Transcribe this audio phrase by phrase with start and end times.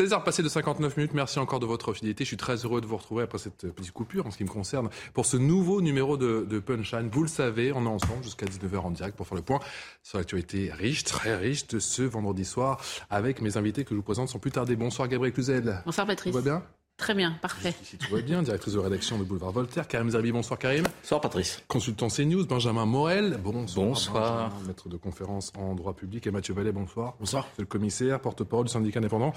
[0.00, 1.12] 16h passées de 59 minutes.
[1.12, 2.24] Merci encore de votre fidélité.
[2.24, 4.48] Je suis très heureux de vous retrouver après cette petite coupure en ce qui me
[4.48, 7.10] concerne pour ce nouveau numéro de, de Punchline.
[7.12, 9.60] Vous le savez, on est ensemble jusqu'à 19h en direct pour faire le point
[10.02, 14.02] sur l'actualité riche, très riche de ce vendredi soir avec mes invités que je vous
[14.02, 14.74] présente sans plus tarder.
[14.74, 15.82] Bonsoir Gabriel Cluzel.
[15.84, 16.32] Bonsoir Patrice.
[16.32, 16.62] Tout va bien?
[17.00, 17.74] Très bien, parfait.
[17.82, 19.88] Si tout va bien, directrice de rédaction de Boulevard Voltaire.
[19.88, 20.84] Karim Zerbi, bonsoir Karim.
[21.02, 21.62] Bonsoir Patrice.
[21.66, 23.40] Consultant CNews, Benjamin Morel.
[23.42, 23.86] Bonsoir.
[23.86, 24.52] Bonsoir.
[24.66, 26.26] maître de conférence en droit public.
[26.26, 27.14] Et Mathieu Vallet, bonsoir.
[27.18, 27.48] Bonsoir.
[27.56, 29.32] C'est le commissaire, porte-parole du syndicat indépendant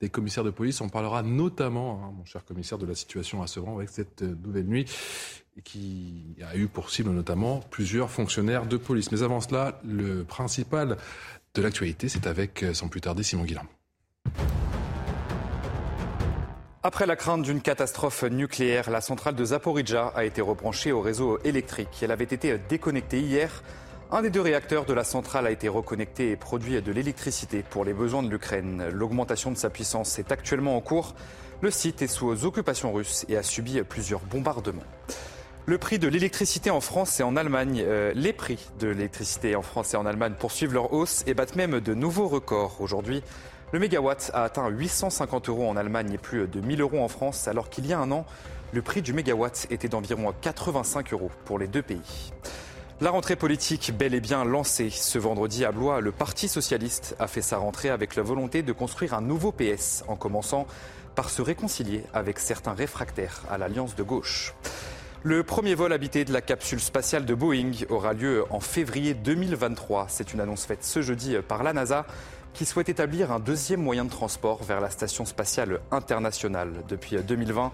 [0.00, 0.80] des commissaires de police.
[0.80, 4.66] On parlera notamment, hein, mon cher commissaire, de la situation à Sevran avec cette nouvelle
[4.66, 4.86] nuit
[5.62, 9.12] qui a eu pour cible notamment plusieurs fonctionnaires de police.
[9.12, 10.96] Mais avant cela, le principal
[11.54, 13.62] de l'actualité, c'est avec, sans plus tarder, Simon Guillain.
[16.86, 21.38] Après la crainte d'une catastrophe nucléaire, la centrale de Zaporizhzhia a été rebranchée au réseau
[21.42, 21.88] électrique.
[22.02, 23.62] Elle avait été déconnectée hier.
[24.12, 27.86] Un des deux réacteurs de la centrale a été reconnecté et produit de l'électricité pour
[27.86, 28.84] les besoins de l'Ukraine.
[28.92, 31.14] L'augmentation de sa puissance est actuellement en cours.
[31.62, 34.82] Le site est sous occupation russe et a subi plusieurs bombardements.
[35.64, 39.62] Le prix de l'électricité en France et en Allemagne, euh, les prix de l'électricité en
[39.62, 42.82] France et en Allemagne poursuivent leur hausse et battent même de nouveaux records.
[42.82, 43.22] Aujourd'hui,
[43.74, 47.48] le mégawatt a atteint 850 euros en Allemagne et plus de 1000 euros en France,
[47.48, 48.24] alors qu'il y a un an,
[48.72, 52.32] le prix du mégawatt était d'environ 85 euros pour les deux pays.
[53.00, 54.90] La rentrée politique bel et bien lancée.
[54.90, 58.72] Ce vendredi à Blois, le Parti socialiste a fait sa rentrée avec la volonté de
[58.72, 60.68] construire un nouveau PS, en commençant
[61.16, 64.54] par se réconcilier avec certains réfractaires à l'alliance de gauche.
[65.24, 70.06] Le premier vol habité de la capsule spatiale de Boeing aura lieu en février 2023.
[70.10, 72.06] C'est une annonce faite ce jeudi par la NASA
[72.54, 76.84] qui souhaite établir un deuxième moyen de transport vers la station spatiale internationale.
[76.88, 77.72] Depuis 2020,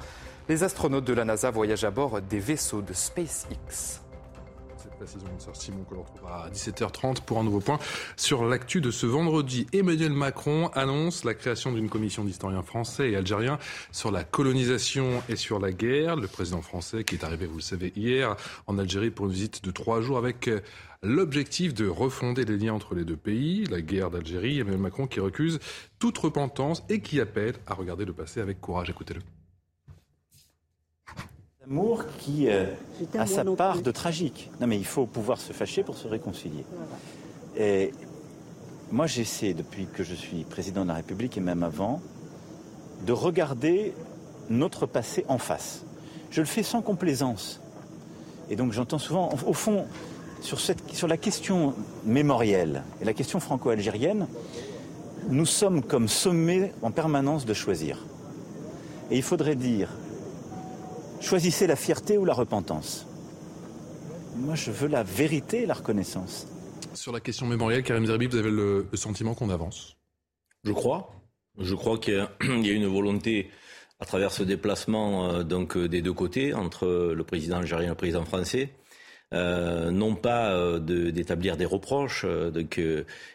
[0.49, 4.01] les astronautes de la NASA voyagent à bord des vaisseaux de SpaceX
[5.01, 7.79] précision de Simon que retrouvera à 17h30 pour un nouveau point
[8.17, 9.67] sur l'actu de ce vendredi.
[9.73, 13.59] Emmanuel Macron annonce la création d'une commission d'historiens français et algériens
[13.93, 16.17] sur la colonisation et sur la guerre.
[16.17, 18.37] Le président français qui est arrivé, vous le savez, hier
[18.67, 20.51] en Algérie pour une visite de trois jours avec
[21.03, 25.21] l'objectif de refonder les liens entre les deux pays, la guerre d'Algérie, Emmanuel Macron qui
[25.21, 25.59] recuse
[25.99, 28.91] toute repentance et qui appelle à regarder le passé avec courage.
[28.91, 29.21] Écoutez-le
[31.65, 32.67] amour qui euh,
[33.17, 34.51] a sa part de tragique.
[34.61, 36.65] Non mais il faut pouvoir se fâcher pour se réconcilier.
[37.57, 37.93] Et
[38.91, 42.03] moi j'essaie depuis que je suis président de la République et même avant
[43.07, 43.95] de regarder
[44.49, 45.85] notre passé en face.
[46.33, 47.61] Je le fais sans complaisance.
[48.49, 49.87] Et donc j'entends souvent, au fond,
[50.41, 51.75] sur, cette, sur la question
[52.05, 54.27] mémorielle et la question franco-algérienne,
[55.29, 57.99] nous sommes comme sommés en permanence de choisir.
[59.11, 59.91] Et il faudrait dire
[61.21, 63.07] Choisissez la fierté ou la repentance.
[64.37, 66.49] Moi, je veux la vérité et la reconnaissance.
[66.95, 69.97] Sur la question mémorielle, Karim Zerbi, vous avez le, sentiment qu'on avance?
[70.65, 71.11] Je crois.
[71.59, 73.51] Je crois qu'il y a une volonté
[73.99, 77.91] à travers ce déplacement euh, donc euh, des deux côtés, entre le président algérien et
[77.91, 78.71] le président français,
[79.33, 82.27] euh, non pas d'établir des reproches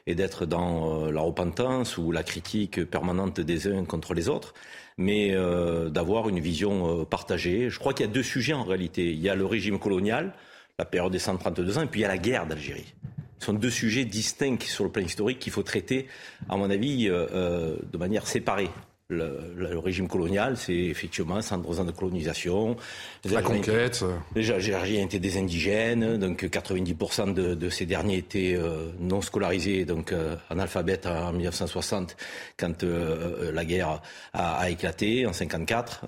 [0.07, 4.53] et d'être dans la repentance ou la critique permanente des uns contre les autres,
[4.97, 7.69] mais euh, d'avoir une vision euh, partagée.
[7.69, 9.11] Je crois qu'il y a deux sujets en réalité.
[9.11, 10.33] Il y a le régime colonial,
[10.79, 12.93] la période des 132 ans, et puis il y a la guerre d'Algérie.
[13.39, 16.07] Ce sont deux sujets distincts sur le plan historique qu'il faut traiter,
[16.49, 18.69] à mon avis, euh, de manière séparée.
[19.09, 22.75] Le, régime colonial, c'est effectivement 100 ans de colonisation.
[23.23, 24.03] La conquête.
[24.35, 30.11] les Algériens étaient des indigènes, donc 90% de, ces derniers étaient euh, non scolarisés, donc
[30.11, 32.17] euh, analphabètes en 1960,
[32.57, 34.01] quand euh, la guerre
[34.33, 36.05] a, éclaté en 54.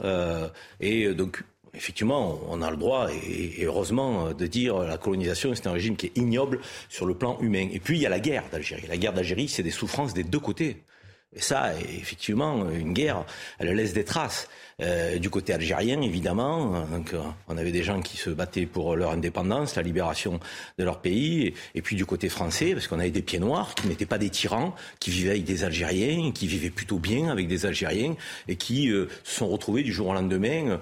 [0.79, 1.44] et donc
[1.75, 6.08] effectivement, on a le droit, et, heureusement, de dire la colonisation, c'est un régime qui
[6.08, 7.69] est ignoble sur le plan humain.
[7.72, 8.88] Et puis, il y a la guerre d'Algérie.
[8.88, 10.82] La guerre d'Algérie, c'est des souffrances des deux côtés.
[11.37, 13.23] Et ça, effectivement, une guerre,
[13.59, 14.49] elle laisse des traces.
[14.79, 18.96] Euh, du côté algérien, évidemment, donc, euh, on avait des gens qui se battaient pour
[18.96, 20.40] leur indépendance, la libération
[20.78, 21.56] de leur pays.
[21.74, 24.29] Et, puis du côté français, parce qu'on avait des pieds noirs qui n'étaient pas des
[24.29, 28.16] tyrans, qui vivaient avec des Algériens, qui vivaient plutôt bien avec des Algériens,
[28.47, 30.80] et qui euh, se sont retrouvés du jour au lendemain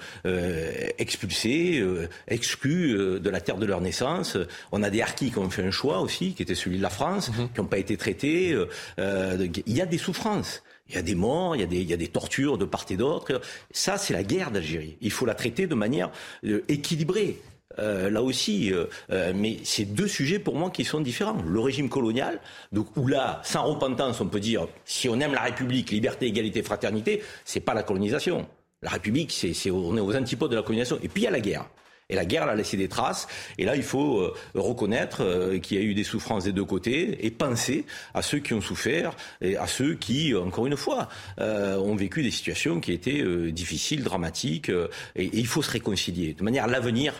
[0.97, 1.81] expulsés,
[2.27, 4.37] exclus de la terre de leur naissance.
[4.73, 6.89] On a des harkis qui ont fait un choix aussi, qui était celui de la
[6.89, 7.49] France, mhm.
[7.53, 8.57] qui n'ont pas été traités.
[8.97, 10.63] il y a des souffrances.
[10.87, 12.65] Il y a des morts, il y a des, il y a des tortures de
[12.65, 13.41] part et d'autre.
[13.71, 14.97] Ça, c'est la guerre d'Algérie.
[15.01, 16.11] Il faut la traiter de manière
[16.45, 17.41] euh, équilibrée.
[17.79, 18.71] euh, là aussi,
[19.09, 21.41] mais c'est deux sujets pour moi qui sont différents.
[21.45, 22.39] Le régime colonial,
[22.71, 26.63] donc où là, sans repentance, on peut dire si on aime la République, liberté, égalité,
[26.63, 28.47] fraternité, c'est pas la colonisation.
[28.81, 30.99] La République, c'est, on est aux antipodes de la colonisation.
[31.03, 31.65] Et puis il y a la guerre.
[32.09, 33.27] Et la guerre, elle a laissé des traces.
[33.57, 36.63] Et là, il faut euh, reconnaître euh, qu'il y a eu des souffrances des deux
[36.63, 41.09] côtés et penser à ceux qui ont souffert et à ceux qui, encore une fois,
[41.39, 44.69] euh, ont vécu des situations qui étaient difficiles, dramatiques.
[45.15, 46.33] Et, il faut se réconcilier.
[46.33, 47.13] De manière, l'avenir,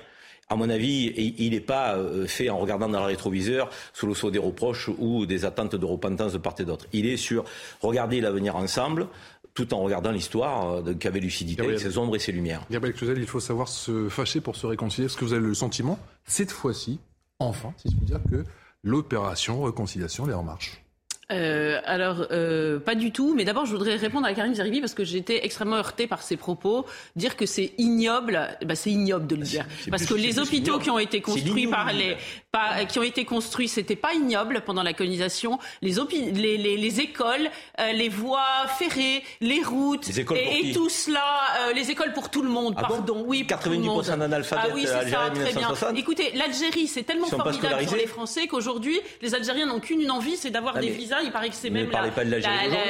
[0.49, 1.97] à mon avis, il n'est pas
[2.27, 5.85] fait en regardant dans le rétroviseur sous le saut des reproches ou des attentes de
[5.85, 6.85] repentance de part et d'autre.
[6.93, 7.45] Il est sur
[7.81, 9.07] regarder l'avenir ensemble,
[9.55, 12.61] tout en regardant l'histoire euh, qu'avait lucidité avec ses ombres et ses lumières.
[12.69, 15.05] Gabriel Cluzel, il faut savoir se fâcher pour se réconcilier.
[15.07, 16.99] Est-ce que vous avez le sentiment, cette fois-ci,
[17.39, 18.43] enfin, si je puis dire, que
[18.83, 20.84] l'opération réconciliation est en marche
[21.31, 23.33] euh, alors, euh, pas du tout.
[23.35, 26.37] Mais d'abord, je voudrais répondre à Karim Zeribi parce que j'étais extrêmement heurtée par ses
[26.37, 26.85] propos.
[27.15, 29.65] Dire que c'est ignoble, bah, c'est ignoble de le dire.
[29.89, 32.17] Parce que les hôpitaux qui ont été construits par les,
[32.51, 35.59] pas, qui ont été construits, c'était pas ignoble pendant la colonisation.
[35.81, 35.95] Les,
[36.33, 37.49] les, les, les écoles,
[37.79, 41.19] euh, les voies ferrées, les routes, et, tout cela,
[41.59, 42.75] euh, les écoles pour tout le monde.
[42.77, 44.65] Ah pardon, oui, 90% d'analphabètes.
[44.69, 45.73] Ah oui, c'est ça, très bien.
[45.95, 50.51] Écoutez, l'Algérie, c'est tellement formidable pour les Français qu'aujourd'hui, les Algériens n'ont qu'une envie, c'est
[50.51, 51.89] d'avoir ah, des visas il paraît que c'est même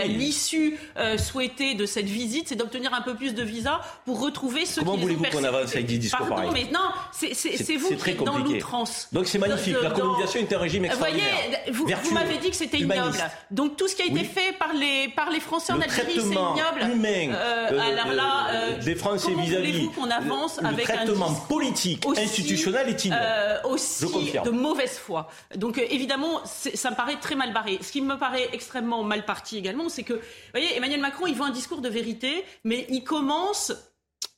[0.05, 4.65] l'issue euh, souhaitée de cette visite, c'est d'obtenir un peu plus de visas pour retrouver
[4.65, 8.23] ceux Comment voulez-vous qu'on avance avec des discours Pardon, mais non, c'est vous qui êtes
[8.23, 9.07] dans l'outrance.
[9.11, 9.75] Donc c'est magnifique.
[9.81, 11.25] La colonisation est un régime extraordinaire.
[11.67, 13.17] Vous voyez, vous, m'avez dit que c'était ignoble.
[13.51, 16.21] Donc tout ce qui a été fait par les, par les Français en Algérie, c'est
[16.21, 16.93] ignoble.
[16.93, 22.89] humain euh, euh, alors là, des Français vis-à-vis qu'on avance avec un traitement politique, institutionnel
[22.89, 23.21] est ignoble.
[23.65, 24.05] aussi
[24.43, 25.29] de mauvaise foi.
[25.55, 27.79] Donc évidemment, ça me paraît très mal barré.
[27.81, 30.21] Ce qui me paraît extrêmement mal parti également, c'est que, vous
[30.51, 33.73] voyez, Emmanuel Macron, il veut un discours de vérité, mais il commence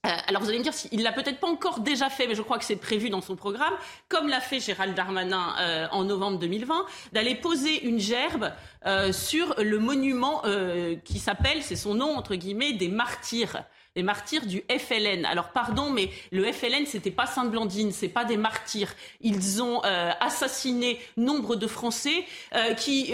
[0.05, 2.41] euh, alors vous allez me dire, il l'a peut-être pas encore déjà fait, mais je
[2.41, 3.73] crois que c'est prévu dans son programme,
[4.07, 8.53] comme l'a fait Gérald Darmanin euh, en novembre 2020, d'aller poser une gerbe
[8.85, 10.43] euh, sur le monument
[11.03, 13.63] qui s'appelle, c'est son nom entre guillemets, des martyrs
[13.97, 15.25] les martyrs du FLN.
[15.25, 18.93] Alors pardon, mais le FLN, c'était pas Sainte-Blandine, c'est pas des martyrs.
[19.21, 22.23] Ils ont assassiné nombre de Français
[22.77, 23.13] qui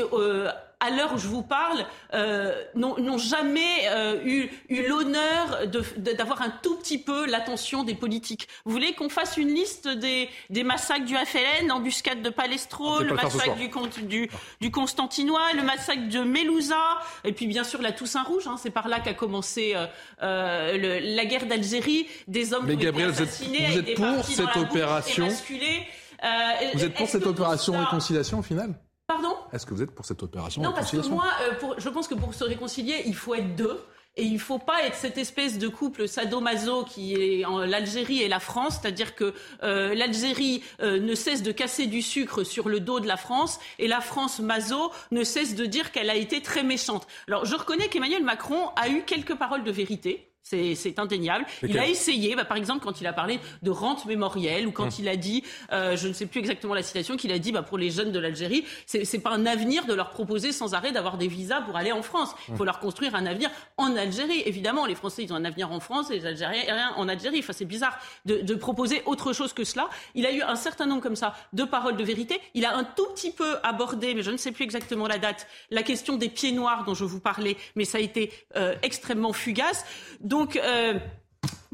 [0.84, 5.60] à l'heure où je vous parle, euh, n'ont jamais euh, eu, eu l'honneur
[5.98, 8.48] d'avoir un tout petit peu l'attention des politiques.
[8.66, 13.14] Vous voulez qu'on fasse une liste des, des massacres du FLN, l'embuscade de Palestro, le
[13.14, 13.70] massacre du,
[14.06, 18.58] du, du, Constantinois, le massacre de Melouza, et puis bien sûr la Toussaint Rouge, hein,
[18.62, 19.86] c'est par là qu'a commencé euh,
[20.22, 24.58] euh le, la guerre d'Algérie, des hommes Mais Gabriel, vous êtes, vous êtes pour cette
[24.58, 26.28] opération euh,
[26.74, 28.74] Vous êtes pour cette opération réconciliation au final
[29.08, 29.36] Pardon?
[29.52, 32.08] Est-ce que vous êtes pour cette opération Non, parce que moi, euh, pour, je pense
[32.08, 33.80] que pour se réconcilier, il faut être deux.
[34.16, 38.22] Et il ne faut pas être cette espèce de couple sadomaso qui est en l'Algérie
[38.22, 39.34] et la France, c'est-à-dire que
[39.64, 43.60] euh, l'Algérie euh, ne cesse de casser du sucre sur le dos de la France
[43.80, 47.08] et la France maso ne cesse de dire qu'elle a été très méchante.
[47.28, 50.32] Alors je reconnais qu'Emmanuel Macron a eu quelques paroles de vérité.
[50.44, 51.46] C'est indéniable.
[51.64, 54.84] il a essayé, bah, par exemple, quand il a parlé de rente mémorielle ou quand
[54.84, 54.92] hum.
[55.00, 55.42] il a dit,
[55.72, 58.12] euh, je ne sais plus exactement la citation, qu'il a dit bah, pour les jeunes
[58.12, 61.78] de l'Algérie, c'est pas un avenir de leur proposer sans arrêt d'avoir des visas pour
[61.78, 62.36] aller en France.
[62.50, 62.66] Il faut hum.
[62.66, 64.44] leur construire un avenir en Algérie.
[64.46, 67.40] Évidemment, les Français, ils ont un avenir en France et les Algériens en Algérie.
[67.40, 69.90] Enfin, c'est bizarre de, de, proposer autre chose que cela.
[70.14, 72.40] Il a eu un certain nombre comme ça de paroles de vérité.
[72.54, 75.48] Il a un tout petit peu abordé, mais je ne sais plus exactement la date,
[75.72, 79.32] la question des pieds noirs dont je vous parlais, mais ça a été euh, extrêmement
[79.32, 79.86] fugace.
[80.20, 81.00] Donc, euh,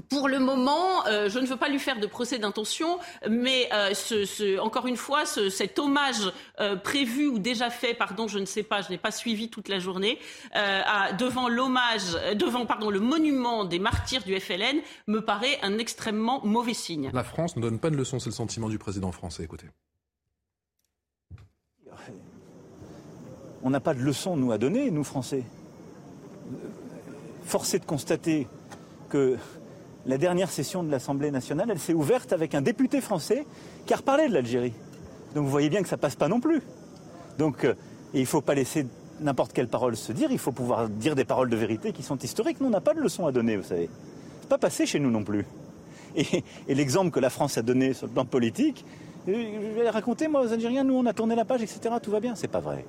[0.09, 2.99] pour le moment, euh, je ne veux pas lui faire de procès d'intention,
[3.29, 6.31] mais euh, ce, encore une fois, cet hommage
[6.83, 9.79] prévu ou déjà fait, pardon, je ne sais pas, je n'ai pas suivi toute la
[9.79, 10.19] journée,
[11.17, 16.73] devant l'hommage, devant pardon, le monument des martyrs du FLN, me paraît un extrêmement mauvais
[16.73, 17.11] signe.
[17.13, 19.43] La France ne donne pas de leçon, c'est le sentiment du président français.
[19.43, 19.67] Écoutez.
[23.61, 25.43] On n'a pas de leçon, nous, à donner, nous, Français.
[27.49, 28.47] Forcé de constater
[29.09, 29.35] que
[30.05, 33.43] la dernière session de l'Assemblée nationale, elle s'est ouverte avec un député français
[33.87, 34.73] qui a reparlé de l'Algérie.
[35.33, 36.61] Donc vous voyez bien que ça passe pas non plus.
[37.39, 37.73] Donc euh,
[38.13, 38.85] il ne faut pas laisser
[39.19, 42.17] n'importe quelle parole se dire, il faut pouvoir dire des paroles de vérité qui sont
[42.17, 42.61] historiques.
[42.61, 43.89] Nous, on n'a pas de leçon à donner, vous savez.
[44.41, 45.43] C'est pas passé chez nous non plus.
[46.15, 48.85] Et, l'exemple que la France a donné sur le plan politique,
[49.25, 52.19] je vais raconter, moi, aux Algériens, nous, on a tourné la page, etc., tout va
[52.19, 52.35] bien.
[52.35, 52.85] C'est pas vrai.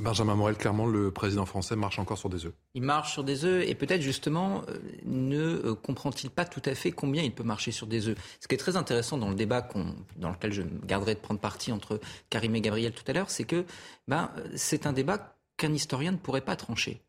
[0.00, 2.52] Benjamin Morel, clairement, le président français marche encore sur des œufs.
[2.74, 6.74] Il marche sur des œufs et peut-être justement euh, ne euh, comprend-il pas tout à
[6.74, 8.16] fait combien il peut marcher sur des œufs?
[8.40, 9.68] Ce qui est très intéressant dans le débat
[10.16, 12.00] dans lequel je me garderai de prendre parti entre
[12.30, 13.64] Karim et Gabriel tout à l'heure, c'est que
[14.06, 17.00] ben, c'est un débat qu'un historien ne pourrait pas trancher.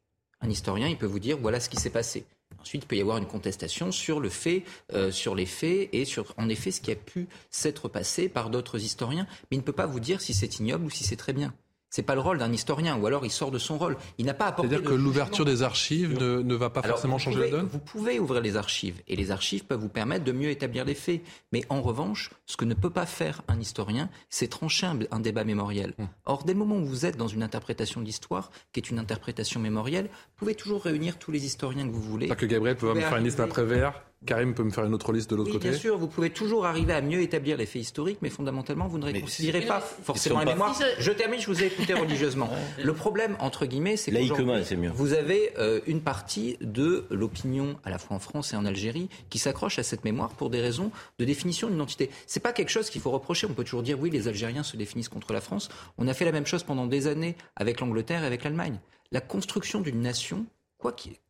[0.41, 2.25] Un historien, il peut vous dire voilà ce qui s'est passé.
[2.59, 6.03] Ensuite, il peut y avoir une contestation sur le fait, euh, sur les faits et
[6.05, 9.27] sur, en effet, ce qui a pu s'être passé par d'autres historiens.
[9.49, 11.53] Mais il ne peut pas vous dire si c'est ignoble ou si c'est très bien.
[11.89, 13.97] C'est pas le rôle d'un historien, ou alors il sort de son rôle.
[14.17, 14.69] Il n'a pas apporté.
[14.69, 17.67] C'est-à-dire que l'ouverture des archives ne, ne, va pas forcément changer la donne.
[17.71, 20.93] Vous pouvez ouvrir les archives, et les archives peuvent vous permettre de mieux établir les
[20.93, 21.21] faits.
[21.51, 25.19] Mais en revanche, ce que ne peut pas faire un historien, c'est trancher un, un,
[25.19, 25.93] débat mémoriel.
[25.97, 26.07] Hum.
[26.25, 28.99] Or, dès le moment où vous êtes dans une interprétation de l'histoire, qui est une
[28.99, 32.27] interprétation mémorielle, vous pouvez toujours réunir tous les historiens que vous voulez.
[32.27, 35.13] Pas que Gabriel peut me faire une liste après-vert Karim peut me faire une autre
[35.13, 37.65] liste de l'autre oui, côté Bien sûr, vous pouvez toujours arriver à mieux établir les
[37.65, 40.77] faits historiques, mais fondamentalement, vous ne réconcilierez pas forcément la mémoire.
[40.99, 42.49] Je termine, je vous ai écouté religieusement.
[42.83, 47.97] Le problème, entre guillemets, c'est que vous avez euh, une partie de l'opinion, à la
[47.97, 51.25] fois en France et en Algérie, qui s'accroche à cette mémoire pour des raisons de
[51.25, 52.09] définition d'identité.
[52.27, 53.47] C'est pas quelque chose qu'il faut reprocher.
[53.49, 55.69] On peut toujours dire, oui, les Algériens se définissent contre la France.
[55.97, 58.79] On a fait la même chose pendant des années avec l'Angleterre et avec l'Allemagne.
[59.11, 60.45] La construction d'une nation,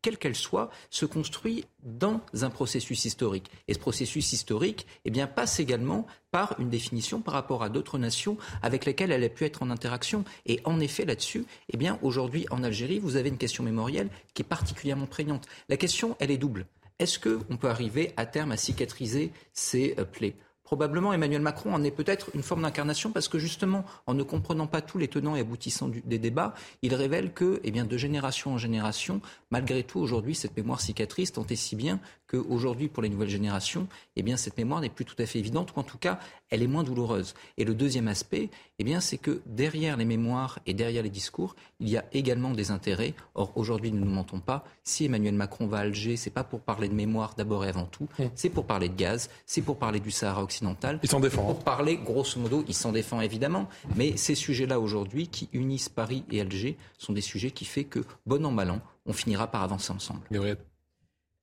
[0.02, 3.50] quelle qu'elle soit, se construit dans un processus historique.
[3.68, 8.38] Et ce processus historique eh passe également par une définition par rapport à d'autres nations
[8.62, 10.24] avec lesquelles elle a pu être en interaction.
[10.46, 14.46] Et en effet, là-dessus, eh aujourd'hui, en Algérie, vous avez une question mémorielle qui est
[14.46, 15.48] particulièrement prégnante.
[15.68, 16.68] La question, elle est double.
[17.00, 20.36] Est-ce qu'on peut arriver à terme à cicatriser ces euh, plaies?
[20.70, 24.68] Probablement Emmanuel Macron en est peut-être une forme d'incarnation parce que justement, en ne comprenant
[24.68, 28.54] pas tous les tenants et aboutissants des débats, il révèle que, eh bien, de génération
[28.54, 32.00] en génération, malgré tout, aujourd'hui, cette mémoire cicatrice, tant si bien
[32.30, 35.74] qu'aujourd'hui, pour les nouvelles générations, eh bien, cette mémoire n'est plus tout à fait évidente,
[35.76, 36.20] ou en tout cas,
[36.50, 37.34] elle est moins douloureuse.
[37.58, 41.56] Et le deuxième aspect, eh bien, c'est que derrière les mémoires et derrière les discours,
[41.80, 43.14] il y a également des intérêts.
[43.36, 44.64] Or, aujourd'hui, nous ne mentons pas.
[44.84, 47.86] Si Emmanuel Macron va à Alger, c'est pas pour parler de mémoire d'abord et avant
[47.86, 51.00] tout, c'est pour parler de gaz, c'est pour parler du Sahara occidental.
[51.04, 51.46] Il s'en défend.
[51.46, 53.68] Pour parler, grosso modo, il s'en défend évidemment.
[53.96, 58.00] Mais ces sujets-là aujourd'hui, qui unissent Paris et Alger, sont des sujets qui font que,
[58.26, 60.22] bon an, mal an, on finira par avancer ensemble.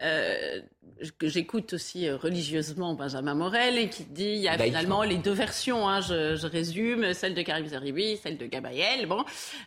[0.02, 0.60] Euh,
[1.18, 5.16] que j'écoute aussi euh, religieusement Benjamin Morel et qui dit il y a finalement les
[5.16, 5.88] deux versions.
[5.88, 9.06] Hein, je, je, résume celle de Karim Zeribi, celle de Gabriel.
[9.06, 9.24] Bon,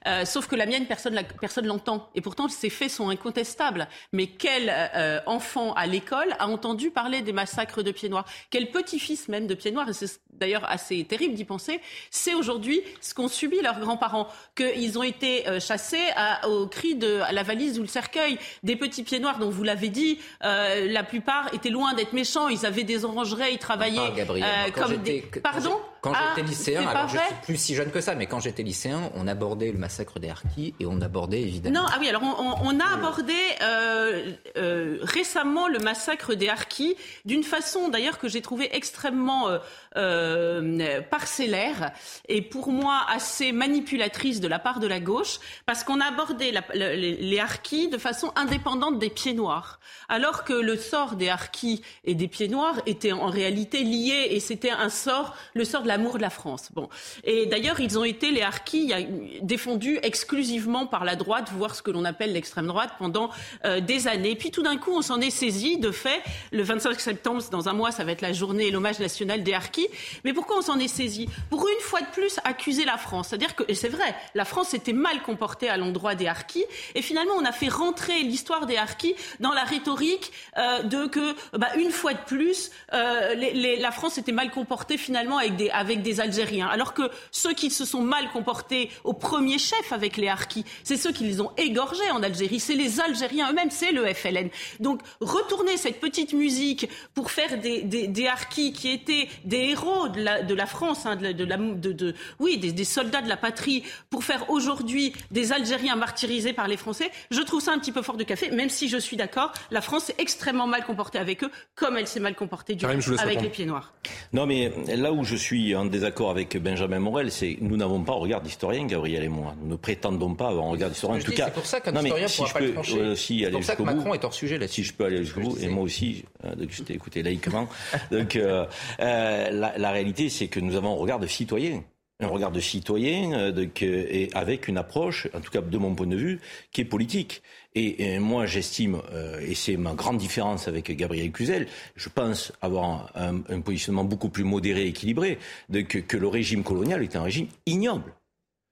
[0.08, 3.88] euh, sauf que la mienne personne la, personne l'entend et pourtant ces faits sont incontestables.
[4.12, 8.72] Mais quel euh, enfant à l'école a entendu parler des massacres de Pieds Noirs Quel
[8.72, 11.80] petit-fils même de Pieds Noirs Et c'est d'ailleurs assez terrible d'y penser.
[12.12, 16.96] C'est aujourd'hui ce qu'ont subi leurs grands-parents, qu'ils ont été euh, chassés à, au cri
[16.96, 20.20] de à la valise ou le cercueil des petits Pieds Noirs dont vous l'avez dit.
[20.42, 22.48] la plupart étaient loin d'être méchants.
[22.48, 25.22] Ils avaient des orangeries, ils travaillaient euh, comme des.
[25.44, 28.40] Pardon Quand j'étais ah, lycéen, alors je suis plus si jeune que ça, mais quand
[28.40, 31.82] j'étais lycéen, on abordait le massacre des Harkis et on abordait évidemment.
[31.82, 36.96] Non, ah oui, alors on, on, a abordé euh, euh, récemment le massacre des Harkis
[37.26, 39.60] d'une façon d'ailleurs que j'ai trouvé extrêmement euh,
[39.98, 41.92] euh, parcellaire
[42.28, 46.52] et pour moi assez manipulatrice de la part de la gauche, parce qu'on a abordé
[46.52, 46.64] la,
[46.96, 52.16] les Harkis de façon indépendante des pieds noirs, alors que le sort des Harkis et
[52.16, 56.18] des pieds noirs était en réalité lié et c'était un sort, le sort de l'amour
[56.18, 56.70] de la France.
[56.74, 56.88] Bon,
[57.24, 58.94] et d'ailleurs ils ont été les Harkis
[59.42, 63.30] défendus exclusivement par la droite, voire ce que l'on appelle l'extrême droite pendant
[63.66, 64.36] euh, des années.
[64.36, 65.78] Puis tout d'un coup on s'en est saisi.
[65.78, 69.00] De fait, le 25 septembre, dans un mois, ça va être la journée et l'hommage
[69.00, 69.88] national des Harkis.
[70.24, 71.28] Mais pourquoi on s'en est saisi?
[71.50, 73.30] Pour une fois de plus accuser la France.
[73.30, 76.66] C'est-à-dire que, et c'est vrai, la France était mal comportée à l'endroit des Harkis,
[76.96, 81.36] et finalement on a fait rentrer l'histoire des Harkis dans la rhétorique euh, de que,
[81.58, 83.36] bah, une fois de plus, euh,
[83.80, 87.70] la France était mal comportée finalement avec des, avec des Algériens, alors que ceux qui
[87.72, 91.52] se sont mal comportés au premier chef avec les Harkis, c'est ceux qui les ont
[91.58, 94.50] égorgés en Algérie, c'est les Algériens eux-mêmes, c'est le FLN.
[94.82, 100.10] Donc retourner cette petite musique pour faire des, des, des Harkis qui étaient des héros
[100.10, 103.22] de la, de la France, hein, de, de, la, de, de, oui, des, des, soldats
[103.22, 107.72] de la patrie, pour faire aujourd'hui des Algériens martyrisés par les Français, je trouve ça
[107.72, 110.68] un petit peu fort de café, même si je suis d'accord, la France est extrêmement
[110.68, 113.42] mal comportée avec eux, comme elle s'est mal comportée du Karim, avec répondre.
[113.42, 113.94] les pieds noirs.
[114.34, 118.14] Non, mais là où je suis en désaccord avec Benjamin Morel, c'est nous n'avons pas
[118.14, 119.56] un regard d'historien, Gabriel et moi.
[119.62, 121.20] Nous ne prétendons pas avoir un regard d'historien.
[121.20, 123.00] En tout dis, cas, c'est pour ça qu'un historien si pourra pas peux, le trancher.
[123.00, 124.84] euh, si c'est pour ça que bout, Macron est hors sujet là-dessus.
[124.84, 127.68] Si je peux aller jusqu'au bout, et moi aussi, euh, donc je t'ai écouté laïquement.
[128.12, 128.66] donc euh,
[129.00, 131.84] euh, la, la réalité, c'est que nous avons un regard de citoyen
[132.22, 135.78] un regard de citoyen euh, de, que, et avec une approche, en tout cas de
[135.78, 136.40] mon point de vue,
[136.72, 137.42] qui est politique.
[137.80, 143.12] Et, moi, j'estime, euh, et c'est ma grande différence avec Gabriel Cluzel, je pense avoir
[143.16, 145.38] un, positionnement beaucoup plus modéré et équilibré,
[145.72, 148.14] que, que le régime colonial est un régime ignoble.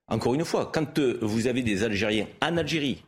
[0.09, 3.03] Encore une fois, quand euh, vous avez des Algériens en Algérie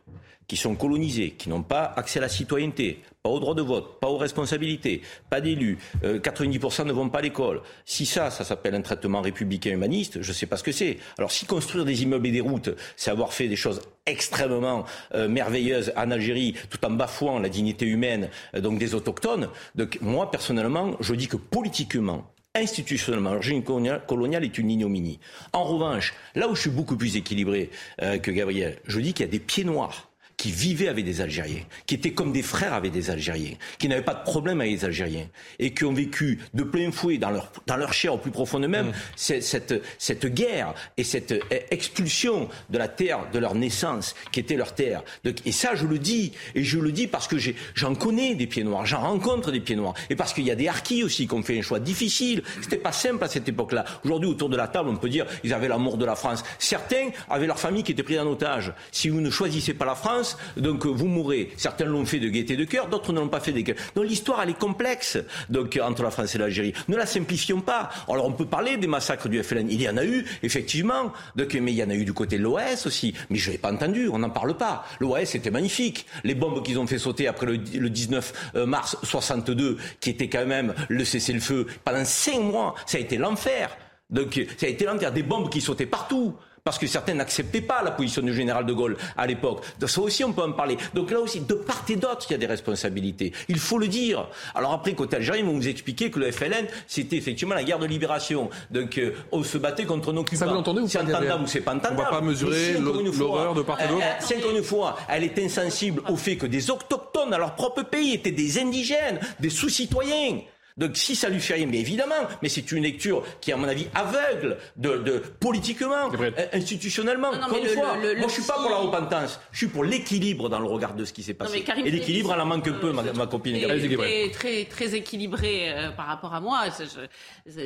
[0.50, 4.00] qui sont colonisés, qui n'ont pas accès à la citoyenneté, pas au droit de vote,
[4.00, 7.62] pas aux responsabilités, pas d'élus, 90% euh, ne vont pas à l'école.
[7.84, 10.98] Si ça, ça s'appelle un traitement républicain humaniste, je ne sais pas ce que c'est.
[11.18, 15.28] Alors si construire des immeubles et des routes, c'est avoir fait des choses extrêmement euh,
[15.28, 20.32] merveilleuses en Algérie, tout en bafouant la dignité humaine euh, donc des autochtones, donc moi
[20.32, 22.24] personnellement, je dis que politiquement,
[22.56, 25.20] institutionnellement, l'origine coloniale est une ignominie.
[25.52, 29.28] En revanche, là où je suis beaucoup plus équilibré que Gabriel, je dis qu'il y
[29.28, 30.09] a des pieds noirs
[30.40, 34.00] qui vivaient avec des Algériens, qui étaient comme des frères avec des Algériens, qui n'avaient
[34.00, 35.26] pas de problème avec les Algériens,
[35.58, 38.58] et qui ont vécu de plein fouet dans leur, dans leur chair au plus profond
[38.58, 38.92] d'eux-mêmes mmh.
[39.16, 44.56] cette, cette guerre et cette euh, expulsion de la terre de leur naissance, qui était
[44.56, 45.02] leur terre.
[45.44, 47.36] et ça, je le dis, et je le dis parce que
[47.74, 50.54] j'en connais des pieds noirs, j'en rencontre des pieds noirs, et parce qu'il y a
[50.54, 52.42] des harkis aussi qui ont fait un choix difficile.
[52.62, 53.84] C'était pas simple à cette époque-là.
[54.06, 56.42] Aujourd'hui, autour de la table, on peut dire ils avaient l'amour de la France.
[56.58, 58.72] Certains avaient leur famille qui était prise en otage.
[58.90, 61.50] Si vous ne choisissez pas la France, donc vous mourrez.
[61.56, 63.76] Certains l'ont fait de gaieté de cœur, d'autres ne l'ont pas fait de cœur.
[63.94, 65.18] Donc l'histoire, elle est complexe
[65.48, 66.72] donc, entre la France et l'Algérie.
[66.88, 67.90] Ne la simplifions pas.
[68.08, 69.70] Alors on peut parler des massacres du FLN.
[69.70, 72.38] Il y en a eu, effectivement, donc, mais il y en a eu du côté
[72.38, 73.14] de l'OS aussi.
[73.30, 74.84] Mais je ne l'ai pas entendu, on n'en parle pas.
[75.00, 76.06] L'OS était magnifique.
[76.24, 80.46] Les bombes qu'ils ont fait sauter après le, 19 euh, mars 62, qui était quand
[80.46, 83.76] même le cessez-le-feu, pendant cinq mois, ça a été l'enfer.
[84.10, 85.12] Donc ça a été l'enfer.
[85.12, 86.34] Des bombes qui sautaient partout
[86.70, 89.64] parce que certains n'acceptaient pas la position du général de Gaulle à l'époque.
[89.84, 90.76] Ça aussi, on peut en parler.
[90.94, 93.32] Donc là aussi, de part et d'autre, il y a des responsabilités.
[93.48, 94.28] Il faut le dire.
[94.54, 97.80] Alors après, côté algérien, ils vont vous expliquer que le FLN, c'était effectivement la guerre
[97.80, 98.50] de libération.
[98.70, 100.38] Donc euh, on se battait contre nos occupants.
[100.38, 102.02] Ça vous l'entendez ou C'est entendable ou c'est pas entendable.
[102.02, 104.06] On va pas mesurer l'horreur de part et d'autre.
[104.20, 107.82] C'est encore une fois, elle est insensible au fait que des autochtones à leur propre
[107.82, 110.38] pays étaient des indigènes, des sous-citoyens.
[110.76, 113.56] Donc si ça lui fait rien, mais évidemment, mais c'est une lecture qui est à
[113.56, 117.32] mon avis aveugle de, de politiquement, euh, institutionnellement.
[117.32, 120.60] Non, une fois, moi je suis pas pour la repentance, je suis pour l'équilibre dans
[120.60, 121.64] le regard de ce qui s'est passé.
[121.84, 123.56] Et l'équilibre, elle en manque un peu, ma, ma copine.
[123.56, 126.62] est très, très équilibré euh, par rapport à moi.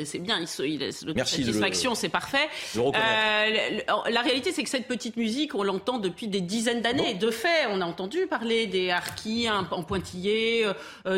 [0.04, 2.48] C'est bien, il, il, Merci satisfaction, c'est parfait.
[2.76, 3.80] Euh,
[4.10, 7.14] la réalité, c'est que cette petite musique, on l'entend depuis des dizaines d'années.
[7.14, 10.66] De fait, on a entendu parler des harkis en pointillé,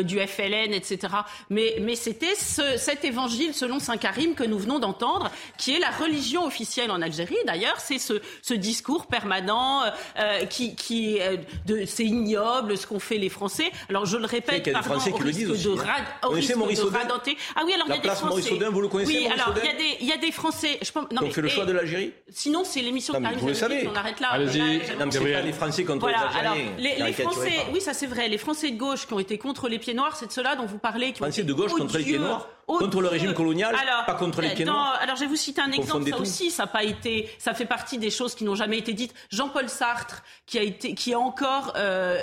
[0.03, 1.13] du FLN, etc.
[1.49, 5.89] Mais mais c'était cet évangile selon Saint Karim que nous venons d'entendre, qui est la
[5.91, 7.37] religion officielle en Algérie.
[7.45, 9.89] D'ailleurs, c'est ce, discours permanent euh,
[10.19, 13.71] euh, qui, qui euh, de, c'est ignoble ce qu'ont fait les Français.
[13.89, 15.63] Alors je le répète, il y a des Français qui le disent aussi.
[15.65, 16.03] De hein.
[16.23, 18.25] au risque de Ah oui, alors la il y a des Français.
[18.25, 20.31] Maurice Audin, vous le connaissez Oui, alors il y a des il y a des
[20.31, 20.79] Français.
[20.81, 22.13] Je pense, non, mais, fait le choix de l'Algérie.
[22.29, 23.39] Sinon, c'est l'émission de Karim.
[23.39, 23.87] Vous le savez.
[23.91, 24.29] On arrête là.
[24.31, 24.81] Allez-y.
[24.87, 26.71] c'est pas les Français contre les Algériens.
[26.77, 28.27] les, Français, oui, ça c'est vrai.
[28.27, 30.65] Les Français de gauche qui ont été contre les pieds noirs, c'est de cela dont
[30.65, 31.13] vous parlez.
[31.13, 33.75] Français de gauche contre les pieds noirs contre le régime colonial,
[34.05, 36.09] pas contre les Pieds Alors je vais vous citer un exemple.
[36.09, 39.13] Ça aussi, ça pas été, ça fait partie des choses qui n'ont jamais été dites.
[39.29, 42.21] Jean-Paul Sartre, qui a été, qui est encore euh,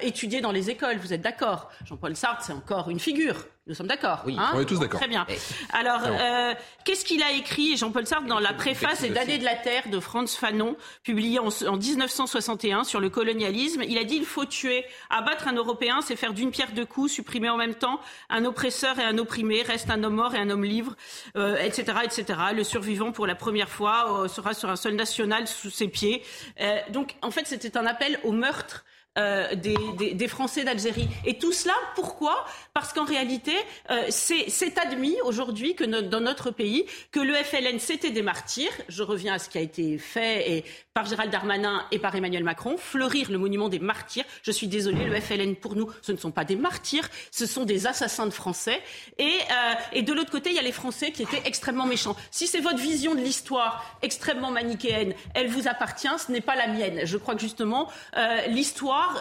[0.00, 0.96] étudié dans les écoles.
[0.98, 1.70] Vous êtes d'accord?
[1.84, 3.46] Jean-Paul Sartre, c'est encore une figure.
[3.66, 4.22] Nous sommes d'accord.
[4.26, 4.50] Oui, hein?
[4.54, 5.00] on est tous d'accord.
[5.00, 5.26] Très bien.
[5.72, 6.52] Alors, euh,
[6.84, 10.00] qu'est-ce qu'il a écrit, Jean-Paul Sartre, dans la préface des Années de la Terre de
[10.00, 13.82] Franz Fanon, publiée en, en, 1961 sur le colonialisme?
[13.88, 14.84] Il a dit il faut tuer.
[15.08, 18.98] Abattre un Européen, c'est faire d'une pierre deux coups, supprimer en même temps un oppresseur
[18.98, 20.94] et un opprimé, reste un homme mort et un homme libre,
[21.36, 22.24] euh, etc., etc.
[22.54, 26.22] Le survivant, pour la première fois, euh, sera sur un sol national sous ses pieds.
[26.60, 28.84] Euh, donc, en fait, c'était un appel au meurtre
[29.18, 31.08] euh, des, Français d'Algérie.
[31.24, 32.44] Et tout cela, pourquoi?
[32.72, 33.52] Parce qu'en réalité,
[33.90, 38.72] euh, c'est admis aujourd'hui que dans notre pays que le FLN c'était des martyrs.
[38.88, 42.44] Je reviens à ce qui a été fait et par Gérald Darmanin et par Emmanuel
[42.44, 44.24] Macron, fleurir le monument des martyrs.
[44.42, 47.64] Je suis désolée, le FLN pour nous, ce ne sont pas des martyrs, ce sont
[47.64, 48.80] des assassins de Français.
[49.18, 52.14] Et, euh, et de l'autre côté, il y a les Français qui étaient extrêmement méchants.
[52.30, 56.68] Si c'est votre vision de l'histoire extrêmement manichéenne, elle vous appartient, ce n'est pas la
[56.68, 57.00] mienne.
[57.04, 58.46] Je crois que justement, euh,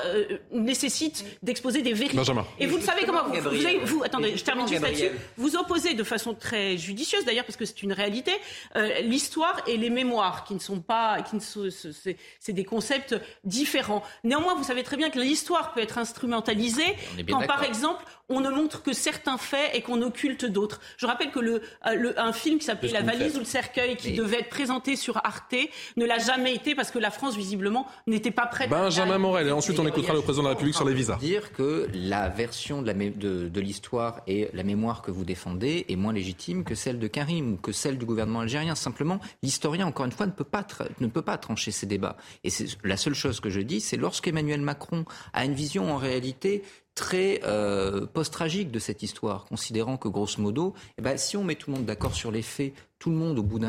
[0.05, 2.17] euh, nécessite d'exposer des vérités.
[2.59, 3.49] Et vous le savez comment vous,
[3.85, 5.09] vous, attendez, je termine juste là-dessus.
[5.37, 8.31] Vous opposez de façon très judicieuse d'ailleurs parce que c'est une réalité
[8.75, 11.69] euh, l'histoire et les mémoires qui ne sont pas, qui ne sont,
[12.39, 14.03] c'est des concepts différents.
[14.23, 16.95] Néanmoins, vous savez très bien que l'histoire peut être instrumentalisée
[17.29, 20.79] quand, par exemple, on ne montre que certains faits et qu'on occulte d'autres.
[20.97, 23.97] Je rappelle que le, euh, le un film qui s'appelait La valise ou le cercueil,
[23.97, 25.55] qui devait être présenté sur Arte,
[25.97, 28.69] ne l'a jamais été parce que la France, visiblement, n'était pas prête.
[28.69, 31.17] Benjamin Morel, et ensuite on écoutera le président de la République sur les visas.
[31.17, 35.85] Dire que la version de, la, de, de l'histoire et la mémoire que vous défendez
[35.89, 38.75] est moins légitime que celle de Karim ou que celle du gouvernement algérien.
[38.75, 40.65] Simplement, l'historien, encore une fois, ne peut pas,
[40.99, 42.17] ne peut pas trancher ces débats.
[42.43, 45.97] Et c'est la seule chose que je dis, c'est lorsqu'Emmanuel Macron a une vision en
[45.97, 46.63] réalité
[46.95, 51.55] très euh, post-tragique de cette histoire, considérant que grosso modo, eh ben, si on met
[51.55, 53.59] tout le monde d'accord sur les faits, tout le monde au bout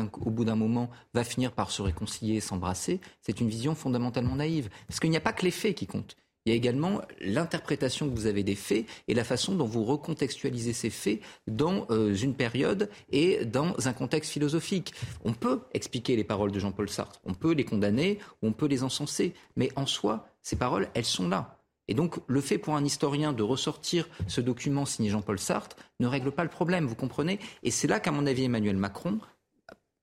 [0.45, 4.69] d'un moment va finir par se réconcilier et s'embrasser, c'est une vision fondamentalement naïve.
[4.87, 6.15] Parce qu'il n'y a pas que les faits qui comptent.
[6.45, 9.83] Il y a également l'interprétation que vous avez des faits et la façon dont vous
[9.83, 14.93] recontextualisez ces faits dans euh, une période et dans un contexte philosophique.
[15.23, 18.83] On peut expliquer les paroles de Jean-Paul Sartre, on peut les condamner on peut les
[18.83, 21.57] encenser, mais en soi, ces paroles, elles sont là.
[21.87, 26.07] Et donc, le fait pour un historien de ressortir ce document signé Jean-Paul Sartre ne
[26.07, 27.39] règle pas le problème, vous comprenez?
[27.63, 29.19] Et c'est là qu'à mon avis, Emmanuel Macron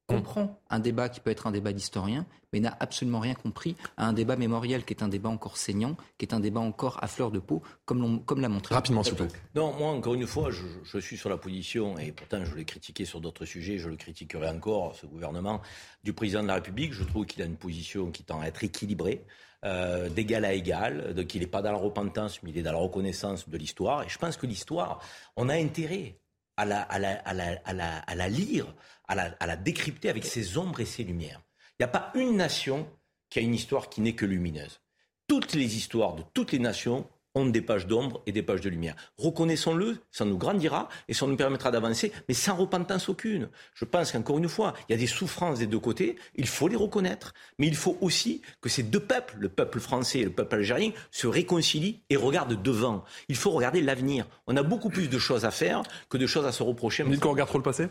[0.06, 4.06] comprend un débat qui peut être un débat d'historien, mais n'a absolument rien compris à
[4.06, 7.06] un débat mémoriel qui est un débat encore saignant, qui est un débat encore à
[7.06, 8.74] fleur de peau, comme, l'a montré.
[8.74, 9.38] Rapidement, s'il vous plaît.
[9.54, 12.64] Non, moi, encore une fois, je, je suis sur la position, et pourtant je l'ai
[12.64, 15.62] critiqué sur d'autres sujets, je le critiquerai encore, ce gouvernement,
[16.04, 16.92] du président de la République.
[16.92, 19.24] Je trouve qu'il a une position qui tend à être équilibrée.
[19.64, 22.72] Euh, d'égal à égal, donc il n'est pas dans la repentance, mais il est dans
[22.72, 24.02] la reconnaissance de l'histoire.
[24.02, 25.00] Et je pense que l'histoire,
[25.36, 26.18] on a intérêt
[26.56, 28.74] à la, à la, à la, à à la lire,
[29.06, 31.40] à la, à la décrypter avec ses ombres et ses lumières.
[31.78, 32.88] Il n'y a pas une nation
[33.30, 34.80] qui a une histoire qui n'est que lumineuse.
[35.28, 38.68] Toutes les histoires de toutes les nations ont des pages d'ombre et des pages de
[38.68, 38.96] lumière.
[39.16, 43.48] Reconnaissons-le, ça nous grandira et ça nous permettra d'avancer, mais sans repentance aucune.
[43.74, 46.68] Je pense qu'encore une fois, il y a des souffrances des deux côtés, il faut
[46.68, 50.30] les reconnaître, mais il faut aussi que ces deux peuples, le peuple français et le
[50.30, 53.04] peuple algérien, se réconcilient et regardent devant.
[53.28, 54.26] Il faut regarder l'avenir.
[54.46, 57.02] On a beaucoup plus de choses à faire que de choses à se reprocher.
[57.02, 57.88] Vous dites qu'on regarde trop le passé?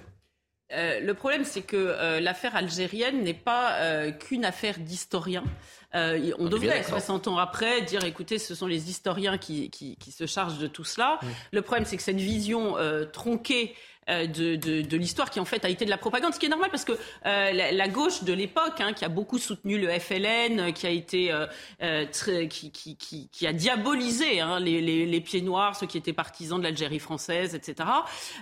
[0.74, 5.44] Euh, le problème, c'est que euh, l'affaire algérienne n'est pas euh, qu'une affaire d'historiens.
[5.94, 10.26] on, devrait, 60 ans après, dire écoutez, ce sont les historiens qui, qui, qui se
[10.26, 11.20] chargent de tout cela.
[11.52, 12.76] Le problème, c'est que cette vision
[13.12, 13.76] tronquée
[14.10, 16.50] euh, de, de, l'histoire qui en fait a été de la propagande, ce qui est
[16.50, 16.94] normal parce que
[17.28, 21.32] euh, la, gauche de l'époque, hein, qui a beaucoup soutenu le FLN, qui a été
[21.32, 21.46] euh,
[21.84, 25.86] euh, très, qui, qui, qui, qui, a diabolisé hein, les, les, les, pieds noirs, ceux
[25.86, 27.90] qui étaient partisans de l'Algérie française, etc.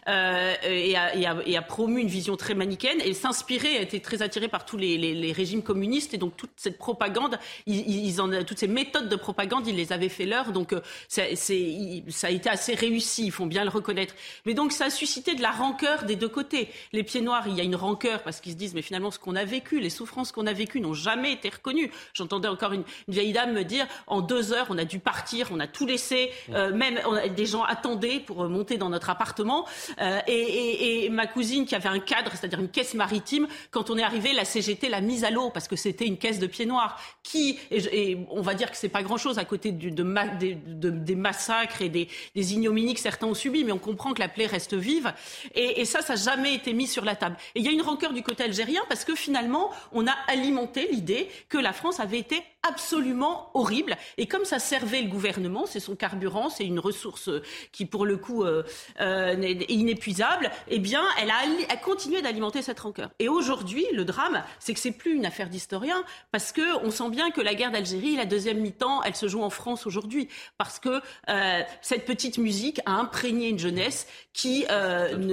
[0.07, 3.81] Euh, et, a, et, a, et, a, promu une vision très manichéenne et s'inspirait, a
[3.81, 8.21] été très attiré par tous les, les, régimes communistes et donc toute cette propagande, ils,
[8.21, 10.53] en, toutes ces méthodes de propagande, ils les avaient fait leur.
[10.53, 10.73] Donc
[11.09, 14.15] c'est, ça a été assez réussi, il faut bien le reconnaître.
[14.45, 16.69] Mais donc ça a suscité de la la rancœur des deux côtés.
[16.93, 19.17] Les pieds noirs, il y a une rancœur parce qu'ils se disent, mais finalement, ce
[19.17, 21.91] qu'on a vécu, les souffrances qu'on a vécues n'ont jamais été reconnues.
[22.13, 25.59] J'entendais encore une, vieille dame me dire, en deux heures, on a dû partir, on
[25.59, 29.65] a tout laissé, euh, même on a, des gens attendaient pour monter dans notre appartement.
[29.99, 33.89] Euh, et, et, et, ma cousine qui avait un cadre, c'est-à-dire une caisse maritime, quand
[33.89, 36.47] on est arrivé, la CGT l'a mise à l'eau parce que c'était une caisse de
[36.47, 36.99] pieds noirs.
[37.23, 40.89] Qui, et, on va dire que c'est pas grand-chose à côté du, de, de, de,
[40.91, 44.29] des massacres et des, des ignominies que certains ont subies, mais on comprend que la
[44.29, 45.11] plaie reste vive.
[45.55, 47.37] Et, et ça, ça n'a jamais été mis sur la table.
[47.55, 50.87] Et il y a une rancœur du côté algérien parce que finalement, on a alimenté
[50.91, 53.95] l'idée que la France avait été absolument horrible.
[54.17, 57.29] Et comme ça servait le gouvernement, c'est son carburant, c'est une ressource
[57.71, 58.63] qui, pour le coup, euh,
[58.99, 63.11] euh, est inépuisable, eh bien, elle a, a continué d'alimenter cette rancœur.
[63.19, 67.09] Et aujourd'hui, le drame, c'est que c'est plus une affaire d'historien, parce que on sent
[67.09, 70.79] bien que la guerre d'Algérie, la deuxième mi-temps, elle se joue en France aujourd'hui, parce
[70.79, 74.65] que euh, cette petite musique a imprégné une jeunesse qui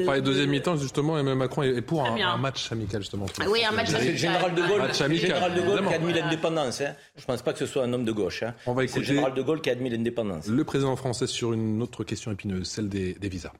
[0.00, 0.04] ne.
[0.04, 3.26] Par deuxième mi-temps, justement, Emmanuel Macron est pour un, match amical, justement.
[3.48, 4.16] oui, un match amical.
[4.16, 6.80] Général de Gaulle, Général de Gaulle qui a admis l'indépendance.
[6.80, 6.94] Hein.
[7.16, 8.42] Je ne pense pas que ce soit un homme de gauche.
[8.42, 8.54] Hein.
[8.66, 10.46] On va écouter le général de Gaulle qui a admis l'indépendance.
[10.46, 13.52] Le président français sur une autre question épineuse, celle des, des visas.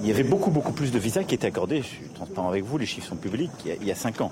[0.00, 2.64] Il y avait beaucoup, beaucoup plus de visas qui étaient accordés, je suis transparent avec
[2.64, 4.30] vous, les chiffres sont publics, il y a, cinq ans.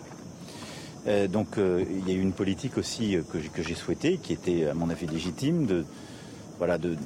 [1.06, 4.18] Euh, donc euh, il y a eu une politique aussi euh, que, que j'ai souhaitée,
[4.18, 5.84] qui était à mon avis légitime, de,
[6.58, 6.96] voilà, de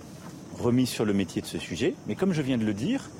[0.59, 1.95] remise sur le métier de ce sujet.
[2.07, 3.11] Mais comme je viens de le dire,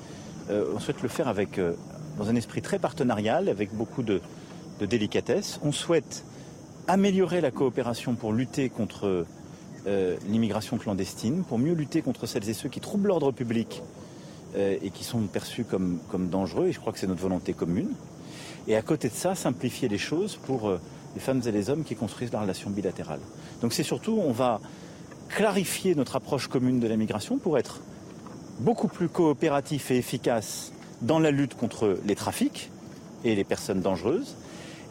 [0.49, 1.73] euh, on souhaite le faire avec, euh,
[2.17, 4.21] dans un esprit très partenarial, avec beaucoup de,
[4.81, 5.59] délicatesse.
[5.61, 6.23] On souhaite
[6.87, 9.25] améliorer la coopération pour lutter contre
[9.87, 13.83] euh, l'immigration clandestine, pour mieux lutter contre celles et ceux qui troublent l'ordre public
[14.55, 17.89] et qui sont perçus comme, comme dangereux, et je crois que c'est notre volonté commune.
[18.67, 20.71] Et à côté de ça, simplifier les choses pour
[21.13, 23.19] les femmes et les hommes qui construisent la relation bilatérale.
[23.61, 24.59] Donc c'est surtout, on va
[25.29, 27.79] clarifier notre approche commune de la migration pour être
[28.59, 32.69] beaucoup plus coopératif et efficace dans la lutte contre les trafics
[33.23, 34.35] et les personnes dangereuses,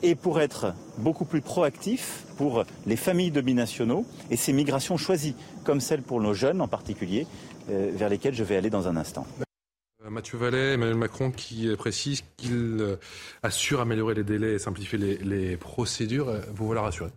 [0.02, 5.34] et pour être beaucoup plus proactif pour les familles de binationaux et ces migrations choisies,
[5.64, 7.26] comme celle pour nos jeunes en particulier,
[7.68, 9.26] euh, vers lesquelles je vais aller dans un instant.
[10.04, 12.96] Euh, Mathieu Vallet, Emmanuel Macron qui précise qu'il euh,
[13.42, 16.32] assure améliorer les délais et simplifier les procédures.
[16.54, 17.10] Vous voilà rassuré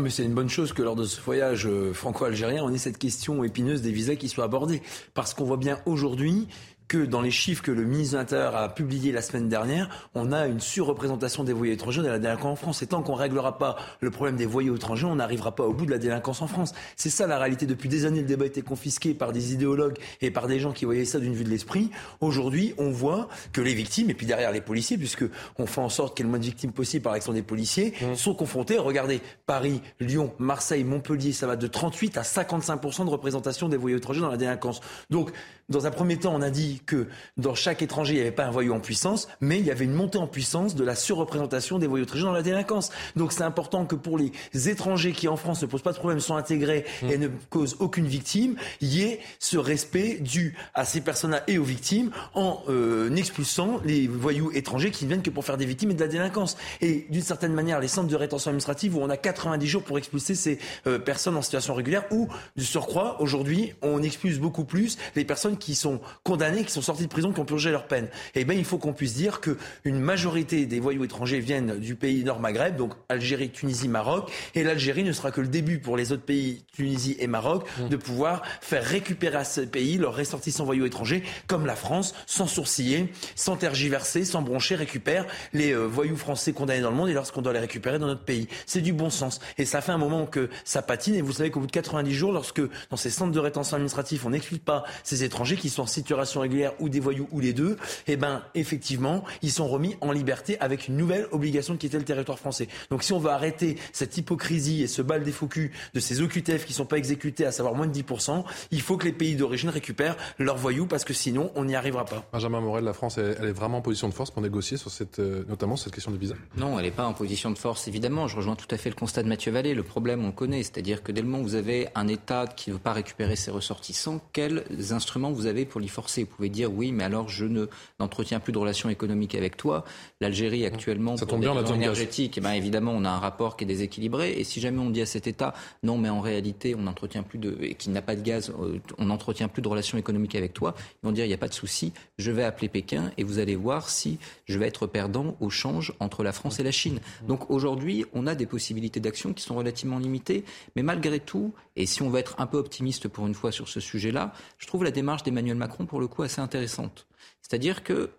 [0.00, 3.44] mais c'est une bonne chose que lors de ce voyage franco-algérien, on ait cette question
[3.44, 4.82] épineuse des visas qui soit abordée.
[5.14, 6.48] Parce qu'on voit bien aujourd'hui
[6.88, 10.32] que dans les chiffres que le ministre de l'Intérieur a publiés la semaine dernière, on
[10.32, 12.82] a une surreprésentation des voyous étrangers de la délinquance en France.
[12.82, 15.74] Et tant qu'on ne réglera pas le problème des voyous étrangers, on n'arrivera pas au
[15.74, 16.72] bout de la délinquance en France.
[16.96, 17.66] C'est ça la réalité.
[17.66, 20.72] Depuis des années, le débat a été confisqué par des idéologues et par des gens
[20.72, 21.90] qui voyaient ça d'une vue de l'esprit.
[22.20, 25.24] Aujourd'hui, on voit que les victimes, et puis derrière les policiers, puisque
[25.58, 27.42] on fait en sorte qu'il y ait le moins de victimes possible par l'action des
[27.42, 28.14] policiers, mmh.
[28.14, 28.78] sont confrontés.
[28.78, 33.98] Regardez, Paris, Lyon, Marseille, Montpellier, ça va de 38 à 55% de représentation des voyous
[33.98, 34.80] étrangers dans la délinquance.
[35.10, 35.32] Donc,
[35.68, 38.46] dans un premier temps, on a dit que dans chaque étranger, il n'y avait pas
[38.46, 41.78] un voyou en puissance, mais il y avait une montée en puissance de la surreprésentation
[41.78, 42.90] des voyous étrangers dans la délinquance.
[43.16, 46.20] Donc c'est important que pour les étrangers qui en France ne posent pas de problème,
[46.20, 51.02] sont intégrés et ne causent aucune victime, il y ait ce respect dû à ces
[51.02, 55.44] personnes-là et aux victimes en euh, expulsant les voyous étrangers qui ne viennent que pour
[55.44, 56.56] faire des victimes et de la délinquance.
[56.80, 59.98] Et d'une certaine manière, les centres de rétention administrative où on a 90 jours pour
[59.98, 64.96] expulser ces euh, personnes en situation régulière, ou du surcroît, aujourd'hui, on expulse beaucoup plus
[65.14, 68.08] les personnes qui sont condamnés, qui sont sortis de prison, qui ont purgé leur peine.
[68.34, 72.24] Eh bien, il faut qu'on puisse dire qu'une majorité des voyous étrangers viennent du pays
[72.24, 76.22] nord-Maghreb, donc Algérie, Tunisie, Maroc, et l'Algérie ne sera que le début pour les autres
[76.22, 77.88] pays, Tunisie et Maroc, mmh.
[77.88, 82.46] de pouvoir faire récupérer à ce pays leurs ressortissants voyous étrangers, comme la France, sans
[82.46, 87.14] sourciller, sans tergiverser, sans broncher, récupère les euh, voyous français condamnés dans le monde et
[87.14, 88.48] lorsqu'on doit les récupérer dans notre pays.
[88.66, 89.40] C'est du bon sens.
[89.56, 92.12] Et ça fait un moment que ça patine, et vous savez qu'au bout de 90
[92.12, 95.82] jours, lorsque dans ces centres de rétention administrative, on n'explique pas ces étrangers, qui sont
[95.82, 99.96] en situation régulière ou des voyous ou les deux, eh ben effectivement, ils sont remis
[100.00, 102.68] en liberté avec une nouvelle obligation de quitter le territoire français.
[102.90, 105.48] Donc si on veut arrêter cette hypocrisie et ce bal des faux
[105.94, 108.96] de ces OQTF qui ne sont pas exécutés, à savoir moins de 10%, il faut
[108.96, 112.24] que les pays d'origine récupèrent leurs voyous parce que sinon on n'y arrivera pas.
[112.32, 115.18] Benjamin Morel, la France, elle, est vraiment en position de force pour négocier sur cette,
[115.18, 116.34] euh, notamment cette question de visa?
[116.56, 118.28] Non, elle n'est pas en position de force, évidemment.
[118.28, 119.74] Je rejoins tout à fait le constat de Mathieu Vallée.
[119.74, 122.46] Le problème, on le connaît, c'est-à-dire que dès le moment où vous avez un État
[122.46, 126.24] qui ne veut pas récupérer ses ressortissants, quels instruments vous avez pour l'y forcer.
[126.24, 127.66] Vous pouvez dire oui, mais alors je ne
[128.00, 129.84] n'entretiens plus de relations économiques avec toi.
[130.20, 133.64] L'Algérie actuellement, ça tombe bien, on énergétique, eh ben, évidemment, on a un rapport qui
[133.64, 134.32] est déséquilibré.
[134.32, 137.38] Et si jamais on dit à cet État non, mais en réalité, on n'entretient plus
[137.38, 140.52] de, et qu'il n'a pas de gaz, euh, on n'entretient plus de relations économiques avec
[140.52, 143.24] toi, ils vont dire il n'y a pas de souci, je vais appeler Pékin et
[143.24, 146.72] vous allez voir si je vais être perdant au change entre la France et la
[146.72, 147.00] Chine.
[147.26, 150.44] Donc aujourd'hui, on a des possibilités d'action qui sont relativement limitées,
[150.76, 153.68] mais malgré tout, et si on veut être un peu optimiste pour une fois sur
[153.68, 157.06] ce sujet-là, je trouve la démarche d'Emmanuel Macron pour le coup assez intéressante.
[157.42, 158.10] C'est-à-dire que,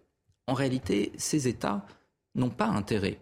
[0.47, 1.85] en réalité, ces États
[2.35, 3.19] n'ont pas intérêt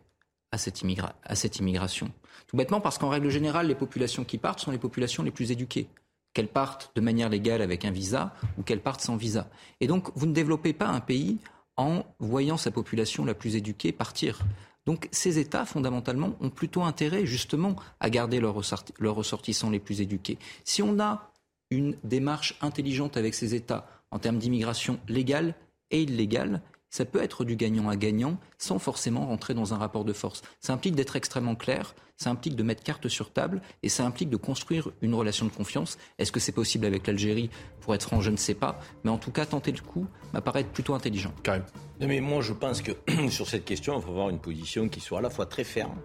[0.51, 0.81] à cette,
[1.23, 2.11] à cette immigration.
[2.47, 5.51] Tout bêtement parce qu'en règle générale, les populations qui partent sont les populations les plus
[5.51, 5.87] éduquées.
[6.33, 9.49] Qu'elles partent de manière légale avec un visa ou qu'elles partent sans visa.
[9.79, 11.39] Et donc, vous ne développez pas un pays
[11.77, 14.39] en voyant sa population la plus éduquée partir.
[14.85, 20.39] Donc ces États, fondamentalement, ont plutôt intérêt justement à garder leurs ressortissants les plus éduqués.
[20.63, 21.29] Si on a
[21.69, 25.55] une démarche intelligente avec ces États en termes d'immigration légale
[25.91, 30.05] et illégale, ça peut être du gagnant à gagnant sans forcément rentrer dans un rapport
[30.05, 30.41] de force.
[30.59, 34.29] Ça implique d'être extrêmement clair, ça implique de mettre carte sur table et ça implique
[34.29, 35.97] de construire une relation de confiance.
[36.17, 37.49] Est-ce que c'est possible avec l'Algérie
[37.81, 38.79] Pour être franc, je ne sais pas.
[39.03, 41.33] Mais en tout cas, tenter le coup m'apparaît être plutôt intelligent.
[41.43, 41.63] Karim.
[41.99, 42.93] mais moi, je pense que
[43.29, 45.99] sur cette question, il faut avoir une position qui soit à la fois très ferme,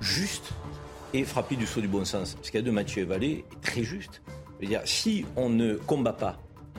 [0.00, 0.52] juste
[1.14, 2.38] et frappée du saut du bon sens.
[2.42, 4.22] Ce qu'il y a de Mathieu Vallée est très juste.
[4.84, 6.38] Si on ne combat pas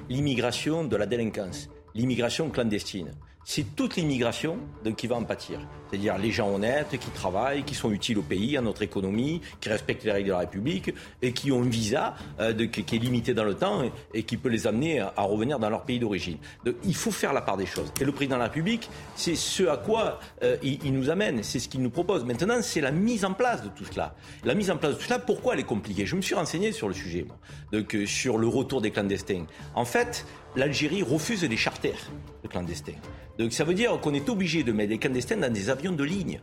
[0.09, 3.11] l'immigration de la délinquance, l'immigration clandestine,
[3.45, 4.57] c'est toute l'immigration
[4.95, 5.59] qui va en pâtir.
[5.93, 9.69] C'est-à-dire les gens honnêtes, qui travaillent, qui sont utiles au pays, à notre économie, qui
[9.69, 13.35] respectent les règles de la République et qui ont un visa euh, qui, est limité
[13.35, 16.37] dans le temps et, qui peut les amener à, revenir dans leur pays d'origine.
[16.83, 17.93] il faut faire la part des choses.
[18.01, 21.59] Et le président de la République, c'est ce à quoi euh, il, nous amène, c'est
[21.59, 22.25] ce qu'il nous propose.
[22.25, 24.15] Maintenant, c'est la mise en place de tout cela.
[24.43, 26.07] La mise en place de tout cela, pourquoi elle est compliquée?
[26.07, 27.27] Je me suis renseigné sur le sujet,
[27.71, 29.45] donc, euh, sur le retour des clandestins.
[29.75, 30.25] En fait,
[30.55, 32.09] l'Algérie refuse des charters
[32.41, 32.93] de clandestins.
[33.39, 36.03] Donc ça veut dire qu'on est obligé de mettre des clandestins dans des avions de
[36.03, 36.39] ligne.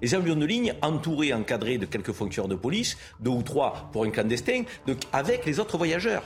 [0.00, 4.04] Les avions de ligne entourés, encadrés de quelques fonctionnaires de police, deux ou trois pour
[4.04, 6.22] un clandestin, donc avec les autres voyageurs.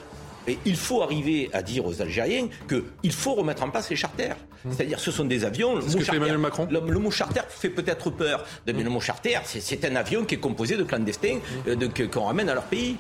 [0.47, 4.37] Et il faut arriver à dire aux Algériens qu'il faut remettre en place les charters.
[4.65, 4.71] Mmh.
[4.73, 5.77] C'est-à-dire, ce sont des avions.
[5.77, 8.45] Le mot, charter, Macron le, mot charter fait peut-être peur.
[8.67, 8.83] Mais mmh.
[8.83, 11.71] le mot charter, c'est un avion qui est composé de clandestins mmh.
[11.71, 12.97] euh, qu'on ramène à leur pays.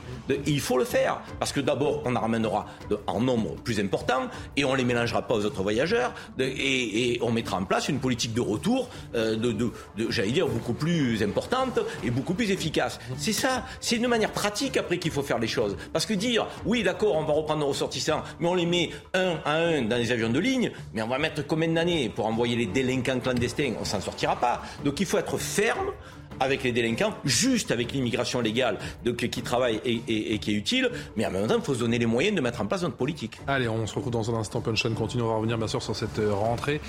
[0.46, 1.20] il faut le faire.
[1.38, 2.66] Parce que d'abord, on en ramènera
[3.06, 6.14] en nombre plus important et on ne les mélangera pas aux autres voyageurs.
[6.38, 9.70] et, on mettra en place une politique de retour, euh, de,
[10.08, 12.98] j'allais dire, beaucoup plus importante et beaucoup plus efficace.
[13.16, 13.64] C'est ça.
[13.80, 15.76] C'est une manière pratique après qu'il faut faire les choses.
[15.92, 19.38] Parce que dire, oui, d'accord, on va reprendre nos ressortissants, mais on les met un
[19.44, 22.56] à un dans les avions de ligne, mais on va mettre combien d'années pour envoyer
[22.56, 23.74] les délinquants clandestins?
[23.80, 24.62] On s'en sortira pas.
[24.84, 25.92] Donc il faut être ferme
[26.40, 31.26] avec les délinquants, juste avec l'immigration légale donc, qui travaille et, qui est utile, mais
[31.26, 33.38] en même temps, il faut se donner les moyens de mettre en place notre politique.
[33.46, 34.62] Allez, on se retrouve dans un instant.
[34.62, 35.22] Punchline continue.
[35.22, 36.80] On va revenir bien sûr sur cette euh, rentrée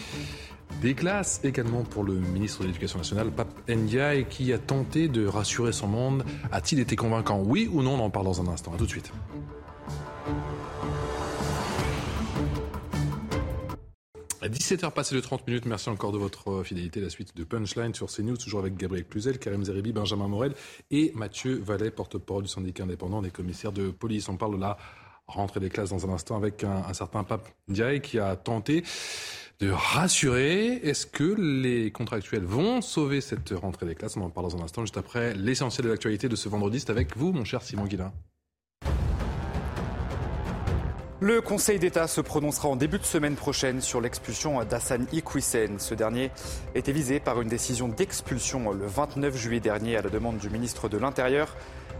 [0.82, 5.26] des classes également pour le ministre de l'Éducation nationale, Pape Ndiaye, qui a tenté de
[5.28, 6.24] rassurer son monde.
[6.54, 7.44] A-t-il été convaincant?
[7.46, 7.96] Oui ou non?
[7.96, 8.72] On en parle dans un instant.
[8.74, 9.12] A tout de suite.
[14.52, 17.00] 17h passé de 30 minutes, merci encore de votre fidélité.
[17.00, 20.54] La suite de Punchline sur CNews, toujours avec Gabriel Cluzel, Karim Zeribi, Benjamin Morel
[20.92, 24.30] et Mathieu Vallet, porte-parole du syndicat indépendant des commissaires de police.
[24.30, 24.78] On parle de la
[25.28, 28.84] rentrée des classes dans un instant avec un, certain Pape Ndiaye qui a tenté
[29.60, 30.80] de rassurer.
[30.84, 34.18] Est-ce que les contractuels vont sauver cette rentrée des classes?
[34.18, 36.80] On en parle dans un instant, juste après l'essentiel de l'actualité de ce vendredi.
[36.80, 38.14] C'est avec vous, mon cher Simon Guillain.
[41.24, 45.78] Le Conseil d'État se prononcera en début de semaine prochaine sur l'expulsion d'Hassan Iqwisen.
[45.78, 46.32] Ce dernier
[46.74, 50.90] était visé par une décision d'expulsion le 29 juillet dernier à la demande du ministre
[50.90, 51.56] de l'Intérieur.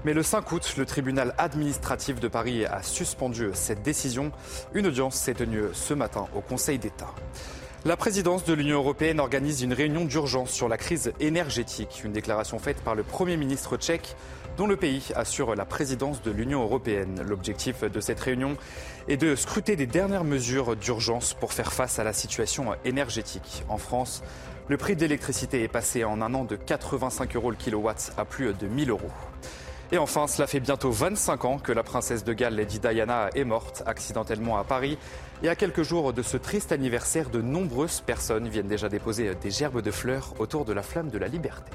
[0.06, 4.32] Mais le 5 août, le tribunal administratif de Paris a suspendu cette décision.
[4.74, 7.14] Une audience s'est tenue ce matin au Conseil d'État.
[7.84, 12.04] La présidence de l'Union européenne organise une réunion d'urgence sur la crise énergétique.
[12.06, 14.16] Une déclaration faite par le Premier ministre tchèque
[14.56, 17.24] dont le pays assure la présidence de l'Union européenne.
[17.28, 18.56] L'objectif de cette réunion
[19.12, 23.66] est de scruter des dernières mesures d'urgence pour faire face à la situation énergétique.
[23.68, 24.24] En France,
[24.70, 28.24] le prix de l'électricité est passé en un an de 85 euros le kilowatt à
[28.24, 29.12] plus de 1000 euros.
[29.92, 33.44] Et enfin, cela fait bientôt 25 ans que la princesse de Galles, Lady Diana, est
[33.44, 34.98] morte accidentellement à Paris.
[35.44, 39.52] Et à quelques jours de ce triste anniversaire, de nombreuses personnes viennent déjà déposer des
[39.52, 41.70] gerbes de fleurs autour de la flamme de la liberté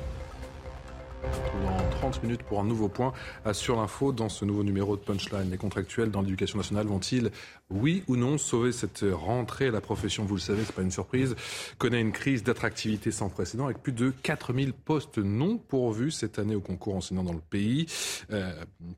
[1.63, 3.13] dans 30 minutes pour un nouveau point
[3.53, 5.51] sur l'info dans ce nouveau numéro de Punchline.
[5.51, 7.31] Les contractuels dans l'éducation nationale vont-ils,
[7.71, 11.35] oui ou non, sauver cette rentrée La profession, vous le savez, c'est pas une surprise,
[11.79, 16.55] connaît une crise d'attractivité sans précédent avec plus de 4000 postes non pourvus cette année
[16.55, 17.87] au concours enseignant dans le pays.
[18.31, 18.53] Euh,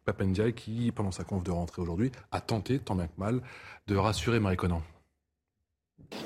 [0.04, 3.40] Papendia qui, pendant sa conf de rentrée aujourd'hui, a tenté, tant bien que mal,
[3.86, 4.82] de rassurer Marie Conan.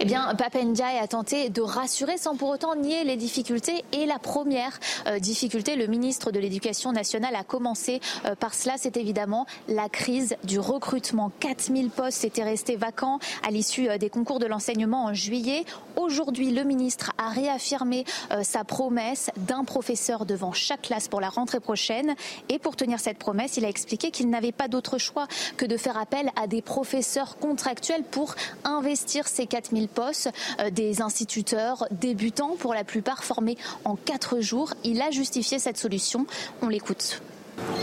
[0.00, 3.84] Eh bien, Papendiaï a tenté de rassurer sans pour autant nier les difficultés.
[3.92, 8.74] Et la première euh, difficulté, le ministre de l'Éducation nationale a commencé euh, par cela,
[8.78, 11.30] c'est évidemment la crise du recrutement.
[11.40, 15.64] 4000 postes étaient restés vacants à l'issue euh, des concours de l'enseignement en juillet.
[15.94, 18.04] Aujourd'hui, le ministre a réaffirmé
[18.42, 22.14] sa promesse d'un professeur devant chaque classe pour la rentrée prochaine.
[22.48, 25.76] Et pour tenir cette promesse, il a expliqué qu'il n'avait pas d'autre choix que de
[25.76, 30.30] faire appel à des professeurs contractuels pour investir ces 4000 000 postes,
[30.60, 34.74] euh, des instituteurs débutants, pour la plupart formés en quatre jours.
[34.84, 36.26] Il a justifié cette solution.
[36.60, 37.22] On l'écoute.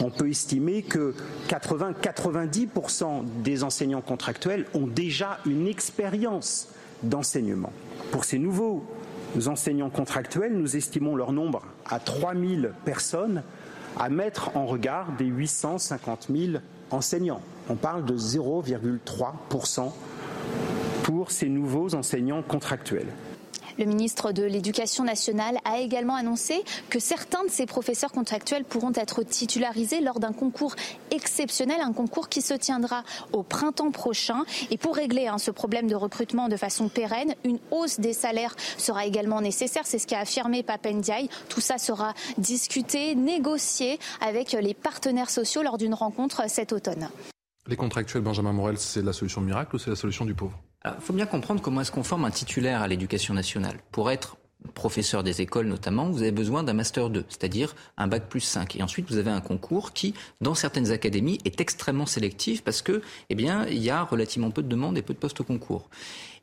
[0.02, 1.14] On peut estimer que
[1.48, 6.70] 80-90% des enseignants contractuels ont déjà une expérience
[7.04, 7.72] d'enseignement.
[8.12, 8.84] Pour ces nouveaux
[9.48, 13.44] enseignants contractuels, nous estimons leur nombre à 3000 personnes
[13.98, 16.58] à mettre en regard des 850 000
[16.92, 17.42] enseignants.
[17.70, 19.92] On parle de 0,3%
[21.10, 23.08] pour ces nouveaux enseignants contractuels.
[23.80, 28.92] Le ministre de l'Éducation nationale a également annoncé que certains de ces professeurs contractuels pourront
[28.94, 30.76] être titularisés lors d'un concours
[31.10, 34.44] exceptionnel, un concours qui se tiendra au printemps prochain.
[34.70, 38.56] Et pour régler hein, ce problème de recrutement de façon pérenne, une hausse des salaires
[38.78, 39.88] sera également nécessaire.
[39.88, 41.28] C'est ce qu'a affirmé Papendiaï.
[41.48, 47.10] Tout ça sera discuté, négocié avec les partenaires sociaux lors d'une rencontre cet automne.
[47.68, 50.60] Les contractuels, Benjamin Morel, c'est la solution miracle ou c'est la solution du pauvre?
[50.86, 53.80] Il faut bien comprendre comment est-ce qu'on forme un titulaire à l'éducation nationale.
[53.92, 54.38] Pour être
[54.74, 58.76] professeur des écoles notamment, vous avez besoin d'un master 2, c'est-à-dire un bac plus 5.
[58.76, 63.02] Et ensuite, vous avez un concours qui, dans certaines académies, est extrêmement sélectif parce que,
[63.30, 65.90] eh bien, il y a relativement peu de demandes et peu de postes au concours.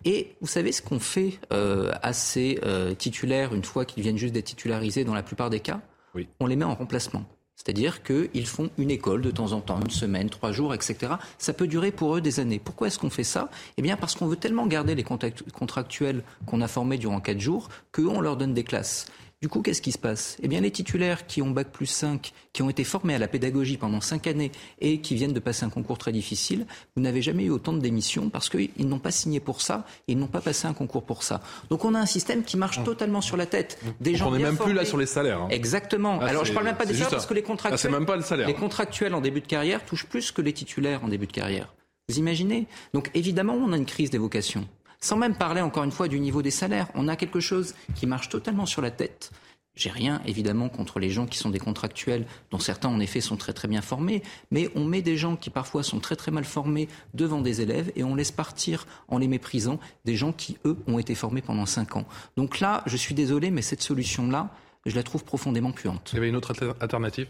[0.04, 4.18] Et vous savez ce qu'on fait euh, à ces euh, titulaires une fois qu'ils viennent
[4.18, 5.80] juste d'être titularisés dans la plupart des cas?
[6.14, 6.28] Oui.
[6.40, 7.24] On les met en remplacement.
[7.56, 11.14] C'est-à-dire qu'ils font une école de temps en temps, une semaine, trois jours, etc.
[11.38, 12.60] Ça peut durer pour eux des années.
[12.62, 13.48] Pourquoi est-ce qu'on fait ça?
[13.78, 17.70] Eh bien parce qu'on veut tellement garder les contractuels qu'on a formés durant quatre jours
[17.92, 19.06] qu'on leur donne des classes.
[19.42, 20.38] Du coup, qu'est-ce qui se passe?
[20.42, 23.28] Eh bien, les titulaires qui ont Bac plus 5, qui ont été formés à la
[23.28, 27.20] pédagogie pendant 5 années et qui viennent de passer un concours très difficile, vous n'avez
[27.20, 30.26] jamais eu autant de démissions parce qu'ils n'ont pas signé pour ça et ils n'ont
[30.26, 31.42] pas passé un concours pour ça.
[31.68, 33.78] Donc, on a un système qui marche totalement sur la tête.
[34.00, 35.42] Des gens on n'est même plus là sur les salaires.
[35.42, 35.48] Hein.
[35.50, 36.18] Exactement.
[36.22, 38.16] Ah, Alors, je parle même pas des salaires parce que les ah, contractuels, même pas
[38.16, 38.46] le salaire.
[38.46, 41.74] les contractuels en début de carrière touchent plus que les titulaires en début de carrière.
[42.08, 42.66] Vous imaginez?
[42.94, 44.66] Donc, évidemment, on a une crise des vocations.
[45.00, 48.06] Sans même parler encore une fois du niveau des salaires, on a quelque chose qui
[48.06, 49.30] marche totalement sur la tête.
[49.76, 53.36] J'ai rien, évidemment, contre les gens qui sont des contractuels, dont certains, en effet, sont
[53.36, 56.44] très très bien formés, mais on met des gens qui parfois sont très très mal
[56.44, 60.78] formés devant des élèves et on laisse partir, en les méprisant, des gens qui, eux,
[60.86, 62.06] ont été formés pendant cinq ans.
[62.38, 64.48] Donc là, je suis désolé, mais cette solution-là,
[64.86, 66.10] je la trouve profondément puante.
[66.12, 67.28] Il y avait une autre alternative?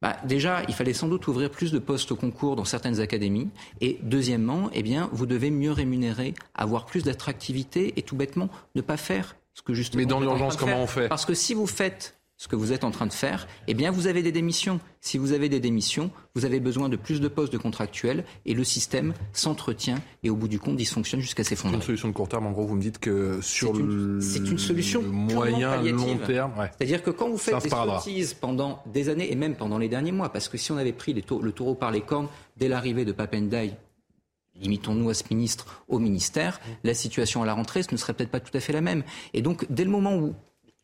[0.00, 3.48] Bah, déjà, il fallait sans doute ouvrir plus de postes au concours dans certaines académies.
[3.80, 8.80] Et deuxièmement, eh bien, vous devez mieux rémunérer, avoir plus d'attractivité et tout bêtement ne
[8.80, 10.00] pas faire ce que justement.
[10.00, 11.08] Mais dans l'urgence, comment on fait?
[11.08, 13.90] Parce que si vous faites ce que vous êtes en train de faire, eh bien,
[13.90, 14.80] vous avez des démissions.
[15.00, 18.54] Si vous avez des démissions, vous avez besoin de plus de postes de contractuels et
[18.54, 21.76] le système s'entretient et au bout du compte dysfonctionne jusqu'à s'effondrer.
[21.76, 24.58] Une solution de court terme, en gros, vous me dites que sur le, c'est une
[24.58, 26.52] solution moyen, long terme.
[26.78, 30.12] C'est-à-dire que quand vous faites des sottises pendant des années et même pendant les derniers
[30.12, 33.12] mois, parce que si on avait pris le taureau par les cornes dès l'arrivée de
[33.12, 33.72] Papendai
[34.60, 38.30] limitons-nous à ce ministre au ministère, la situation à la rentrée, ce ne serait peut-être
[38.30, 39.02] pas tout à fait la même.
[39.34, 40.34] Et donc, dès le moment où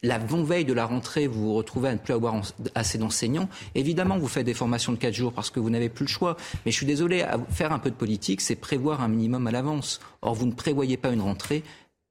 [0.03, 2.41] la veille de la rentrée, vous vous retrouvez à ne plus avoir
[2.75, 3.49] assez d'enseignants.
[3.75, 6.37] Évidemment, vous faites des formations de 4 jours parce que vous n'avez plus le choix.
[6.65, 10.01] Mais je suis désolé, faire un peu de politique, c'est prévoir un minimum à l'avance.
[10.21, 11.63] Or, vous ne prévoyez pas une rentrée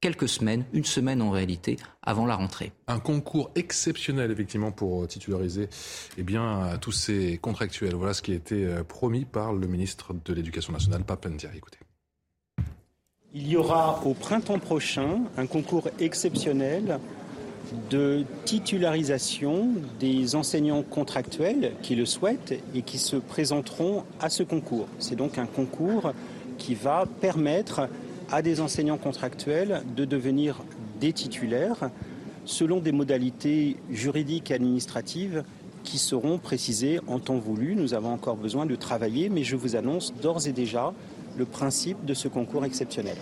[0.04, 2.74] quelques semaines, une semaine en réalité, avant la rentrée.
[2.88, 5.70] Un concours exceptionnel, effectivement, pour titulariser
[6.18, 7.96] eh bien, tous ces contractuels.
[7.96, 11.50] Voilà ce qui a été euh, promis par le ministre de l'Éducation nationale, Papendia.
[11.56, 11.78] Écoutez.
[13.34, 17.00] Il y aura au printemps prochain un concours exceptionnel
[17.90, 19.70] de titularisation
[20.00, 24.88] des enseignants contractuels qui le souhaitent et qui se présenteront à ce concours.
[25.00, 26.14] C'est donc un concours
[26.58, 27.90] qui va permettre
[28.32, 30.62] à des enseignants contractuels de devenir
[31.00, 31.90] des titulaires
[32.46, 35.44] selon des modalités juridiques et administratives
[35.84, 37.76] qui seront précisées en temps voulu.
[37.76, 40.94] Nous avons encore besoin de travailler, mais je vous annonce d'ores et déjà
[41.38, 43.18] le principe de ce concours exceptionnel.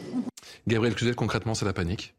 [0.67, 2.13] Gabriel Cluzel, concrètement, c'est la panique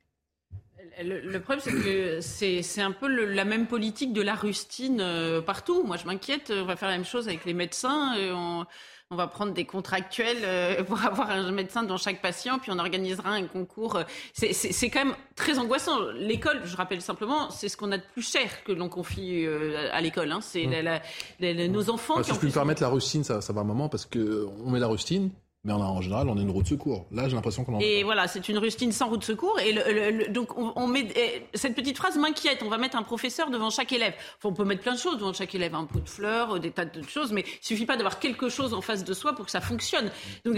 [1.01, 2.21] le, problème, c'est que
[2.63, 5.83] c'est un peu la même politique de la rustine euh, partout.
[5.85, 6.53] Moi, je m'inquiète.
[6.55, 8.17] On va faire la même chose avec les médecins.
[8.19, 8.67] Euh, on,
[9.15, 13.31] va prendre des contractuels euh, pour avoir un médecin dans chaque patient, puis on organisera
[13.31, 14.01] un concours.
[14.33, 16.01] C'est quand même très angoissant.
[16.15, 19.47] L'école, je rappelle simplement, c'est ce qu'on a de plus cher que l'on confie
[19.93, 20.33] à l'école.
[20.33, 20.41] Hein.
[20.41, 21.67] C'est mmh.
[21.67, 22.15] nos enfants.
[22.19, 24.71] Ah, si je puis me permettre, la rustine, ça, ça va un moment parce qu'on
[24.71, 25.31] met la rustine
[25.65, 27.07] mais en général, on a une roue de secours.
[27.13, 27.79] Là, j'ai l'impression qu'on en.
[27.79, 29.61] Et voilà, c'est une rustine sans roue de secours.
[29.61, 31.07] Et le, donc, on, met
[31.55, 32.65] cette petite phrase m'inquiète.
[32.65, 34.13] On va mettre un professeur devant chaque élève.
[34.39, 36.73] Enfin, on peut mettre plein de choses devant chaque élève, un pot de fleurs, des
[36.73, 39.45] tas de choses, mais il suffit pas d'avoir quelque chose en face de soi pour
[39.45, 40.11] que ça fonctionne.
[40.45, 40.57] Donc,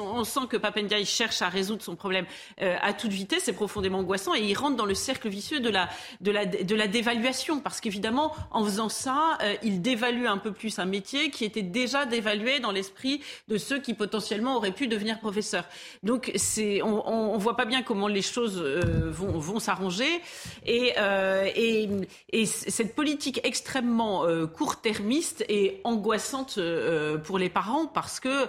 [0.00, 2.26] on sent que Papendiaï cherche à résoudre son problème
[2.62, 3.44] euh, à toute vitesse.
[3.44, 5.88] C'est profondément angoissant et il rentre dans le cercle vicieux de la
[6.20, 10.50] de la de la dévaluation parce qu'évidemment, en faisant ça, euh, il dévalue un peu
[10.50, 14.88] plus un métier qui était déjà dévalué dans l'esprit de ceux qui potentiellement aurait pu
[14.88, 15.64] devenir professeur.
[16.02, 20.20] Donc c'est, on, ne voit pas bien comment les choses euh, vont, s'arranger
[20.66, 21.88] et, euh, et,
[22.32, 26.58] et, cette politique extrêmement euh, court-termiste est angoissante
[27.24, 28.46] pour les parents parce que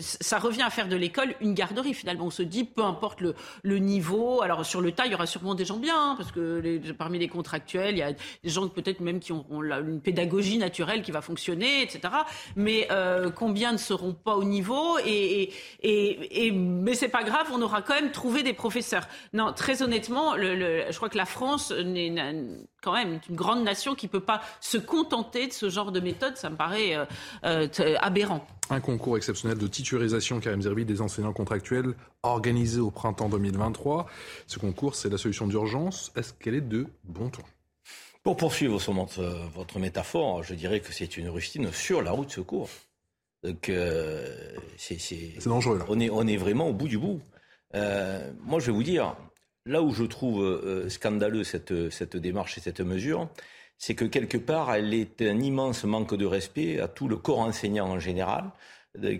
[0.00, 2.26] ça revient à faire de l'école une garderie finalement.
[2.26, 4.42] On se dit peu importe le, niveau.
[4.42, 7.18] Alors sur le tas, il y aura sûrement des gens bien hein, parce que parmi
[7.18, 11.10] les contractuels, il y a des gens peut-être même qui auront une pédagogie naturelle qui
[11.10, 12.00] va fonctionner, etc.
[12.56, 12.88] Mais
[13.36, 15.52] combien ne seront pas au niveau et,
[15.82, 19.06] et, et, mais c'est pas grave, on aura quand même trouvé des professeurs.
[19.32, 22.14] Non, très honnêtement, le, je crois que la France n'est
[22.82, 26.36] quand même une grande nation qui peut pas se contenter de ce genre de méthode.
[26.36, 27.04] Ça me paraît euh,
[27.44, 28.46] euh, aberrant.
[28.70, 34.06] Un concours exceptionnel de titularisation, Karim Zerbi, des enseignants contractuels organisé au printemps 2023.
[34.46, 36.12] Ce concours, c'est la solution d'urgence.
[36.16, 37.42] Est-ce qu'elle est de bon ton?
[38.22, 39.22] Pour poursuivre votre,
[39.54, 42.68] votre métaphore, je dirais que c'est une rustine sur la route de secours.
[43.42, 45.78] Donc, euh, c'est dangereux.
[45.78, 45.86] Là.
[45.88, 47.20] On, est, on est vraiment au bout du bout.
[47.74, 49.16] Euh, moi, je vais vous dire,
[49.66, 53.28] là où je trouve euh, scandaleux cette, cette démarche et cette mesure,
[53.78, 57.40] c'est que quelque part, elle est un immense manque de respect à tout le corps
[57.40, 58.50] enseignant en général,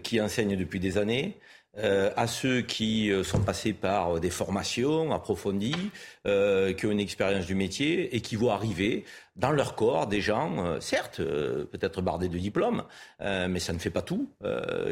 [0.03, 1.39] qui enseigne depuis des années,
[1.79, 5.91] euh, à ceux qui euh, sont passés par euh, des formations approfondies,
[6.25, 9.05] qui ont une expérience du métier et qui vont arriver
[9.37, 12.83] dans leur corps des gens, certes, peut-être bardés de diplômes,
[13.21, 14.29] mais ça ne fait pas tout,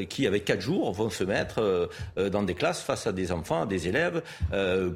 [0.09, 3.66] qui avec quatre jours vont se mettre dans des classes face à des enfants, à
[3.66, 4.22] des élèves,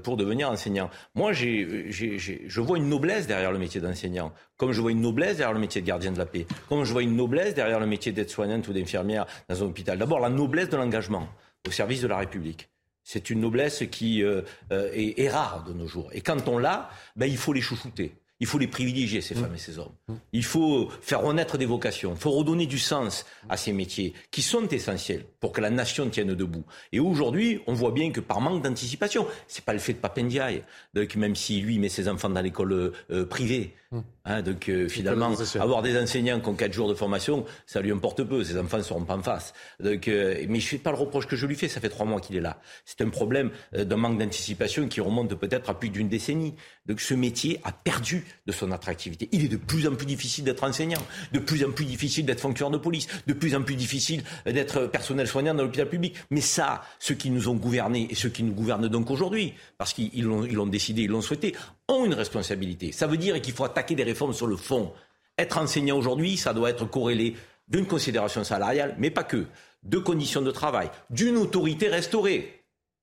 [0.03, 0.89] pour devenir enseignants.
[1.15, 5.53] Moi, je vois une noblesse derrière le métier d'enseignant, comme je vois une noblesse derrière
[5.53, 8.13] le métier de gardien de la paix, comme je vois une noblesse derrière le métier
[8.13, 9.99] d'aide-soignante ou d'infirmière dans un hôpital.
[9.99, 11.29] D'abord, la noblesse de l'engagement
[11.67, 12.69] au service de la République.
[13.05, 16.11] C'est une noblesse qui euh, euh, est, rare de nos jours.
[16.13, 18.15] Et quand on l'a, ben, il faut les chouchouter.
[18.43, 19.39] Il faut les privilégier, ces mmh.
[19.39, 19.95] femmes et ces hommes.
[20.09, 20.15] Mmh.
[20.33, 22.13] Il faut faire renaître des vocations.
[22.13, 26.11] Il faut redonner du sens à ces métiers qui sont essentiels pour que la nation
[26.11, 26.65] tienne debout.
[26.91, 30.65] Et aujourd'hui, on voit bien que par manque d'anticipation, c'est pas le fait de Papendiaï,
[30.93, 34.03] donc même si lui met ses enfants dans l'école euh, privée, Hum.
[34.25, 37.93] Hein, donc euh, finalement, avoir des enseignants qui ont 4 jours de formation, ça lui
[37.93, 38.43] importe peu.
[38.43, 39.53] Ses enfants ne seront pas en face.
[39.81, 41.69] Donc, euh, mais je ne fais pas le reproche que je lui fais.
[41.69, 42.59] Ça fait trois mois qu'il est là.
[42.87, 46.55] C'est un problème euh, d'un manque d'anticipation qui remonte peut-être à plus d'une décennie.
[46.87, 49.29] Donc ce métier a perdu de son attractivité.
[49.33, 51.03] Il est de plus en plus difficile d'être enseignant,
[51.33, 54.87] de plus en plus difficile d'être fonctionnaire de police, de plus en plus difficile d'être
[54.87, 56.17] personnel soignant dans l'hôpital public.
[56.31, 59.93] Mais ça, ceux qui nous ont gouvernés et ceux qui nous gouvernent donc aujourd'hui, parce
[59.93, 61.55] qu'ils l'ont décidé, ils l'ont souhaité,
[61.89, 62.93] ont une responsabilité.
[62.93, 64.93] Ça veut dire qu'il faut attaquer des réformes sur le fond.
[65.39, 67.37] Être enseignant aujourd'hui, ça doit être corrélé
[67.69, 69.47] d'une considération salariale, mais pas que,
[69.83, 72.62] de conditions de travail, d'une autorité restaurée.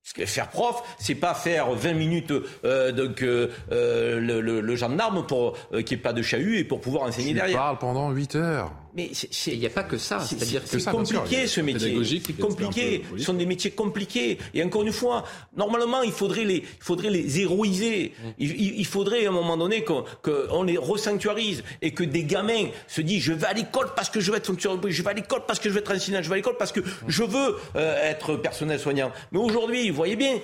[0.10, 2.34] Parce que faire prof, c'est pas faire 20 minutes
[2.66, 6.64] euh, donc euh, euh, le, le, gendarme pour qu'il n'y ait pas de chahut et
[6.64, 7.58] pour pouvoir enseigner derrière.
[7.58, 8.72] parle pendant 8 heures.
[8.96, 9.12] Mais
[9.48, 10.20] il n'y a pas que ça.
[10.20, 12.22] C'est-à-dire que c'est compliqué ce métier.
[12.26, 13.04] C'est compliqué.
[13.18, 14.38] Ce sont des métiers compliqués.
[14.54, 15.24] Et encore une fois,
[15.56, 18.14] normalement, il faudrait les, il faudrait les héroïser.
[18.24, 18.30] Mm.
[18.40, 23.24] Il, faudrait à un moment donné qu'on les resanctuarise et que des gamins se disent
[23.24, 25.60] je vais à l'école parce que je veux être fonctionnaire, je vais à l'école parce
[25.60, 28.36] que je veux être enseignant, je vais à l'école parce que je veux euh, être
[28.36, 29.12] personnel soignant.
[29.32, 30.40] Mais aujourd'hui, vous voyez bien,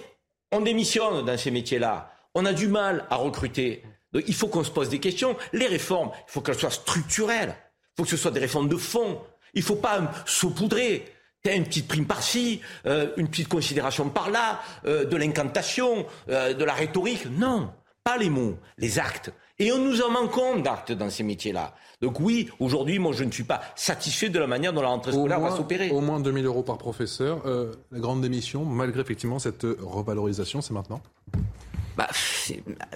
[0.52, 2.12] on démissionne dans ces métiers-là.
[2.34, 3.84] On a du mal à recruter.
[4.14, 5.36] Donc, il faut qu'on se pose des questions.
[5.54, 7.56] Les réformes, il faut qu'elles soient structurelles.
[7.96, 9.22] Il faut que ce soit des réformes de fond.
[9.54, 11.06] Il ne faut pas saupoudrer.
[11.46, 16.74] Une petite prime par-ci, euh, une petite considération par-là, euh, de l'incantation, euh, de la
[16.74, 17.28] rhétorique.
[17.38, 17.70] Non,
[18.04, 19.32] pas les mots, les actes.
[19.60, 21.76] Et on nous en manque d'actes dans ces métiers-là.
[22.02, 25.12] Donc oui, aujourd'hui, moi, je ne suis pas satisfait de la manière dont la rentrée
[25.12, 25.92] scolaire va s'opérer.
[25.92, 27.44] Au moins 2000 euros par professeur.
[27.46, 31.02] la grande démission, malgré effectivement cette revalorisation, c'est maintenant?
[31.98, 32.08] Bah,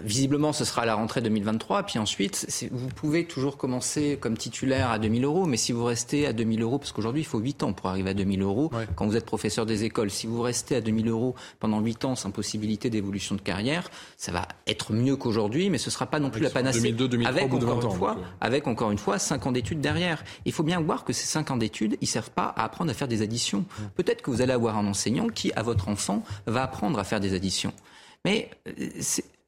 [0.03, 1.83] visiblement, ce sera à la rentrée 2023.
[1.83, 6.25] Puis ensuite, vous pouvez toujours commencer comme titulaire à 2000 euros, mais si vous restez
[6.27, 9.05] à 2000 euros, parce qu'aujourd'hui, il faut 8 ans pour arriver à 2000 euros, quand
[9.07, 12.31] vous êtes professeur des écoles, si vous restez à 2000 euros pendant 8 ans sans
[12.31, 16.29] possibilité d'évolution de carrière, ça va être mieux qu'aujourd'hui, mais ce ne sera pas non
[16.29, 16.79] plus la panacée.
[16.79, 18.23] 2002, 2003, avec, encore une fois, euh.
[18.41, 20.23] avec encore une fois 5 ans d'études derrière.
[20.45, 22.93] Il faut bien voir que ces 5 ans d'études, ils servent pas à apprendre à
[22.93, 23.65] faire des additions.
[23.95, 27.19] Peut-être que vous allez avoir un enseignant qui, à votre enfant, va apprendre à faire
[27.19, 27.73] des additions.
[28.25, 28.89] Mais euh,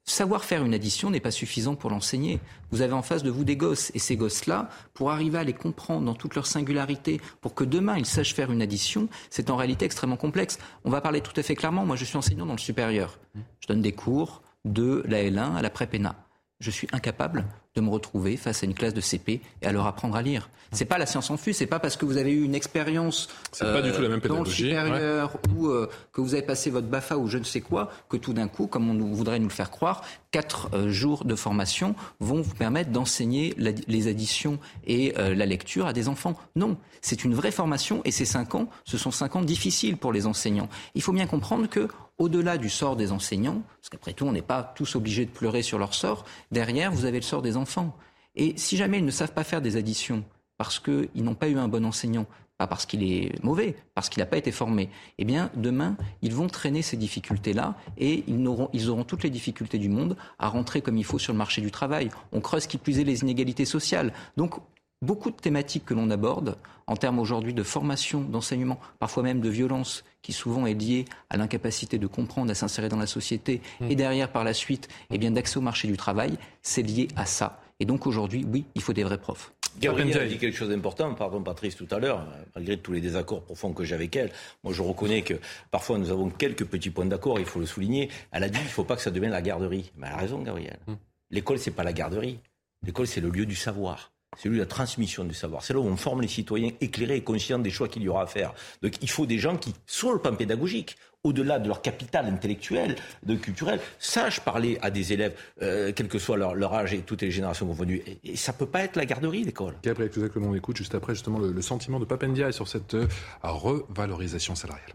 [0.04, 2.40] savoir faire une addition n'est pas suffisant pour l'enseigner.
[2.72, 5.54] Vous avez en face de vous des gosses, et ces gosses-là, pour arriver à les
[5.54, 9.56] comprendre dans toute leur singularité, pour que demain ils sachent faire une addition, c'est en
[9.56, 10.58] réalité extrêmement complexe.
[10.84, 11.86] On va parler tout à fait clairement.
[11.86, 13.20] Moi, je suis enseignant dans le supérieur.
[13.60, 16.16] Je donne des cours de la L1 à la prépéna.
[16.60, 17.46] Je suis incapable
[17.76, 20.50] de me retrouver face à une classe de CP et à leur apprendre à lire.
[20.74, 23.28] C'est pas la science en fût, c'est pas parce que vous avez eu une expérience
[23.60, 26.88] pas du tout la même dans le supérieur ou euh, que vous avez passé votre
[26.88, 29.54] BAFA ou je ne sais quoi que tout d'un coup, comme on voudrait nous le
[29.54, 30.02] faire croire,
[30.32, 35.88] quatre euh, jours de formation vont vous permettre d'enseigner les additions et euh, la lecture
[35.88, 36.40] à des enfants.
[36.56, 40.14] Non, c'est une vraie formation et ces cinq ans, ce sont cinq ans difficiles pour
[40.14, 40.70] les enseignants.
[40.96, 41.90] Il faut bien comprendre que
[42.22, 45.64] au-delà du sort des enseignants, parce qu'après tout, on n'est pas tous obligés de pleurer
[45.64, 47.98] sur leur sort, derrière, vous avez le sort des enfants.
[48.36, 50.24] Et si jamais ils ne savent pas faire des additions
[50.58, 52.28] parce qu'ils n'ont pas eu un bon enseignant,
[52.60, 56.32] pas parce qu'il est mauvais, parce qu'il n'a pas été formé, eh bien, demain, ils
[56.32, 60.98] vont traîner ces difficultés-là et ils auront, toutes les difficultés du monde à rentrer comme
[60.98, 62.12] il faut sur le marché du travail.
[62.32, 64.14] On creuse qui plus est les inégalités sociales.
[64.38, 64.54] Donc,
[65.02, 69.50] beaucoup de thématiques que l'on aborde en termes aujourd'hui de formation, d'enseignement, parfois même de
[69.50, 73.92] violence, qui souvent est liée à l'incapacité de comprendre, à s'insérer dans la société, mmh.
[73.92, 77.26] et derrière, par la suite, eh bien, d'accès au marché du travail, c'est lié à
[77.26, 77.60] ça.
[77.80, 79.54] Et donc aujourd'hui, oui, il faut des vrais profs.
[79.80, 83.42] Gabriel a dit quelque chose d'important, pardon Patrice tout à l'heure, malgré tous les désaccords
[83.42, 84.30] profonds que j'ai avec elle.
[84.64, 85.36] Moi je reconnais que
[85.72, 88.10] parfois nous avons quelques petits points d'accord, il faut le souligner.
[88.32, 89.92] Elle a dit qu'il ne faut pas que ça devienne la garderie.
[89.96, 90.78] Mais elle a raison Gabriel.
[90.88, 90.94] Mmh.
[91.32, 92.40] L'école c'est pas la garderie.
[92.86, 94.12] L'école c'est le lieu du savoir.
[94.38, 95.64] C'est lui la transmission du savoir.
[95.64, 98.24] C'est là où on forme les citoyens éclairés et conscients des choix qu'il y aura
[98.24, 98.54] à faire.
[98.82, 102.96] Donc il faut des gens qui, sur le plan pédagogique, au-delà de leur capital intellectuel,
[103.24, 107.22] de culturel, sachent parler à des élèves, euh, quel que soit leur, âge et toutes
[107.22, 108.02] les générations confondues.
[108.08, 109.76] Et, et ça peut pas être la garderie, l'école.
[109.84, 113.08] Gabriel que l'on écoute juste après justement le, sentiment de Papendia sur cette euh,
[113.44, 114.94] revalorisation salariale.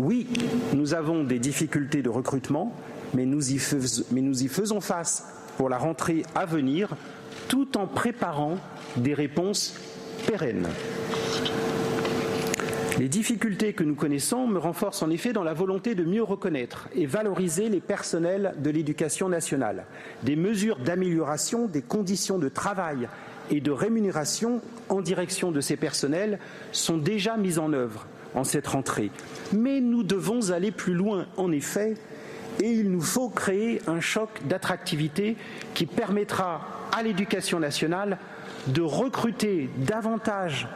[0.00, 0.26] Oui,
[0.74, 2.74] nous avons des difficultés de recrutement,
[3.14, 3.60] mais nous y,
[4.12, 5.26] mais nous y faisons face
[5.56, 6.96] pour la rentrée à venir
[7.48, 8.56] tout en préparant
[8.96, 9.74] des réponses
[10.26, 10.68] pérennes.
[12.98, 16.88] Les difficultés que nous connaissons me renforcent en effet dans la volonté de mieux reconnaître
[16.94, 19.86] et valoriser les personnels de l'éducation nationale.
[20.22, 23.08] Des mesures d'amélioration des conditions de travail
[23.50, 26.38] et de rémunération en direction de ces personnels
[26.70, 29.10] sont déjà mises en œuvre en cette rentrée.
[29.52, 31.94] Mais nous devons aller plus loin, en effet,
[32.60, 35.36] et il nous faut créer un choc d'attractivité
[35.74, 38.18] qui permettra à l'éducation nationale
[38.66, 40.68] de recruter davantage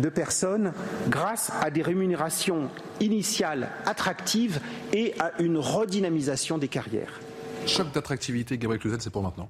[0.00, 0.72] de personnes
[1.08, 2.68] grâce à des rémunérations
[3.00, 4.60] initiales attractives
[4.92, 7.20] et à une redynamisation des carrières.
[7.66, 9.48] Choc d'attractivité, Gabriel Cluzel, c'est pour maintenant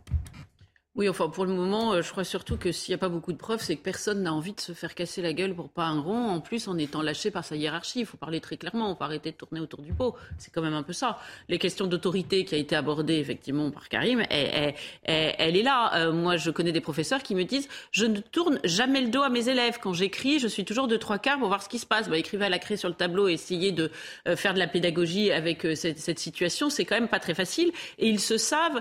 [0.96, 3.32] Oui, enfin pour le moment, euh, je crois surtout que s'il n'y a pas beaucoup
[3.32, 5.86] de preuves, c'est que personne n'a envie de se faire casser la gueule pour pas
[5.86, 7.98] un rond, en plus en étant lâché par sa hiérarchie.
[7.98, 10.14] Il faut parler très clairement, on faut arrêter de tourner autour du pot.
[10.38, 11.18] C'est quand même un peu ça.
[11.48, 15.96] Les questions d'autorité qui a été abordée effectivement par Karim, elle, elle, est là.
[15.96, 19.22] Euh, moi, je connais des professeurs qui me disent, je ne tourne jamais le dos
[19.22, 19.78] à mes élèves.
[19.82, 22.08] Quand j'écris, je suis toujours de trois quarts pour voir ce qui se passe.
[22.08, 23.90] Bah, écrivez à la craie sur le tableau, essayez de
[24.28, 27.72] euh, faire de la pédagogie avec cette, cette, situation, c'est quand même pas très facile.
[27.98, 28.80] Et ils se savent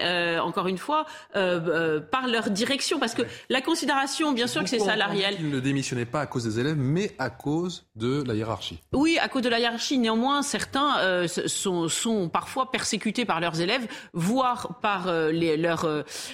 [0.00, 2.98] euh, encore une fois, euh, euh, par leur direction.
[2.98, 5.34] Parce que la considération, bien sûr que c'est salarial.
[5.38, 8.78] Ils ne démissionnaient pas à cause des élèves, mais à cause de la hiérarchie?
[8.92, 9.98] Oui, à cause de la hiérarchie.
[9.98, 15.86] Néanmoins, certains sont, sont, parfois persécutés par leurs élèves, voire par les, leurs,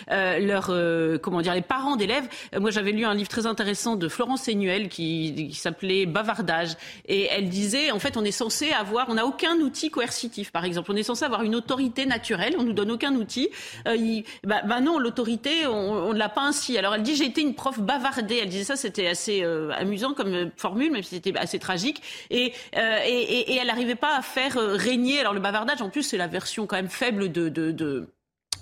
[0.08, 2.28] leurs comment dire, les parents d'élèves.
[2.58, 6.76] Moi, j'avais lu un livre très intéressant de Florence Seignuel qui, qui s'appelait Bavardage.
[7.06, 10.64] Et elle disait, en fait, on est censé avoir, on n'a aucun outil coercitif, par
[10.64, 10.90] exemple.
[10.92, 13.45] On est censé avoir une autorité naturelle, on nous donne aucun outil.
[13.86, 16.76] Euh, bah, bah, non, l'autorité, on ne l'a pas ainsi.
[16.78, 18.40] Alors elle dit, j'ai été une prof bavardée.
[18.42, 22.02] Elle disait ça, c'était assez euh, amusant comme euh, formule, même si c'était assez tragique.
[22.30, 25.20] Et, et, et, elle n'arrivait pas à faire régner.
[25.20, 28.08] Alors le bavardage, en plus, c'est la version quand même faible de, de, de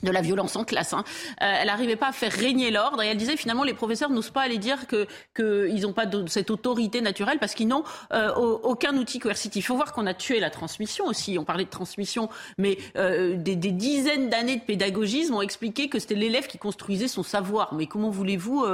[0.04, 0.92] de la violence en classe.
[0.92, 1.02] Hein.
[1.42, 4.30] Euh, elle n'arrivait pas à faire régner l'ordre et elle disait finalement les professeurs n'osent
[4.30, 8.96] pas aller dire que qu'ils n'ont pas cette autorité naturelle parce qu'ils n'ont euh, aucun
[8.96, 9.64] outil coercitif.
[9.64, 11.38] Il faut voir qu'on a tué la transmission aussi.
[11.38, 12.28] On parlait de transmission,
[12.58, 17.22] mais euh, des, dizaines d'années de pédagogisme ont expliqué que c'était l'élève qui construisait son
[17.22, 17.74] savoir.
[17.74, 18.64] Mais comment voulez-vous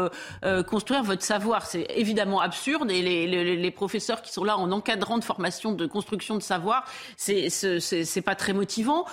[0.66, 1.66] construire votre savoir?
[1.66, 5.72] C'est évidemment absurde et les, les, les, professeurs qui sont là en encadrant de formation
[5.72, 6.84] de construction de savoir,
[7.16, 9.04] c'est c'est pas très motivant.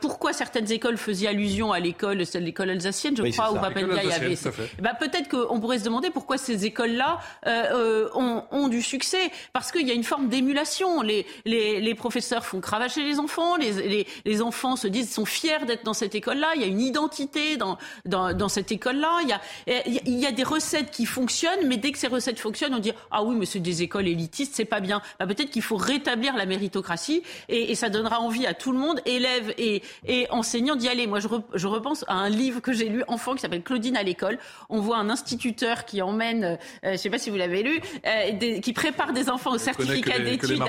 [0.00, 4.12] pourquoi certaines écoles faisaient allusion à l'école, c'est l'école alsacienne, je crois, où Papendia y
[4.12, 4.38] avait.
[4.80, 9.30] Bah, peut-être qu'on pourrait se demander pourquoi ces écoles-là euh, euh, ont, du succès.
[9.52, 11.02] Parce qu'il y a une forme d'émulation.
[11.02, 15.84] Les, les, professeurs font cravacher les enfants, les, les, enfants se disent, sont fiers d'être
[15.84, 16.48] dans cette école-là.
[16.56, 19.20] Il y a une identité dans, dans, cette école-là.
[19.22, 22.40] Il y, a, il y a des recettes qui fonctionnent, mais dès que ces recettes
[22.40, 25.02] fonctionnent, on dit ah oui, mais c'est des écoles élitistes, c'est pas bien.
[25.18, 29.00] Bah, peut-être qu'il faut rétablir la méritocratie et, ça donnera envie à tout le monde,
[29.06, 31.06] élèves et, et enseignants, d'y aller.
[31.06, 34.02] Moi, je, je repense à un livre que j'ai lu enfant qui s'appelle Claudine à
[34.02, 34.38] l'école.
[34.68, 37.80] On voit un instituteur qui emmène, euh, je ne sais pas si vous l'avez lu,
[38.06, 40.62] euh, qui prépare des enfants au certificat d'études.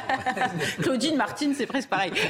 [0.82, 2.12] Claudine Martine, c'est presque pareil.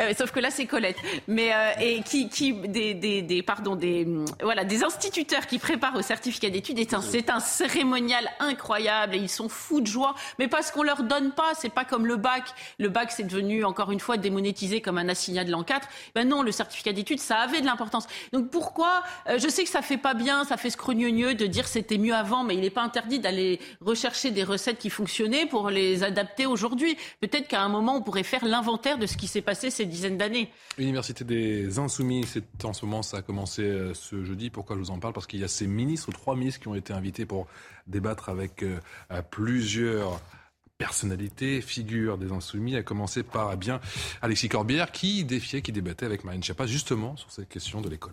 [0.00, 0.96] Euh, sauf que là, c'est Colette.
[1.28, 1.50] Mais
[1.80, 4.06] et qui, qui des, des, des, pardon, des
[4.42, 6.78] voilà, des instituteurs qui préparent au certificat d'études.
[6.78, 10.14] C'est un, un cérémonial incroyable et ils sont fous de joie.
[10.38, 12.42] Mais parce qu'on leur donne pas, c'est pas comme le bac.
[12.78, 15.88] Le bac, c'est devenu encore une fois démonétisé comme un assignat de l'an 4.
[16.14, 18.06] Ben non, le certificat d'études, ça avait de l'importance.
[18.32, 21.66] Donc pourquoi euh, Je sais que ça fait pas bien, ça fait scrogneux de dire
[21.68, 25.70] c'était mieux avant, mais il n'est pas interdit d'aller rechercher des recettes qui fonctionnaient pour
[25.70, 26.96] les adapter aujourd'hui.
[27.20, 30.18] Peut-être qu'à un moment, on pourrait faire l'inventaire de ce qui s'est passé ces dizaines
[30.18, 30.50] d'années.
[30.78, 34.50] Université des Insoumis, c'est en ce moment, ça a commencé euh, ce jeudi.
[34.50, 35.12] Pourquoi je vous en parle?
[35.12, 37.46] Parce qu'il y a ces ministres, trois ministres qui ont été invités pour
[37.86, 38.80] débattre avec euh,
[39.30, 40.20] plusieurs
[40.84, 43.80] personnalité, figure des Insoumis, à commencer par eh bien
[44.20, 48.12] Alexis Corbière qui défiait, qui débattait avec Marine Schiappa justement sur cette question de l'école.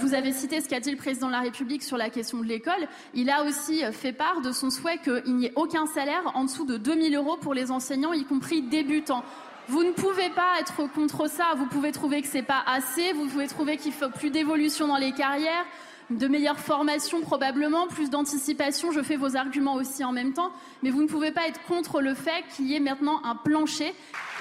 [0.00, 2.46] Vous avez cité ce qu'a dit le président de la République sur la question de
[2.46, 2.88] l'école.
[3.14, 6.66] Il a aussi fait part de son souhait qu'il n'y ait aucun salaire en dessous
[6.66, 9.22] de 2000 euros pour les enseignants, y compris débutants.
[9.68, 11.54] Vous ne pouvez pas être contre ça.
[11.56, 13.12] Vous pouvez trouver que c'est pas assez.
[13.12, 15.66] Vous pouvez trouver qu'il faut plus d'évolution dans les carrières
[16.10, 18.92] de meilleure formation probablement, plus d'anticipation.
[18.92, 22.00] Je fais vos arguments aussi en même temps, mais vous ne pouvez pas être contre
[22.00, 23.94] le fait qu'il y ait maintenant un plancher.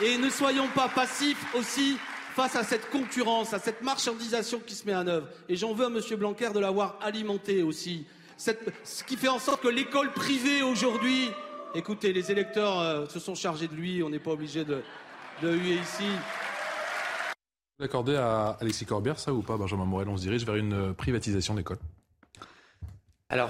[0.03, 1.97] Et ne soyons pas passifs aussi
[2.35, 5.27] face à cette concurrence, à cette marchandisation qui se met en œuvre.
[5.49, 5.99] Et j'en veux à M.
[6.17, 8.05] Blanquer de l'avoir alimenté aussi.
[8.37, 11.29] ce qui fait en sorte que l'école privée aujourd'hui,
[11.75, 14.81] écoutez, les électeurs euh, se sont chargés de lui, on n'est pas obligé de
[15.43, 16.05] huer ici.
[17.81, 21.55] Accordé à Alexis Corbière, ça ou pas, Benjamin Morel On se dirige vers une privatisation
[21.55, 21.79] d'école.
[23.29, 23.49] Alors,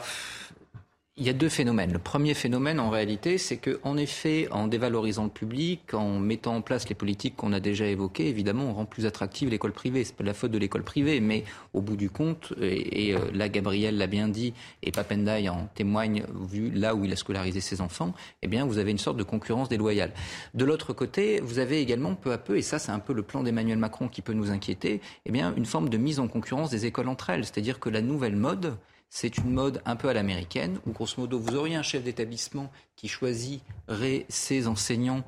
[1.17, 1.91] il y a deux phénomènes.
[1.91, 6.61] Le premier phénomène, en réalité, c'est qu'en effet, en dévalorisant le public, en mettant en
[6.61, 10.03] place les politiques qu'on a déjà évoquées, évidemment, on rend plus attractive l'école privée.
[10.03, 11.43] C'est pas la faute de l'école privée, mais
[11.73, 16.23] au bout du compte, et, euh, là, Gabriel l'a bien dit, et Papendai en témoigne,
[16.49, 19.23] vu là où il a scolarisé ses enfants, eh bien, vous avez une sorte de
[19.23, 20.13] concurrence déloyale.
[20.55, 23.21] De l'autre côté, vous avez également peu à peu, et ça, c'est un peu le
[23.21, 26.71] plan d'Emmanuel Macron qui peut nous inquiéter, eh bien, une forme de mise en concurrence
[26.71, 27.43] des écoles entre elles.
[27.43, 28.77] C'est-à-dire que la nouvelle mode,
[29.13, 32.71] c'est une mode un peu à l'américaine, où grosso modo, vous auriez un chef d'établissement
[32.95, 35.23] qui choisirait ses enseignants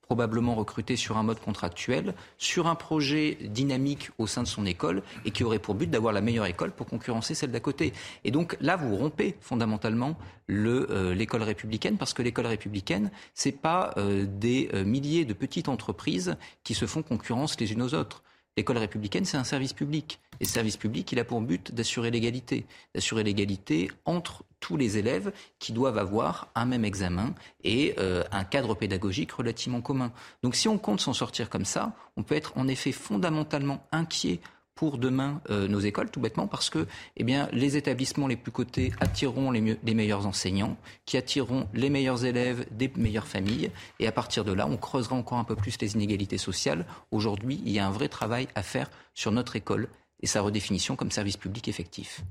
[0.00, 5.02] probablement recrutés sur un mode contractuel, sur un projet dynamique au sein de son école
[5.26, 7.92] et qui aurait pour but d'avoir la meilleure école pour concurrencer celle d'à côté.
[8.24, 10.16] Et donc là, vous rompez fondamentalement
[10.48, 15.68] euh, l'école républicaine parce que l'école républicaine, c'est pas euh, des euh, milliers de petites
[15.68, 18.22] entreprises qui se font concurrence les unes aux autres
[18.58, 20.18] L'école républicaine, c'est un service public.
[20.40, 24.98] Et ce service public, il a pour but d'assurer l'égalité, d'assurer l'égalité entre tous les
[24.98, 25.30] élèves
[25.60, 30.10] qui doivent avoir un même examen et euh, un cadre pédagogique relativement commun.
[30.42, 34.40] Donc si on compte s'en sortir comme ça, on peut être en effet fondamentalement inquiet
[34.78, 38.52] pour demain euh, nos écoles, tout bêtement, parce que eh bien, les établissements les plus
[38.52, 44.06] cotés attireront les, les, meilleurs enseignants, qui attireront les meilleurs élèves des meilleures familles, et
[44.06, 46.86] à partir de là, on creusera encore un peu plus les inégalités sociales.
[47.10, 49.88] Aujourd'hui, il y a un vrai travail à faire sur notre école
[50.20, 52.22] et sa redéfinition comme service public effectif.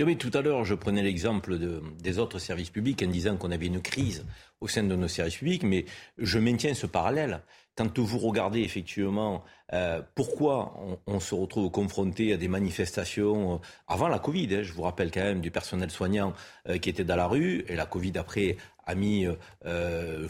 [0.00, 3.52] Oui, tout à l'heure, je prenais l'exemple de, des autres services publics en disant qu'on
[3.52, 4.24] avait une crise
[4.60, 5.84] au sein de nos services publics, mais
[6.18, 7.40] je maintiens ce parallèle.
[7.76, 9.44] Quand vous regardez effectivement
[9.74, 10.74] euh, pourquoi
[11.06, 15.10] on, se retrouve confronté à des manifestations euh, avant la Covid, hein, je vous rappelle
[15.10, 16.32] quand même du personnel soignant
[16.68, 18.56] euh, qui était dans la rue, et la Covid après
[18.86, 19.26] a mis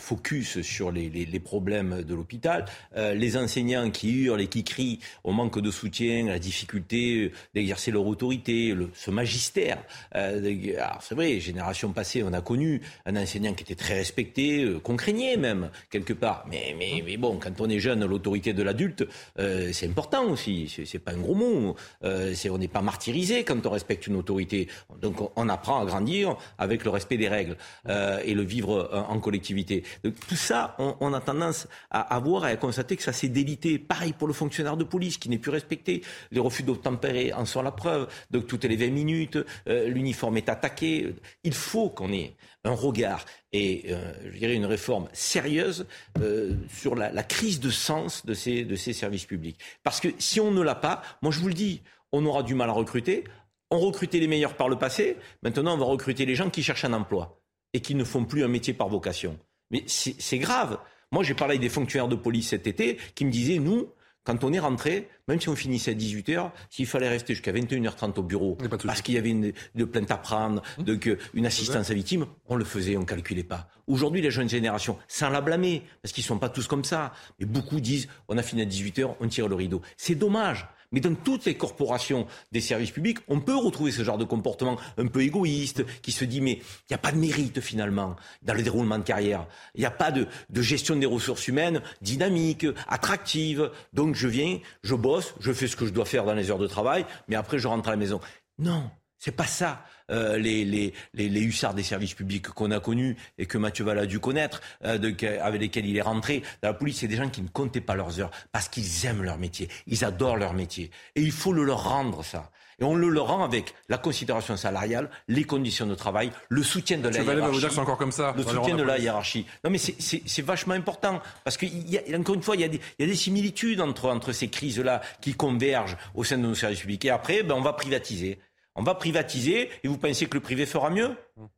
[0.00, 2.64] focus sur les, problèmes de l'hôpital,
[2.96, 8.04] les enseignants qui hurlent et qui crient au manque de soutien, la difficulté d'exercer leur
[8.04, 9.78] autorité, le, ce magistère.
[10.10, 14.80] Alors c'est vrai, génération passée, on a connu un enseignant qui était très respecté, euh,
[14.80, 16.44] qu'on craignait même quelque part.
[16.50, 19.06] Mais, bon, quand on est jeune, l'autorité de l'adulte,
[19.38, 20.72] euh, c'est important aussi.
[20.84, 21.76] C'est pas un gros mot.
[22.02, 24.68] on n'est pas martyrisé quand on respecte une autorité.
[25.00, 27.56] Donc on, apprend à grandir avec le respect des règles
[27.86, 29.84] et le vivre euh, en collectivité.
[30.02, 33.78] Tout ça, on, a tendance à, à voir et à constater que ça s'est délité.
[33.78, 36.02] Pareil pour le fonctionnaire de police qui n'est plus respecté.
[36.30, 38.08] Les refus d'obtempérer en sont la preuve.
[38.30, 39.38] Donc toutes les 20 minutes,
[39.68, 41.14] euh, l'uniforme est attaqué.
[41.44, 45.86] Il faut qu'on ait un regard et euh, je dirais une réforme sérieuse
[46.20, 49.58] euh, sur la, la, crise de sens de ces, de ces services publics.
[49.82, 51.82] Parce que si on ne l'a pas, moi je vous le dis,
[52.12, 53.24] on aura du mal à recruter.
[53.70, 56.86] On recrutait les meilleurs par le passé, maintenant on va recruter les gens qui cherchent
[56.86, 57.38] un emploi
[57.74, 59.38] et qui ne font plus un métier par vocation.
[59.70, 60.78] Mais c'est grave.
[61.12, 63.88] Moi, j'ai parlé avec des fonctionnaires de police cet été qui me disaient, nous,
[64.28, 68.18] quand on est rentré, même si on finissait à 18h, s'il fallait rester jusqu'à 21h30
[68.18, 70.82] au bureau, parce qu'il y avait une, une plainte à prendre, mmh.
[70.82, 73.70] donc, une assistance à victime, on le faisait, on ne calculait pas.
[73.86, 77.14] Aujourd'hui, les jeunes générations, sans la blâmer, parce qu'ils ne sont pas tous comme ça,
[77.40, 79.80] mais beaucoup disent, on a fini à 18h, on tire le rideau.
[79.96, 80.68] C'est dommage.
[80.92, 84.78] Mais dans toutes les corporations des services publics, on peut retrouver ce genre de comportement
[84.96, 88.54] un peu égoïste, qui se dit mais il n'y a pas de mérite finalement dans
[88.54, 89.46] le déroulement de carrière.
[89.74, 93.70] Il n'y a pas de, gestion des ressources humaines dynamique, attractive.
[93.92, 96.58] Donc je viens, je bosse, je fais ce que je dois faire dans les heures
[96.58, 98.20] de travail, mais après je rentre à la maison.
[98.58, 99.84] Non, c'est pas ça.
[100.10, 103.84] Euh, les, les, les, les, hussards des services publics qu'on a connus et que Mathieu
[103.84, 107.08] Valls a dû connaître, euh, de, avec lesquels il est rentré dans la police, c'est
[107.08, 110.38] des gens qui ne comptaient pas leurs heures parce qu'ils aiment leur métier, ils adorent
[110.38, 110.90] leur métier.
[111.14, 112.50] Et il faut le leur rendre, ça.
[112.80, 116.98] Et on le leur rend avec la considération salariale, les conditions de travail, le soutien
[116.98, 117.50] de la hiérarchie.
[117.52, 118.32] Vous dire c'est encore comme ça.
[118.36, 119.46] Le soutien de la hiérarchie.
[119.64, 122.68] Non, mais c'est vachement important parce que y a, encore une fois, il y, a
[122.68, 126.42] des, il y a des similitudes entre entre ces crises-là qui convergent au sein de
[126.42, 127.04] nos services publics.
[127.04, 128.38] Et après, ben, on va privatiser.
[128.78, 131.16] On va privatiser et vous pensez que le privé fera mieux?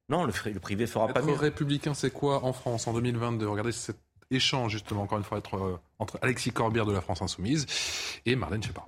[0.09, 1.35] Non, le, le, privé fera être pas mieux.
[1.35, 3.99] républicain, c'est quoi en France en 2022 Regardez cet
[4.31, 7.67] échange justement, encore une fois, entre, euh, entre Alexis Corbière de la France Insoumise
[8.25, 8.87] et Marlène Schiappa.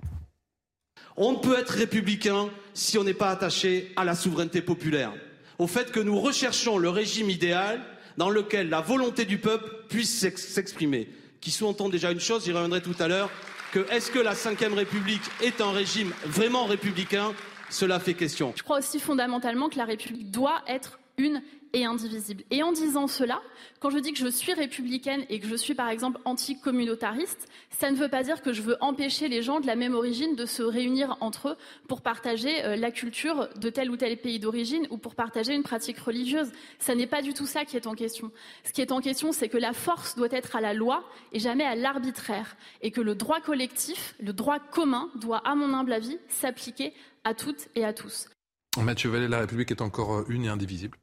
[1.15, 5.13] On ne peut être républicain si on n'est pas attaché à la souveraineté populaire,
[5.59, 7.81] au fait que nous recherchons le régime idéal
[8.17, 11.07] dans lequel la volonté du peuple puisse s'exprimer.
[11.39, 13.29] Qui sous-entend déjà une chose, j'y reviendrai tout à l'heure,
[13.71, 17.33] que est-ce que la Ve République est un régime vraiment républicain?
[17.73, 18.53] Cela fait question.
[18.55, 21.41] Je crois aussi fondamentalement que la République doit être une
[21.73, 22.43] et indivisible.
[22.51, 23.41] Et en disant cela,
[23.79, 27.91] quand je dis que je suis républicaine et que je suis par exemple anticommunautariste, ça
[27.91, 30.45] ne veut pas dire que je veux empêcher les gens de la même origine de
[30.45, 31.57] se réunir entre eux
[31.87, 35.63] pour partager euh, la culture de tel ou tel pays d'origine ou pour partager une
[35.63, 36.51] pratique religieuse.
[36.77, 38.31] Ça n'est pas du tout ça qui est en question.
[38.63, 41.39] Ce qui est en question, c'est que la force doit être à la loi et
[41.39, 45.93] jamais à l'arbitraire et que le droit collectif, le droit commun doit, à mon humble
[45.93, 46.93] avis, s'appliquer
[47.23, 48.29] à toutes et à tous.
[48.77, 50.97] Mathieu Vallée, la République est encore une et indivisible.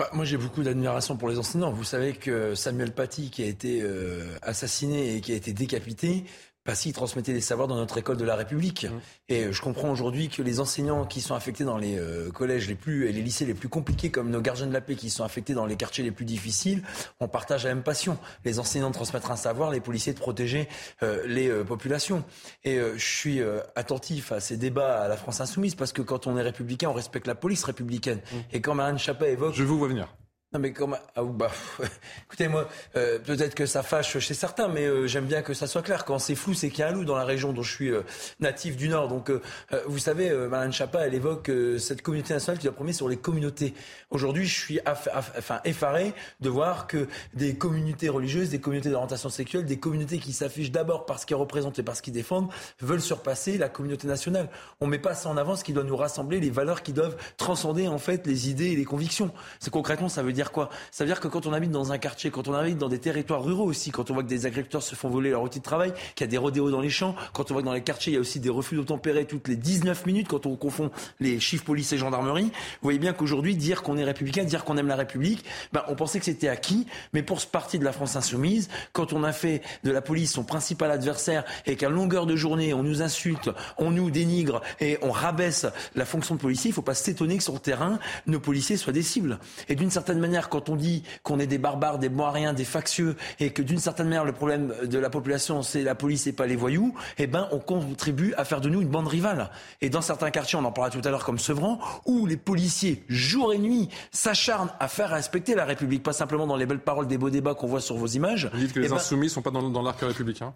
[0.00, 1.70] Bah, moi, j'ai beaucoup d'admiration pour les enseignants.
[1.72, 6.24] Vous savez que Samuel Paty, qui a été euh, assassiné et qui a été décapité,
[6.64, 8.84] parce qu'il transmettait des savoirs dans notre école de la République.
[8.84, 9.00] Mmh.
[9.28, 12.74] Et je comprends aujourd'hui que les enseignants qui sont affectés dans les euh, collèges les
[12.74, 15.24] plus et les lycées les plus compliqués, comme nos gardiens de la paix qui sont
[15.24, 16.82] affectés dans les quartiers les plus difficiles,
[17.18, 18.18] on partage la même passion.
[18.44, 20.68] Les enseignants de transmettre un savoir, les policiers de protéger
[21.02, 22.24] euh, les euh, populations.
[22.64, 23.40] Et je suis
[23.74, 26.92] attentif à ces débats à la France insoumise parce que quand on est républicain, on
[26.92, 28.18] respecte la police républicaine.
[28.18, 28.36] Mmh.
[28.52, 29.54] Et quand Marine Chappet évoque...
[29.54, 30.08] Je vous vois venir
[30.52, 31.48] Non mais comme ah, bah,
[32.26, 35.68] écoutez moi euh, peut-être que ça fâche chez certains mais euh, j'aime bien que ça
[35.68, 36.04] soit clair.
[36.04, 37.90] Quand c'est flou c'est qu'il y a un loup dans la région dont je suis
[37.90, 38.02] euh,
[38.40, 39.06] natif du Nord.
[39.06, 39.30] Donc
[39.86, 43.74] vous savez Marlène Chapa elle évoque cette communauté nationale qui doit promis sur les communautés.
[44.10, 49.66] Aujourd'hui je suis enfin effaré de voir que des communautés religieuses des communautés d'orientation sexuelle
[49.66, 52.48] des communautés qui s'affichent d'abord parce qu'elles représentent et parce qu'ils défendent
[52.80, 54.48] veulent surpasser la communauté nationale.
[54.80, 57.16] On met pas ça en avant ce qui doit nous rassembler les valeurs qui doivent
[57.36, 59.30] transcender en fait les idées et les convictions.
[59.60, 60.70] C'est concrètement ça veut dire dire quoi?
[60.90, 62.98] Ça veut dire que quand on habite dans un quartier, quand on habite dans des
[62.98, 65.64] territoires ruraux aussi, quand on voit que des agriculteurs se font voler leur outil de
[65.64, 67.82] travail, qu'il y a des rodéos dans les champs, quand on voit que dans les
[67.82, 70.90] quartiers, il y a aussi des refus d'obtempérer toutes les 19 minutes, quand on confond
[71.20, 72.50] les chiffres police et gendarmerie, vous
[72.82, 76.18] voyez bien qu'aujourd'hui, dire qu'on est républicain, dire qu'on aime la République, ben, on pensait
[76.18, 79.62] que c'était acquis, mais pour ce parti de la France insoumise, quand on a fait
[79.84, 83.90] de la police son principal adversaire et qu'à longueur de journée, on nous insulte, on
[83.90, 87.42] nous dénigre et on rabaisse la fonction de policier, il ne faut pas s'étonner que
[87.42, 89.38] sur le terrain, nos policiers soient des cibles.
[89.68, 93.16] Et d'une certaine manière, quand on dit qu'on est des barbares, des moiriens, des factieux,
[93.38, 96.46] et que d'une certaine manière, le problème de la population, c'est la police et pas
[96.46, 99.50] les voyous, eh ben, on contribue à faire de nous une bande rivale.
[99.80, 103.04] Et dans certains quartiers, on en parlera tout à l'heure comme Sevran, où les policiers,
[103.08, 107.06] jour et nuit, s'acharnent à faire respecter la République, pas simplement dans les belles paroles
[107.06, 108.50] des beaux débats qu'on voit sur vos images.
[108.52, 110.54] Vous dites que les eh ben, insoumis ne sont pas dans, dans l'arc républicain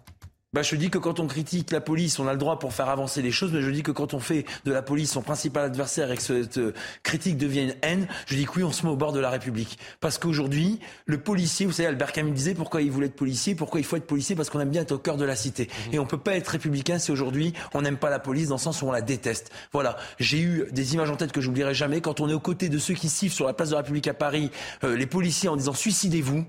[0.55, 2.87] bah, je dis que quand on critique la police, on a le droit pour faire
[2.87, 5.65] avancer les choses, mais je dis que quand on fait de la police son principal
[5.65, 8.85] adversaire et que cette euh, critique devient une haine, je dis que oui, on se
[8.85, 9.77] met au bord de la République.
[9.99, 13.81] Parce qu'aujourd'hui, le policier, vous savez, Albert Camus disait pourquoi il voulait être policier, pourquoi
[13.81, 15.67] il faut être policier, parce qu'on aime bien être au cœur de la cité.
[15.87, 15.93] Mhm.
[15.95, 18.61] Et on peut pas être républicain si aujourd'hui on n'aime pas la police dans le
[18.61, 19.51] sens où on la déteste.
[19.73, 22.69] Voilà, j'ai eu des images en tête que j'oublierai jamais quand on est aux côtés
[22.69, 24.51] de ceux qui sifflent sur la place de la République à Paris,
[24.85, 26.45] euh, les policiers en disant suicidez-vous.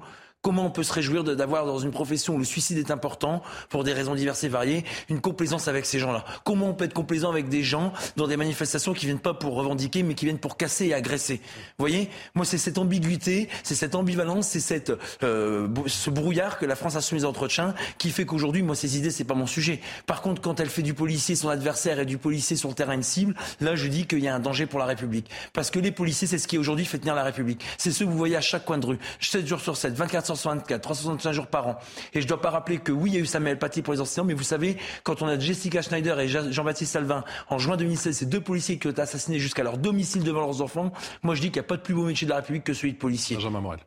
[0.46, 3.82] Comment on peut se réjouir d'avoir dans une profession où le suicide est important, pour
[3.82, 6.24] des raisons diverses et variées, une complaisance avec ces gens-là?
[6.44, 9.54] Comment on peut être complaisant avec des gens dans des manifestations qui viennent pas pour
[9.56, 11.40] revendiquer, mais qui viennent pour casser et agresser?
[11.78, 12.10] Vous voyez?
[12.36, 14.92] Moi, c'est cette ambiguïté, c'est cette ambivalence, c'est cette
[15.24, 19.10] euh, ce brouillard que la France a soumis entretien qui fait qu'aujourd'hui, moi, ces idées,
[19.10, 19.80] c'est pas mon sujet.
[20.06, 22.94] Par contre, quand elle fait du policier son adversaire et du policier sur le terrain
[22.94, 25.28] une cible, là, je dis qu'il y a un danger pour la République.
[25.52, 27.64] Parce que les policiers, c'est ce qui aujourd'hui fait tenir la République.
[27.78, 30.35] C'est ceux que vous voyez à chaque coin de rue, 7 jours sur 7, 24
[30.36, 31.78] 364, 365 jours par an.
[32.12, 34.00] Et je dois pas rappeler que oui, il y a eu Samuel Paty pour les
[34.00, 38.16] enseignants, mais vous savez, quand on a Jessica Schneider et Jean-Baptiste Salvin en juin 2016,
[38.16, 41.40] ces deux policiers qui ont été assassinés jusqu'à leur domicile devant leurs enfants, moi je
[41.40, 42.98] dis qu'il n'y a pas de plus beau métier de la République que celui de
[42.98, 43.38] policier.
[43.40, 43.80] Jean Morel.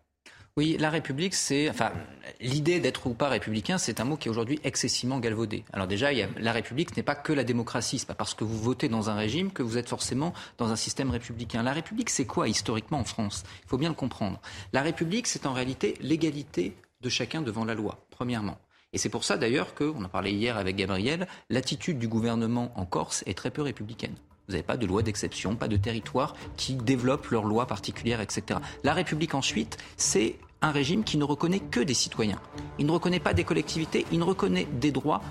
[0.60, 1.70] Oui, la République, c'est.
[1.70, 1.93] Enfin,
[2.41, 5.64] l'idée d'être ou pas républicain, c'est un mot qui est aujourd'hui excessivement galvaudé.
[5.72, 7.97] Alors, déjà, la République n'est pas que la démocratie.
[7.97, 10.76] Ce pas parce que vous votez dans un régime que vous êtes forcément dans un
[10.76, 11.64] système républicain.
[11.64, 13.45] La République, c'est quoi historiquement en France?
[13.64, 14.41] Il faut bien le comprendre.
[14.74, 18.57] La République, c'est en réalité l'égalité de chacun devant la loi, premièrement.
[18.91, 22.86] Et c'est pour ça d'ailleurs qu'on a parlé hier avec Gabriel, l'attitude du gouvernement en
[22.86, 24.16] Corse est très peu républicaine.
[24.49, 28.60] Vous n'avez pas de loi d'exception, pas de territoire qui développe leurs lois particulières, etc.
[28.84, 32.39] La République ensuite, c'est un régime qui ne reconnaît que des citoyens.
[32.78, 35.22] Il ne reconnaît pas des collectivités, il ne reconnaît des droits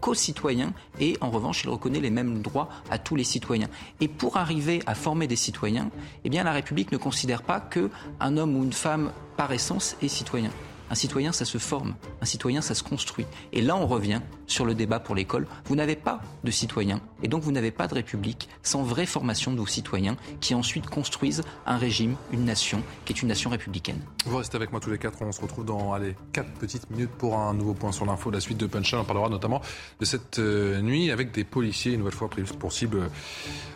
[0.00, 3.68] qu'aux citoyens et en revanche, il reconnaît les mêmes droits à tous les citoyens.
[4.00, 5.90] Et pour arriver à former des citoyens,
[6.24, 9.96] eh bien la République ne considère pas que un homme ou une femme par essence
[10.02, 10.50] est citoyen.
[10.90, 11.94] Un citoyen, ça se forme.
[12.20, 13.24] Un citoyen, ça se construit.
[13.52, 15.46] Et là, on revient sur le débat pour l'école.
[15.66, 19.52] Vous n'avez pas de citoyens et donc vous n'avez pas de république sans vraie formation
[19.52, 24.00] de vos citoyens qui ensuite construisent un régime, une nation qui est une nation républicaine.
[24.26, 25.22] Vous restez avec moi tous les quatre.
[25.22, 28.32] On se retrouve dans allez, quatre petites minutes pour un nouveau point sur l'info.
[28.32, 28.92] La suite de Punch.
[28.94, 29.62] On parlera notamment
[30.00, 33.10] de cette euh, nuit avec des policiers, une nouvelle fois pris pour cible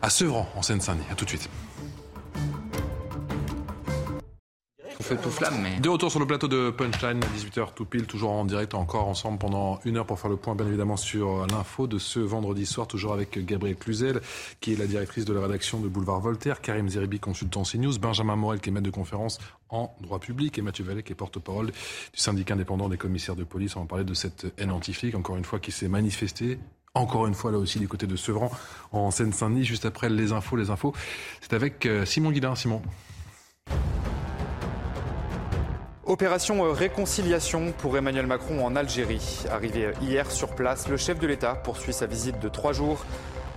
[0.03, 1.05] à Sevran, en Seine-Saint-Denis.
[1.13, 1.49] A tout de suite.
[5.81, 9.09] De retour sur le plateau de Punchline, à 18h tout pile, toujours en direct, encore
[9.09, 12.67] ensemble pendant une heure pour faire le point, bien évidemment, sur l'info de ce vendredi
[12.67, 14.21] soir, toujours avec Gabriel Cluzel,
[14.61, 18.37] qui est la directrice de la rédaction de Boulevard Voltaire, Karim Zeribi, consultant CNews, Benjamin
[18.37, 19.39] Morel, qui est maître de conférence
[19.69, 21.73] en droit public, et Mathieu Vallet, qui est porte-parole du
[22.21, 23.77] syndicat indépendant des commissaires de police.
[23.77, 26.59] On va parler de cette haine antifique, encore une fois, qui s'est manifestée
[26.95, 28.53] encore une fois, là aussi, du côté de Sevran,
[28.93, 30.95] en Seine-Saint-Denis, juste après les infos, les infos.
[31.41, 32.55] C'est avec euh, Simon Guillain.
[32.55, 32.83] Simon.
[36.07, 39.45] Opération euh, réconciliation pour Emmanuel Macron en Algérie.
[39.51, 43.07] Arrivé hier sur place, le chef de l'État poursuit sa visite de trois jours.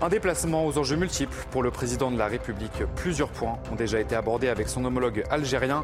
[0.01, 2.83] Un déplacement aux enjeux multiples pour le président de la République.
[2.95, 5.83] Plusieurs points ont déjà été abordés avec son homologue algérien,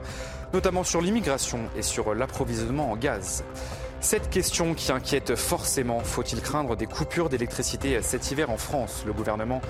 [0.53, 3.43] notamment sur l'immigration et sur l'approvisionnement en gaz.
[3.99, 9.03] Cette question qui inquiète forcément, faut-il craindre des coupures d'électricité cet hiver en France?
[9.05, 9.61] Le gouvernement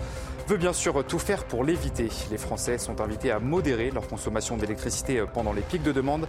[0.48, 2.10] veut bien sûr tout faire pour l'éviter.
[2.32, 6.28] Les Français sont invités à modérer leur consommation d'électricité pendant les pics de demande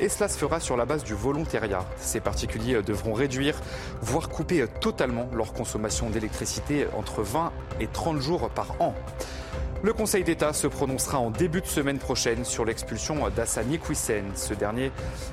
[0.00, 1.84] et cela se fera sur la base du volontariat.
[1.96, 3.60] Ces particuliers devront réduire,
[4.02, 8.94] voire couper totalement leur consommation d'électricité entre 20 et 30 jours par an.
[9.82, 14.24] Le Conseil d'État se prononcera en début de semaine prochaine sur l'expulsion d'Assani Kouissen.
[14.34, 14.90] Ce dernier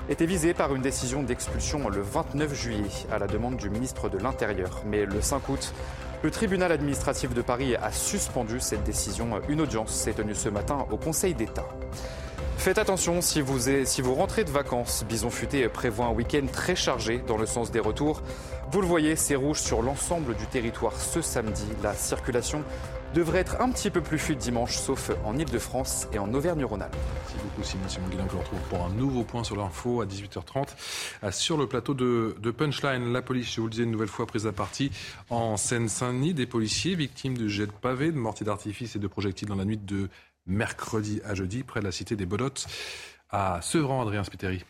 [0.10, 4.18] était visé par une décision d'expulsion le 29 juillet à la demande du ministre de
[4.18, 4.84] l'Intérieur.
[4.86, 5.74] Mais le 5 août,
[6.24, 9.42] le tribunal administratif de Paris a suspendu cette décision.
[9.50, 11.68] Une audience s'est tenue ce matin au Conseil d'État.
[12.58, 15.04] Faites attention si vous, si vous rentrez de vacances.
[15.08, 18.22] Bison Futé prévoit un week-end très chargé dans le sens des retours.
[18.72, 21.68] Vous le voyez, c'est rouge sur l'ensemble du territoire ce samedi.
[21.84, 22.64] La circulation
[23.14, 26.96] devrait être un petit peu plus fluide dimanche, sauf en Ile-de-France et en Auvergne-Rhône-Alpes.
[27.16, 30.06] Merci beaucoup Simon Simon Guillain que l'on retrouve pour un nouveau point sur l'info à
[30.06, 33.14] 18h30 sur le plateau de, de, Punchline.
[33.14, 34.92] La police, je vous le disais une nouvelle fois, prise à partie
[35.30, 36.34] en Seine-Saint-Denis.
[36.34, 39.66] Des policiers victimes de jets de pavés, de mortiers d'artifice et de projectiles dans la
[39.66, 40.10] nuit de
[40.46, 42.66] mercredi à jeudi près de la cité des Bodottes
[43.30, 44.64] à Sevran, Adrien Spiteri.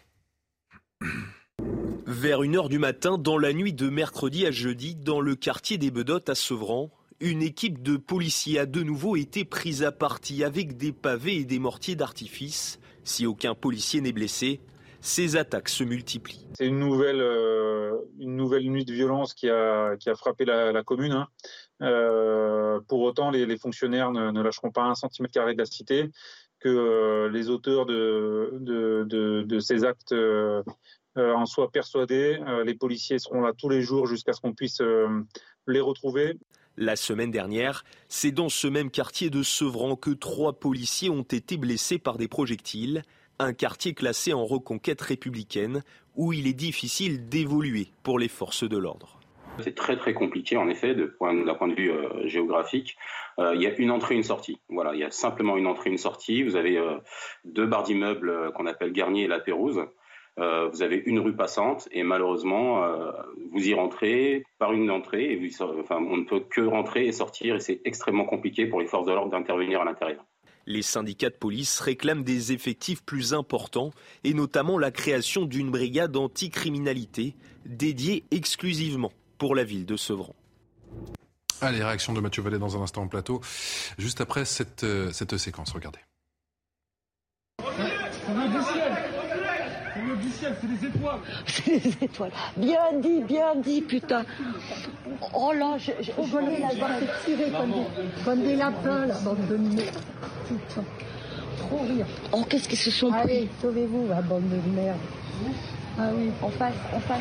[2.05, 5.91] Vers 1h du matin, dans la nuit de mercredi à jeudi, dans le quartier des
[5.91, 6.91] Bedottes à Sevran,
[7.23, 11.45] une équipe de policiers a de nouveau été prise à partie avec des pavés et
[11.45, 12.79] des mortiers d'artifice.
[13.05, 14.59] Si aucun policier n'est blessé,
[14.99, 16.45] ces attaques se multiplient.
[16.57, 21.13] C'est une nouvelle, euh, nuit de violence qui a, frappé la, commune.
[21.13, 21.27] Hein.
[21.81, 26.09] Euh, pour autant, les, fonctionnaires ne, lâcheront pas un centimètre carré de la cité,
[26.59, 30.13] que euh, les auteurs de, ces actes
[31.15, 32.39] en soient persuadés.
[32.65, 34.81] les policiers seront là tous les jours jusqu'à ce qu'on puisse
[35.67, 36.37] les retrouver.
[36.77, 41.55] La semaine dernière, c'est dans ce même quartier de Sevran que trois policiers ont été
[41.55, 43.03] blessés par des projectiles,
[43.37, 45.83] un quartier classé en reconquête républicaine
[46.15, 49.19] où il est difficile d'évoluer pour les forces de l'ordre.
[49.59, 51.09] C'est très très compliqué en effet d'un
[51.53, 52.97] point, de vue euh, géographique.
[53.37, 54.59] Euh, il y a une entrée, une sortie.
[54.67, 56.41] Voilà, il y a simplement une entrée, une sortie.
[56.41, 56.97] Vous avez euh,
[57.45, 59.79] deux barres d'immeubles qu'on appelle Garnier et La Pérouse.
[60.39, 63.11] Euh, vous avez une rue passante et malheureusement, euh,
[63.51, 67.55] vous y rentrez par une entrée et enfin, on ne peut que rentrer et sortir
[67.55, 70.25] et c'est extrêmement compliqué pour les forces de l'ordre d'intervenir à l'intérieur.
[70.65, 73.91] Les syndicats de police réclament des effectifs plus importants
[74.23, 80.35] et notamment la création d'une brigade anticriminalité dédiée exclusivement pour la ville de Sevran.
[81.61, 83.39] Allez, réaction de Mathieu Vallée dans un instant en plateau,
[83.97, 85.71] juste après cette, euh, cette séquence.
[85.73, 85.99] Regardez
[90.15, 91.19] du ciel, c'est des étoiles.
[91.45, 92.31] C'est des étoiles.
[92.57, 94.23] Bien dit, bien dit, putain.
[95.33, 99.05] Oh là, je, je, je voulais la voir se tirer comme des, comme des lapins,
[99.05, 99.97] la bande de merde.
[100.47, 100.83] Putain.
[101.57, 102.05] Trop rire.
[102.31, 104.97] Oh, qu'est-ce qu'ils se sont pris Allez, sauvez-vous, la bande de merde.
[105.97, 107.19] Ah oui, en face, en face.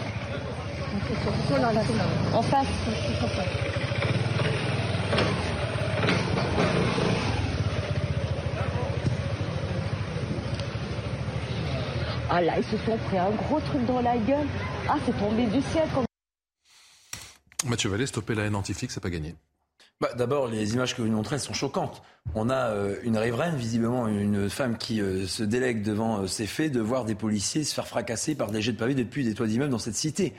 [2.34, 2.66] En face.
[3.22, 3.72] En face.
[12.34, 14.46] Ah là, ils se sont pris un gros truc dans la gueule.
[14.88, 15.86] Ah, c'est tombé du ciel.
[15.94, 16.06] Comme...
[17.68, 19.34] Mathieu Vallée, stopper la haine anti c'est pas gagné.
[20.00, 22.02] Bah, D'abord, les images que vous montrez sont choquantes.
[22.34, 26.46] On a euh, une riveraine, visiblement une femme qui euh, se délègue devant euh, ces
[26.46, 29.34] faits de voir des policiers se faire fracasser par des jets de pavés depuis des
[29.34, 30.32] toits d'immeubles dans cette cité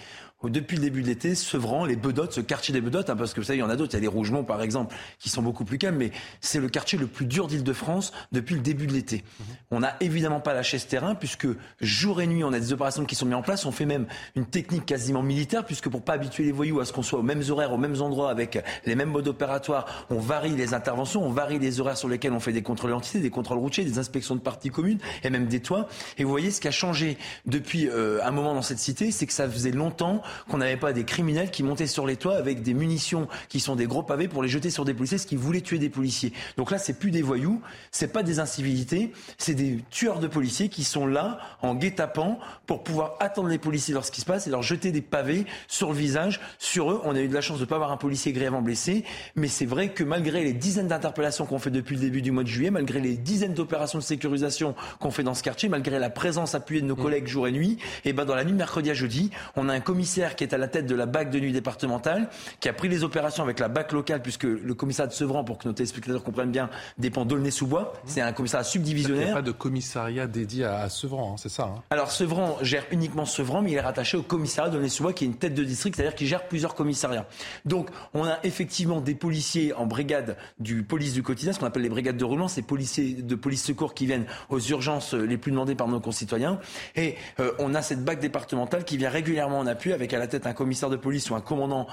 [0.50, 3.40] depuis le début de l'été, Sevran, les Bedottes, ce quartier des Bedottes, hein, parce que
[3.40, 5.30] vous savez, il y en a d'autres, il y a les Rougemont par exemple, qui
[5.30, 8.88] sont beaucoup plus calmes, mais c'est le quartier le plus dur d'Île-de-France depuis le début
[8.88, 9.24] de l'été.
[9.40, 9.46] Mhm.
[9.72, 11.48] On n'a évidemment pas lâché ce terrain, puisque
[11.82, 13.66] jour et nuit, on a des opérations qui sont mises en place.
[13.66, 16.94] On fait même une technique quasiment militaire, puisque pour pas habituer les voyous à ce
[16.94, 20.56] qu'on soit aux mêmes horaires, aux mêmes endroits, avec les mêmes modes opératoires, on varie
[20.56, 23.58] les interventions, on varie les horaires sur lesquels on fait des contrôles d'identité, des contrôles
[23.58, 25.88] routiers, des inspections de parties communes, et même des toits.
[26.18, 29.26] Et vous voyez, ce qui a changé depuis euh, un moment dans cette cité, c'est
[29.26, 32.62] que ça faisait longtemps qu'on n'avait pas des criminels qui montaient sur les toits avec
[32.62, 35.36] des munitions qui sont des gros pavés pour les jeter sur des policiers, ce qui
[35.36, 36.34] voulaient tuer des policiers.
[36.58, 37.62] Donc là, c'est plus des voyous,
[37.92, 42.84] c'est pas des incivilités, c'est des tueurs de policiers qui sont là en guet-apens pour
[42.84, 46.40] pouvoir attendre les policiers lorsqu'il se passe et leur jeter des pavés sur le visage,
[46.60, 47.02] sur eux.
[47.04, 49.04] On a eu de la chance de ne pas avoir un policier grièvement blessé,
[49.36, 52.44] mais c'est vrai que malgré les dizaines d'interpellations qu'on fait depuis le début du mois
[52.44, 56.10] de juillet, malgré les dizaines d'opérations de sécurisation qu'on fait dans ce quartier, malgré la
[56.10, 57.02] présence appuyée de nos mmh.
[57.02, 59.74] collègues jour et nuit, et ben dans la nuit de mercredi à jeudi, on a
[59.74, 62.74] un commissaire qui est à la tête de la BAC de nuit départementale, qui a
[62.74, 65.74] pris les opérations avec la BAC locale, puisque le commissariat de Sevran, pour que nos
[65.74, 67.94] téléspectateurs comprennent bien, dépend d'Aulnay-sous-Bois.
[68.06, 69.22] C'est un commissariat subdivisionnaire.
[69.22, 71.82] Il n'y a pas de commissariat dédié à, Sevran, hein, c'est ça hein?
[71.90, 75.36] Alors Sevran gère uniquement Sevran, mais il est rattaché au commissariat d'Aulnay-sous-Bois, qui est une
[75.36, 77.26] tête de district, c'est-à-dire qui gère plusieurs commissariats.
[77.66, 81.84] Donc on a effectivement des policiers en brigade du police du quotidien, ce qu'on appelle
[81.84, 85.52] les brigades de roulement, ces policiers de police secours qui viennent aux urgences les plus
[85.52, 86.60] demandées par nos concitoyens.
[86.96, 90.28] Et euh, on a cette BAC départementale qui vient régulièrement en appui avec à la
[90.28, 91.88] tête un commissaire de police ou un commandant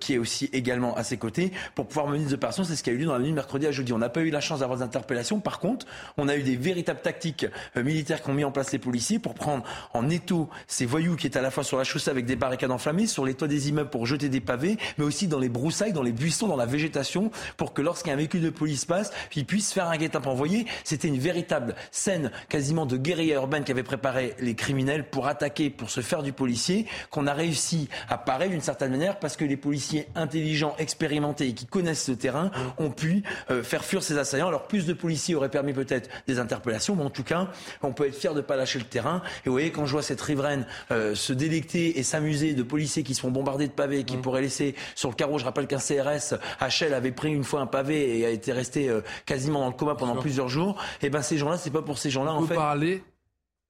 [0.00, 2.64] qui est aussi également à ses côtés pour pouvoir mener des opérations.
[2.64, 3.92] C'est ce qui a eu lieu dans la nuit de mercredi à jeudi.
[3.92, 5.40] On n'a pas eu la chance d'avoir des interpellations.
[5.40, 5.86] Par contre,
[6.16, 7.46] on a eu des véritables tactiques
[7.76, 11.38] militaires qu'ont mis en place les policiers pour prendre en étau ces voyous qui étaient
[11.38, 13.90] à la fois sur la chaussée avec des barricades enflammées, sur les toits des immeubles
[13.90, 17.30] pour jeter des pavés, mais aussi dans les broussailles, dans les buissons, dans la végétation,
[17.56, 20.30] pour que lorsqu'un véhicule de police passe, il puisse faire un guet-apens.
[20.30, 25.26] Vous voyez, c'était une véritable scène quasiment de guérilla urbaine qu'avaient préparé les criminels pour
[25.26, 29.36] attaquer, pour se faire du policier, qu'on a réussi à parer d'une certaine manière parce
[29.36, 34.02] que les policiers intelligents, expérimentés et qui connaissent ce terrain ont pu euh, faire fuir
[34.02, 34.48] ces assaillants.
[34.48, 37.48] Alors plus de policiers auraient permis peut-être des interpellations, mais en tout cas,
[37.82, 39.22] on peut être fier de ne pas lâcher le terrain.
[39.44, 43.02] Et vous voyez, quand je vois cette riveraine euh, se délecter et s'amuser de policiers
[43.02, 45.78] qui se font bombarder de pavés, qui pourraient laisser sur le carreau, je rappelle qu'un
[45.78, 49.68] CRS, HL avait pris une fois un pavé et a été resté euh, quasiment dans
[49.68, 50.76] le coma pendant plusieurs jours.
[51.02, 52.54] Et eh ben ces gens-là, c'est pas pour ces gens-là en fait.
[52.54, 53.02] parler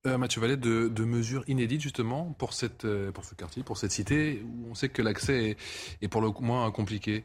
[0.06, 3.92] euh, Mathieu Vallet, de, mesures inédites justement pour, cette, euh, pour ce quartier, pour cette
[3.92, 5.56] cité où on sait que l'accès
[6.02, 7.22] est, pour le moins compliqué.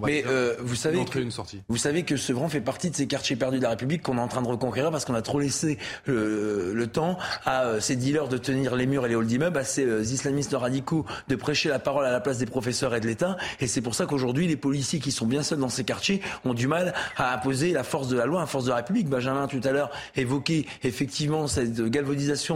[0.00, 1.60] Mais euh, vous savez, que, une sortie.
[1.68, 4.20] vous savez que Sevran fait partie de ces quartiers perdus de la République qu'on est
[4.20, 5.76] en train de reconquérir parce qu'on a trop laissé
[6.06, 10.12] le, temps à ces dealers de tenir les murs et les halls d'immeubles, à ces
[10.14, 13.36] islamistes radicaux de prêcher la parole à la place des professeurs et de l'État.
[13.60, 16.54] Et c'est pour ça qu'aujourd'hui, les policiers qui sont bien seuls dans ces quartiers ont
[16.54, 19.08] du mal à imposer la force de la loi, la force de la République.
[19.08, 21.80] Benjamin tout à l'heure évoquait effectivement cette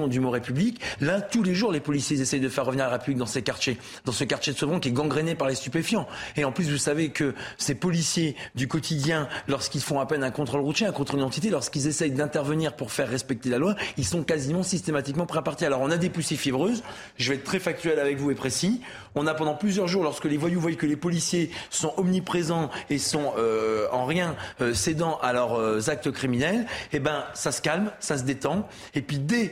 [0.09, 0.81] du mot République.
[1.01, 3.79] Là, tous les jours, les policiers essayent de faire revenir la République dans ces quartiers,
[4.05, 6.07] dans ce quartier de Sevron qui est gangréné par les stupéfiants.
[6.37, 10.31] Et en plus, vous savez que ces policiers du quotidien, lorsqu'ils font à peine un
[10.31, 14.23] contrôle routier, un contrôle d'identité, lorsqu'ils essayent d'intervenir pour faire respecter la loi, ils sont
[14.23, 15.69] quasiment systématiquement prêts à partir.
[15.69, 16.83] Alors, on a des poussées fibreuses.
[17.17, 18.81] Je vais être très factuel avec vous et précis.
[19.15, 22.99] On a pendant plusieurs jours, lorsque les voyous voient que les policiers sont omniprésents et
[22.99, 27.61] sont euh, en rien euh, cédant à leurs euh, actes criminels, eh ben ça se
[27.61, 28.67] calme, ça se détend.
[28.95, 29.52] Et puis dès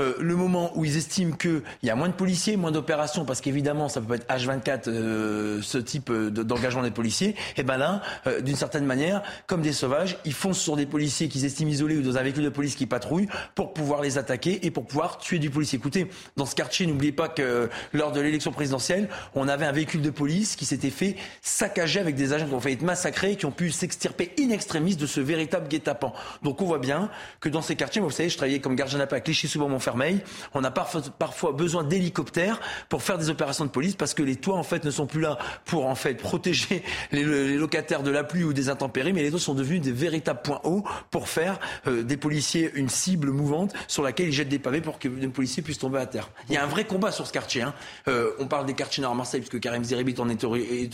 [0.00, 3.40] euh, le moment où ils estiment qu'il y a moins de policiers, moins d'opérations, parce
[3.40, 7.62] qu'évidemment, ça peut pas être H24 euh, ce type euh, d'engagement des policiers, et eh
[7.62, 8.02] ben là,
[8.42, 12.02] d'une certaine manière, comme des sauvages, ils foncent sur des policiers qu'ils estiment isolés ou
[12.02, 15.38] dans un véhicule de police qui patrouille pour pouvoir les attaquer et pour pouvoir tuer
[15.38, 15.78] du policier.
[15.78, 20.02] Écoutez, dans ce quartier, n'oubliez pas que lors de l'élection présidentielle, on avait un véhicule
[20.02, 23.36] de police qui s'était fait saccager avec des agents qui ont failli être massacrés et
[23.36, 26.12] qui ont pu s'extirper in extremis de ce véritable guet-apens.
[26.42, 29.20] Donc on voit bien que dans ces quartiers, vous savez, je travaillais comme gardien à
[29.20, 29.78] clichy sous mon
[30.54, 34.56] on a parfois, besoin d'hélicoptères pour faire des opérations de police parce que les toits
[34.56, 36.82] en fait ne sont plus là pour en fait protéger
[37.12, 40.42] les, locataires de la pluie ou des intempéries, mais les toits sont devenus des véritables
[40.42, 44.58] points hauts pour faire euh, des policiers une cible mouvante sur laquelle ils jettent des
[44.58, 46.30] pavés pour que les policiers puissent tomber à terre.
[46.48, 47.62] Il y a un vrai combat sur ce quartier.
[47.62, 47.74] Hein.
[48.08, 50.44] Euh, on parle des quartiers nord à Marseille puisque Karim Zeribit en est,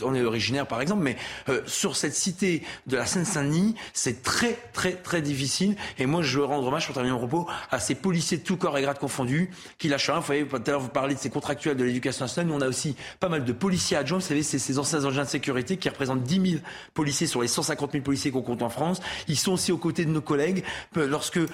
[0.01, 1.17] originaire par exemple, mais
[1.49, 5.75] euh, sur cette cité de la Seine-Saint-Denis, c'est très très très difficile.
[5.97, 8.77] Et moi je veux rendre hommage pour terminer mon propos à ces policiers tout corps
[8.81, 10.19] grade confondu, qui lâchent rien.
[10.19, 12.49] Vous voyez, tout à l'heure, vous parlez de ces contractuels de l'éducation nationale.
[12.49, 14.19] Nous, on a aussi pas mal de policiers adjoints.
[14.19, 16.63] Vous savez, c'est ces anciens agents de sécurité qui représentent 10 000
[16.93, 19.01] policiers sur les 150 000 policiers qu'on compte en France.
[19.27, 20.63] Ils sont aussi aux côtés de nos collègues
[20.97, 21.47] euh, lorsque euh,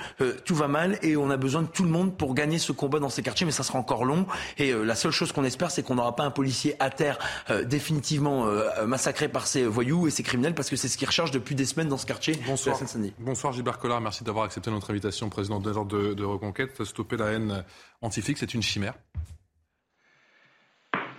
[0.45, 2.99] tout va mal et on a besoin de tout le monde pour gagner ce combat
[2.99, 4.25] dans ces quartiers, mais ça sera encore long.
[4.57, 7.17] Et euh, la seule chose qu'on espère, c'est qu'on n'aura pas un policier à terre
[7.65, 8.45] définitivement
[8.85, 11.65] massacré par ces voyous et ces criminels, parce que c'est ce qu'ils recherchent depuis des
[11.65, 12.39] semaines dans ce quartier.
[12.45, 12.79] Bonsoir,
[13.19, 16.83] Bonsoir Gilbert Collard, merci d'avoir accepté notre invitation, président de l'ordre de, de Reconquête.
[16.83, 17.63] Stopper la haine
[18.01, 18.93] antifique, c'est une chimère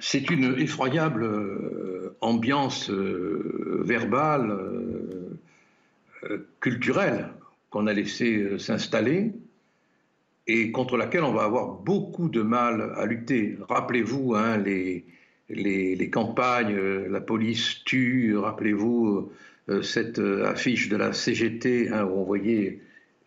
[0.01, 7.28] C'est une effroyable euh, ambiance euh, verbale, euh, culturelle
[7.70, 9.32] qu'on a laissé s'installer
[10.46, 13.59] et contre laquelle on va avoir beaucoup de mal à lutter.
[13.68, 15.05] Rappelez-vous hein, les,
[15.51, 19.30] les, campagnes, la police tue, rappelez-vous
[19.82, 22.80] cette affiche de la CGT hein, où on voyait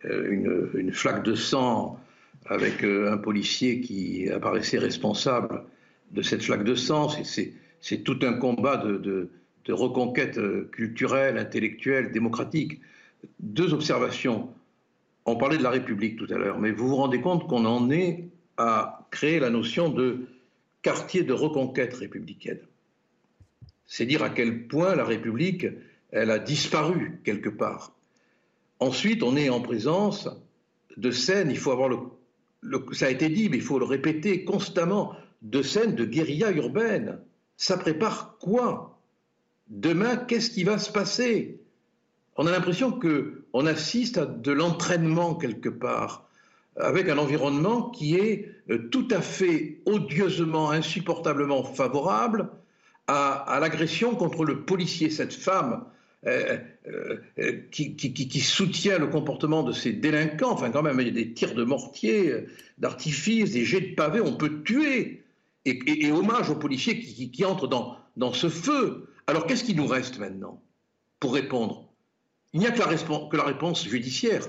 [0.04, 2.01] une, flaque de sang
[2.46, 5.64] avec euh, un policier qui apparaissait responsable
[6.10, 7.08] de cette flaque de sang.
[7.80, 9.30] C'est tout un combat de,
[9.68, 12.80] reconquête euh, culturelle, intellectuelle, démocratique.
[13.40, 14.50] Deux observations.
[15.24, 17.90] On parlait de la République tout à l'heure, mais vous vous rendez compte qu'on en
[17.90, 18.24] est
[18.56, 20.26] à créer la notion de
[20.82, 22.58] quartier de reconquête républicaine.
[23.86, 25.66] C'est dire à quel point la République,
[26.10, 27.94] elle a disparu quelque part.
[28.80, 30.28] Ensuite, on est en présence
[30.96, 31.98] de scènes, il faut avoir le
[32.92, 37.18] ça a été dit, mais il faut le répéter constamment, de scènes de guérilla urbaine.
[37.56, 38.98] Ça prépare quoi?
[39.68, 41.60] Demain, qu'est-ce qui va se passer?
[42.36, 46.28] On a l'impression qu'on assiste à de l'entraînement quelque part,
[46.76, 52.48] avec un environnement qui est euh, tout à fait odieusement, insupportablement favorable
[53.08, 55.10] à l'agression contre le policier.
[55.10, 55.84] Cette femme
[56.26, 56.56] euh,
[56.88, 60.50] euh, euh, qui, soutient le comportement de ces délinquants.
[60.50, 62.44] Enfin, quand même, il y a des tirs de mortier,
[62.78, 65.22] d'artifice, des jets de pavés, on peut tuer.
[65.64, 69.08] et, hommage aux policiers qui, entrent dans, ce feu.
[69.28, 70.60] Alors qu'est-ce qui nous reste maintenant
[71.20, 71.88] pour répondre?
[72.52, 72.80] Il n'y a que
[73.36, 74.48] la, réponse judiciaire,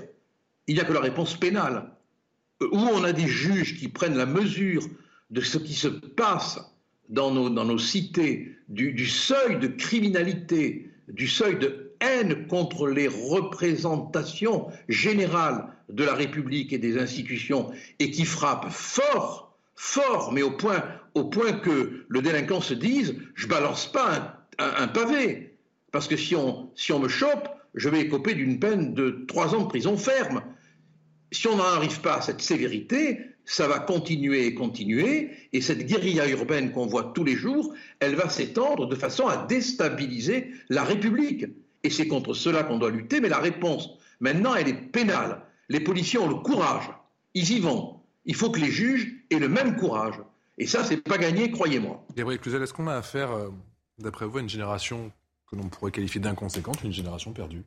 [0.66, 1.92] il n'y a que la réponse pénale,
[2.62, 4.82] euh, où on a des juges qui prennent la mesure
[5.30, 6.58] de ce qui se passe
[7.08, 14.68] dans nos, dans cités, du seuil de criminalité, du seuil de haine contre les représentations
[14.88, 20.82] générales de la République et des institutions, et qui frappe fort, fort, mais au point,
[21.14, 25.56] au point que le délinquant se dise, je balance pas un, pavé,
[25.92, 29.54] parce que si on, si on me chope, je vais écoper d'une peine de trois
[29.54, 30.42] ans de prison ferme.
[31.32, 35.86] Si on n'en arrive pas à cette sévérité, ça va continuer et continuer, et cette
[35.86, 40.84] guérilla urbaine qu'on voit tous les jours, elle va s'étendre de façon à déstabiliser la
[40.84, 41.46] République.
[41.84, 45.42] Et c'est contre cela qu'on doit lutter, mais la réponse, maintenant, elle est pénale.
[45.68, 46.90] Les policiers ont le courage,
[47.34, 48.00] ils y vont.
[48.24, 50.14] Il faut que les juges aient le même courage.
[50.56, 52.04] Et ça, c'est pas gagné, croyez-moi.
[52.16, 53.50] Gabriel Cluzel, est-ce qu'on a affaire, euh,
[53.98, 55.12] d'après vous, à une génération
[55.50, 57.62] que l'on pourrait qualifier d'inconséquente, une génération perdue?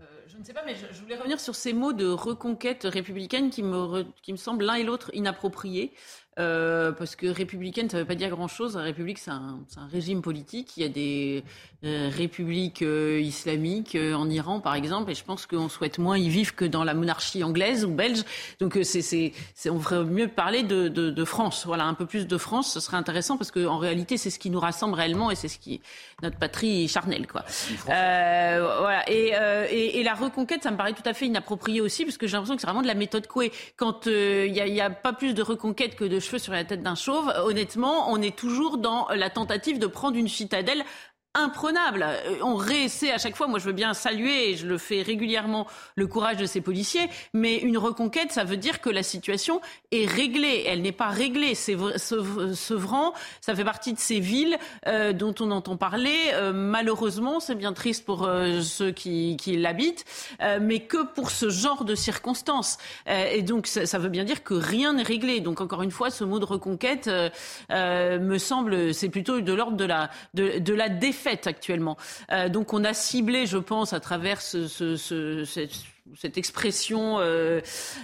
[0.00, 3.50] Euh, je ne sais pas, mais je, voulais revenir sur ces mots de reconquête républicaine
[3.50, 5.92] qui me, qui me semblent l'un et l'autre inappropriés.
[6.40, 8.76] Euh, parce que républicaine, ça ne veut pas dire grand-chose.
[8.76, 10.76] La République, c'est un, un, régime politique.
[10.76, 11.44] Il y a des
[11.84, 16.28] euh, républiques euh, islamiques en Iran, par exemple, et je pense qu'on souhaite moins y
[16.28, 18.24] vivre que dans la monarchie anglaise ou belge.
[18.58, 19.32] Donc, c'est,
[19.70, 21.66] on ferait mieux parler de, de, de, France.
[21.66, 24.50] Voilà, un peu plus de France, ce serait intéressant parce qu'en réalité, c'est ce qui
[24.50, 25.80] nous rassemble réellement et c'est ce qui
[26.22, 27.44] notre patrie charnelle, quoi.
[27.86, 29.04] voilà.
[29.08, 29.32] Et,
[29.70, 32.32] et, et, la reconquête, ça me paraît tout à fait inapproprié aussi parce que j'ai
[32.32, 33.52] l'impression que c'est vraiment de la méthode Coué.
[33.76, 36.82] Quand il n'y a, a pas plus de reconquête que de cheveux sur la tête
[36.82, 40.84] d'un chauve, honnêtement, on est toujours dans la tentative de prendre une citadelle
[41.34, 42.04] imprenable.
[42.04, 45.02] Euh, on réessaie à chaque fois, moi je veux bien saluer, et je le fais
[45.02, 45.66] régulièrement,
[45.96, 50.06] le courage de ces policiers, mais une reconquête, ça veut dire que la situation est
[50.06, 50.64] réglée.
[50.66, 51.54] Elle n'est pas réglée.
[51.54, 54.56] C'est Sevran, ça fait partie de ces villes
[54.86, 56.16] euh, dont on entend parler.
[56.34, 58.28] Euh, malheureusement, c'est bien triste pour
[58.62, 60.04] ceux qui, qui l'habitent,
[60.60, 62.78] mais que pour ce genre de circonstances.
[63.06, 65.40] et donc ça, ça, veut bien dire que rien n'est réglé.
[65.40, 67.10] Donc encore une fois, ce mot de reconquête
[67.70, 71.96] me semble, c'est plutôt de l'ordre de la, de, de la défense fait actuellement.
[72.30, 75.72] Euh, donc on a ciblé, je pense, à travers ce, ce, ce, cette
[76.20, 77.60] cette expression euh,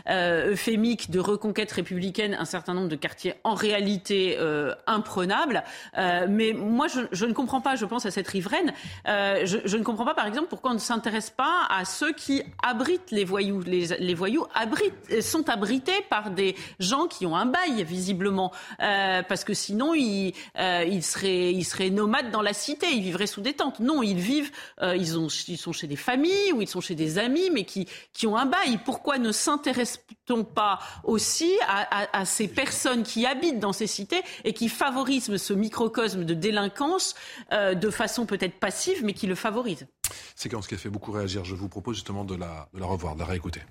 [0.09, 5.63] euh, euphémique de reconquête républicaine un certain nombre de quartiers en réalité euh, imprenables.
[5.99, 8.73] Euh, mais moi, je, je, ne comprends pas, je pense à cette riveraine,
[9.07, 12.13] euh, je, je, ne comprends pas, par exemple, pourquoi on ne s'intéresse pas à ceux
[12.15, 13.61] qui abritent les voyous.
[13.61, 18.51] Les, les voyous abritent, sont abrités par des gens qui ont un bail, visiblement,
[18.83, 23.27] euh, parce que sinon, ils, ils, seraient, ils seraient nomades dans la cité, ils vivraient
[23.27, 23.81] sous des tentes.
[23.81, 24.51] Non, ils vivent,
[24.83, 27.90] ils, ont, ils sont chez des familles ou ils sont chez des amis, mais qui
[28.13, 28.79] qui ont un bail.
[28.85, 34.69] Pourquoi ne s'intéresse-t-on pas aussi à, ces personnes qui habitent dans ces cités et qui
[34.69, 37.15] favorisent ce microcosme de délinquance
[37.53, 39.87] euh, de façon peut-être passive, mais qui le favorise?
[40.35, 41.45] Séquence qui a fait beaucoup réagir.
[41.45, 43.63] Je vous propose justement de la, de la revoir, de la réécouter.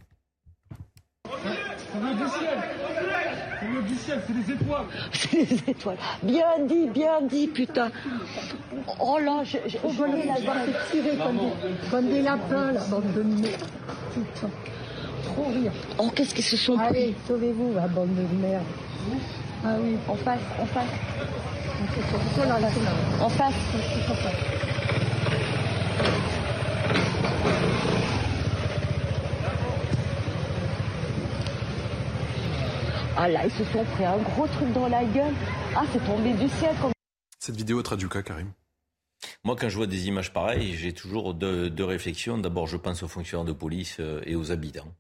[3.61, 4.85] Le du ciel, c'est des étoiles.
[5.11, 5.97] C'est des étoiles.
[6.23, 7.91] Bien dit, bien dit, putain.
[8.99, 12.71] Oh là, je, je, oh, je la voir se tirer comme des, comme des lapins,
[12.71, 13.63] la bande de merde.
[14.13, 14.49] Putain.
[15.23, 15.71] Trop rire.
[15.97, 18.63] Oh, qu'est-ce qu'ils se sont pris Allez, sauvez-vous, la bande de merde.
[19.65, 20.85] Ah oui, en face, en face.
[23.21, 23.53] En face.
[24.09, 24.59] En face.
[33.21, 35.33] Ah là, ils se sont pris un gros truc dans la gueule.
[35.75, 36.73] Ah, c'est tombé du ciel.
[37.37, 38.53] Cette vidéo traduit quoi, Karim
[39.43, 42.37] moi, quand je vois des images pareilles, j'ai toujours deux, réflexions.
[42.37, 44.95] D'abord, je pense aux fonctionnaires de police euh, et aux habitants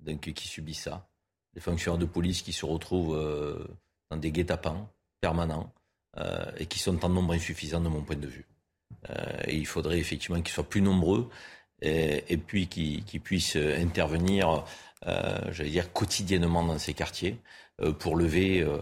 [0.00, 1.08] donc, qui subissent ça.
[1.54, 3.64] Les fonctionnaires de police qui se retrouvent euh,
[4.10, 4.88] dans des guet-apens
[5.20, 5.72] permanents
[6.16, 8.48] euh, et qui sont en nombre insuffisant de mon point de vue.
[9.44, 11.28] et il faudrait effectivement qu'ils soient plus nombreux
[11.80, 14.64] et, puis qu'ils puissent intervenir
[15.04, 17.38] j'allais dire, quotidiennement dans ces quartiers
[17.80, 18.78] euh, pour lever euh,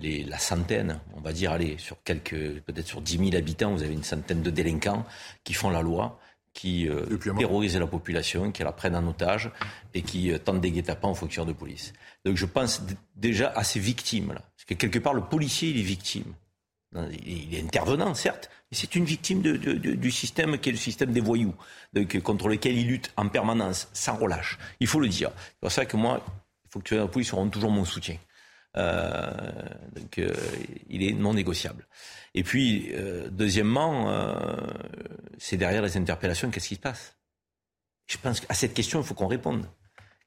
[0.00, 3.82] les, la centaine, on va dire, allez, sur quelques, peut-être sur 10 000 habitants, vous
[3.82, 5.04] avez une centaine de délinquants
[5.42, 6.20] qui font la loi,
[6.52, 6.88] qui
[7.36, 9.50] terrorisent la population, qui la prennent en otage
[9.92, 11.92] et qui tentent des guet-apens aux fonctionnaires de police.
[12.24, 12.82] Donc je pense
[13.16, 14.40] déjà à ces victimes-là.
[14.40, 16.32] Parce que quelque part, le policier, il est victime.
[17.26, 20.78] Il est intervenant, certes, c'est une victime de, de, de, du système qui est le
[20.78, 21.54] système des voyous,
[21.92, 24.58] donc, contre lequel il lutte en permanence, sans relâche.
[24.80, 25.30] Il faut le dire.
[25.36, 26.24] C'est pour ça que moi,
[26.64, 28.18] il faut que la police auront toujours mon soutien.
[28.76, 29.30] Euh,
[29.94, 30.34] donc, euh,
[30.90, 31.86] il est non négociable.
[32.34, 34.12] Et puis, euh, deuxièmement,
[35.38, 37.16] c'est derrière les interpellations, qu'est-ce qui se passe?
[38.06, 39.66] Je pense qu'à cette question, il faut qu'on réponde.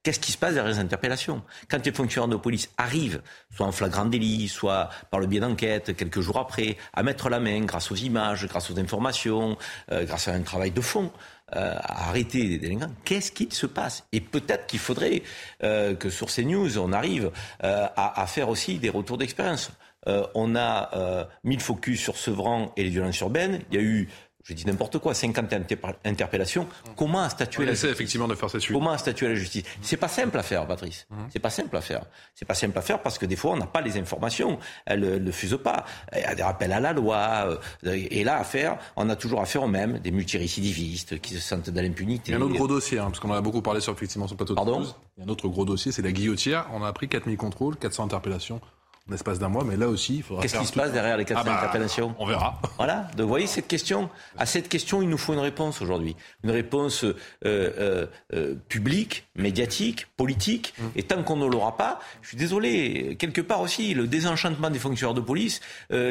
[0.07, 1.43] Qu'est-ce qui se passe derrière les interpellations?
[1.69, 3.21] Quand les fonctionnaires de police arrivent,
[3.53, 7.41] soit en flagrant délit, soit par le biais d'enquête, quelques jours après, à mettre la
[7.41, 9.57] main grâce aux images, grâce aux informations,
[9.91, 11.11] euh, grâce à un travail de fond,
[11.57, 14.05] euh, à arrêter les délinquants, qu'est-ce qui se passe?
[14.13, 15.23] Et peut-être qu'il faudrait
[15.61, 17.29] euh, que sur ces news, on arrive
[17.59, 19.71] à, à, faire aussi des retours d'expérience.
[20.35, 23.59] on a mis le focus sur Sevran et les violences urbaines.
[23.71, 24.07] Il y a eu
[24.47, 25.53] je dis n'importe quoi, 50
[26.05, 26.67] interpellations.
[26.95, 28.73] Comment statuer la justice effectivement de faire cette suite.
[28.73, 31.05] Comment statuer la justice C'est pas simple à faire, Patrice.
[31.09, 31.15] Mmh.
[31.33, 32.05] C'est pas simple à faire.
[32.33, 34.57] C'est pas simple à faire parce que des fois on n'a pas les informations.
[34.85, 35.83] Elles ne fusent pas.
[36.15, 37.59] Il y a des rappels à la loi.
[37.83, 41.41] Euh, et là, à faire, on a toujours affaire aux mêmes, des multirécidivistes qui se
[41.41, 42.31] sentent dans l'impunité.
[42.31, 43.91] Il y a un autre gros dossier, hein, parce qu'on en a beaucoup parlé sur
[43.91, 44.83] effectivement sur plateau de Pardon
[45.17, 46.67] Il y a un autre gros dossier, c'est la guillotière.
[46.71, 48.61] On a appris 4000 contrôles, 400 interpellations
[49.09, 50.41] l'espace d'un mois, mais là aussi, il faudra.
[50.41, 52.61] Qu'est-ce qui se passe derrière les 400 ah bah, interpellations On verra.
[52.77, 53.07] Voilà.
[53.15, 54.09] Donc, vous voyez cette question.
[54.37, 57.15] À cette question, il nous faut une réponse aujourd'hui, une réponse euh,
[57.45, 60.73] euh, euh, publique, médiatique, politique.
[60.77, 60.83] Mmh.
[60.95, 63.15] Et tant qu'on ne l'aura pas, je suis désolé.
[63.17, 65.61] Quelque part aussi, le désenchantement des fonctionnaires de police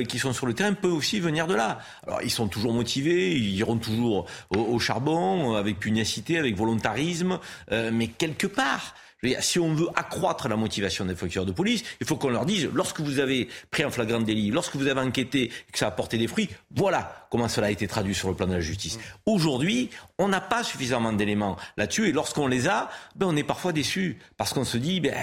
[0.08, 1.78] qui sont sur le terrain peut aussi venir de là.
[2.06, 7.38] Alors, ils sont toujours motivés, ils iront toujours au, au charbon, avec pugnacité, avec volontarisme,
[7.70, 8.94] mais quelque part
[9.40, 12.68] si on veut accroître la motivation des fonctionnaires de police, il faut qu'on leur dise,
[12.72, 15.90] lorsque vous avez pris un flagrant délit, lorsque vous avez enquêté et que ça a
[15.90, 18.98] porté des fruits, voilà comment cela a été traduit sur le plan de la justice.
[19.24, 23.72] Aujourd'hui, on n'a pas suffisamment d'éléments là-dessus et lorsqu'on les a, ben, on est parfois
[23.72, 25.14] déçu parce qu'on se dit, ben,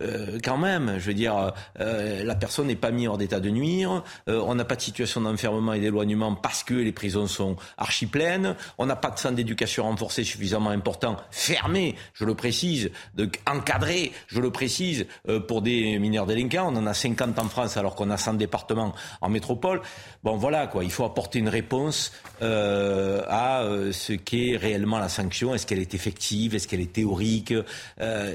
[0.00, 3.48] euh, quand même, je veux dire, euh, la personne n'est pas mise hors d'état de
[3.50, 7.54] nuire, euh, on n'a pas de situation d'enfermement et d'éloignement parce que les prisons sont
[7.78, 12.90] archi pleines, on n'a pas de centre d'éducation renforcé suffisamment important, fermé, je le précise,
[13.46, 15.06] encadré, je le précise,
[15.46, 18.94] pour des mineurs délinquants, on en a 50 en France alors qu'on a 100 départements
[19.20, 19.80] en métropole.
[20.24, 23.62] Bon voilà quoi, il faut apporter une réponse à
[23.92, 27.54] ce qu'est réellement la sanction, est-ce qu'elle est effective, est-ce qu'elle est théorique,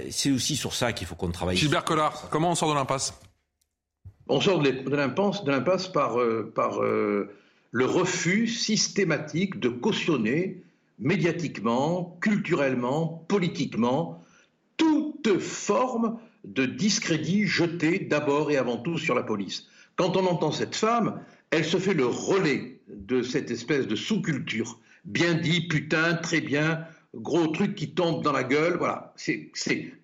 [0.09, 1.48] c'est aussi sur ça qu'il faut qu'on travaille.
[1.53, 3.13] Gilbert Collard, comment on sort de l'impasse?
[4.27, 7.29] On sort de l'impasse par, euh, par euh,
[7.71, 10.63] le refus systématique de cautionner
[10.99, 14.23] médiatiquement, culturellement, politiquement,
[14.77, 19.67] toute forme de discrédit jeté d'abord et avant tout sur la police.
[19.95, 21.21] Quand on entend cette femme,
[21.51, 24.79] elle se fait le relais de cette espèce de sous-culture.
[25.05, 26.85] Bien dit, putain, très bien,
[27.15, 29.13] gros truc qui tombe dans la gueule, voilà.
[29.15, 29.51] C'est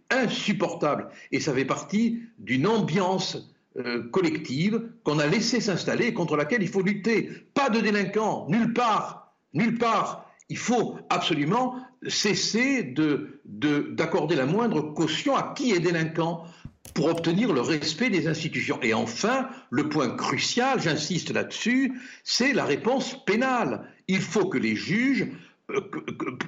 [0.09, 1.09] insupportable.
[1.31, 6.63] Et ça fait partie d'une ambiance euh, collective qu'on a laissé s'installer et contre laquelle
[6.63, 7.29] il faut lutter.
[7.53, 10.31] Pas de délinquants, nulle part, nulle part.
[10.47, 11.75] Il faut absolument
[12.07, 16.45] cesser d'accorder de, la moindre caution à qui est délinquant
[16.93, 18.79] pour obtenir le respect des institutions.
[18.81, 23.91] Et enfin, le point crucial, j'insiste là-dessus, c'est la réponse pénale.
[24.07, 25.27] Il faut que les juges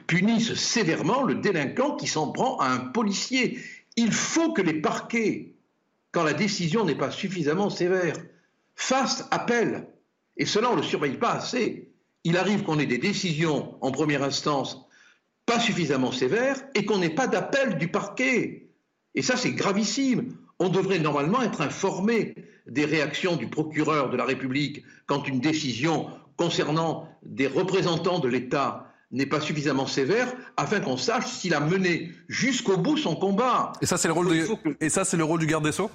[0.08, 3.60] punissent sévèrement le délinquant qui s'en prend à un policier.
[3.96, 5.54] Il faut que les parquets,
[6.12, 8.16] quand la décision n'est pas suffisamment sévère,
[8.76, 9.88] fassent appel.
[10.38, 11.92] Et cela, on ne le surveille pas assez.
[12.24, 14.88] Il arrive qu'on ait des décisions en première instance
[15.48, 18.68] pas suffisamment sévères et qu'on n'ait pas d'appel du parquet.
[19.16, 20.36] Et ça, c'est gravissime.
[20.60, 22.36] On devrait normalement être informé
[22.68, 28.87] des réactions du procureur de la République quand une décision concernant des représentants de l'État
[29.12, 33.74] n'est pas suffisamment sévère afin qu'on sache s'il a mené jusqu'au bout son combat.
[33.82, 34.46] Et ça, c'est le rôle, du...
[34.82, 35.90] Et ça, c'est le rôle du garde des Sceaux?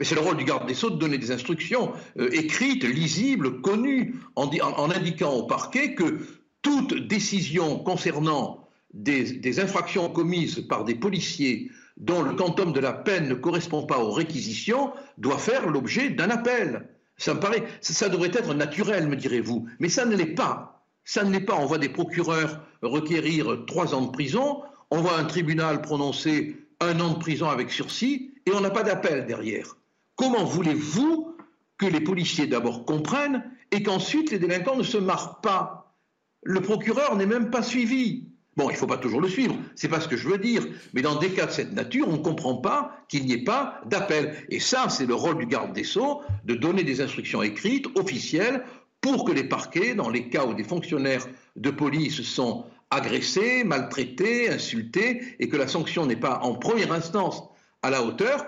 [0.00, 3.60] Mais c'est le rôle du garde des Sceaux de donner des instructions euh, écrites, lisibles,
[3.60, 6.18] connues, en, en, indiquant au parquet que
[6.62, 12.92] toute décision concernant des, des, infractions commises par des policiers dont le quantum de la
[12.92, 16.88] peine ne correspond pas aux réquisitions doit faire l'objet d'un appel.
[17.16, 20.73] Ça me paraît, ça devrait être naturel, me direz-vous, mais ça ne l'est pas.
[21.04, 21.56] Ça ne l'est pas.
[21.56, 26.98] On voit des procureurs requérir trois ans de prison, on voit un tribunal prononcer un
[27.00, 29.76] an de prison avec sursis, et on n'a pas d'appel derrière.
[30.16, 31.36] Comment voulez-vous
[31.78, 35.94] que les policiers d'abord comprennent et qu'ensuite les délinquants ne se marrent pas?
[36.42, 38.28] Le procureur n'est même pas suivi.
[38.56, 40.64] Bon, il ne faut pas toujours le suivre, c'est pas ce que je veux dire,
[40.92, 43.80] mais dans des cas de cette nature, on ne comprend pas qu'il n'y ait pas
[43.86, 44.36] d'appel.
[44.48, 48.62] Et ça, c'est le rôle du garde des Sceaux, de donner des instructions écrites, officielles,
[49.04, 51.26] pour que les parquets, dans les cas où des fonctionnaires
[51.56, 57.42] de police sont agressés, maltraités, insultés, et que la sanction n'est pas en première instance
[57.82, 58.46] à la hauteur,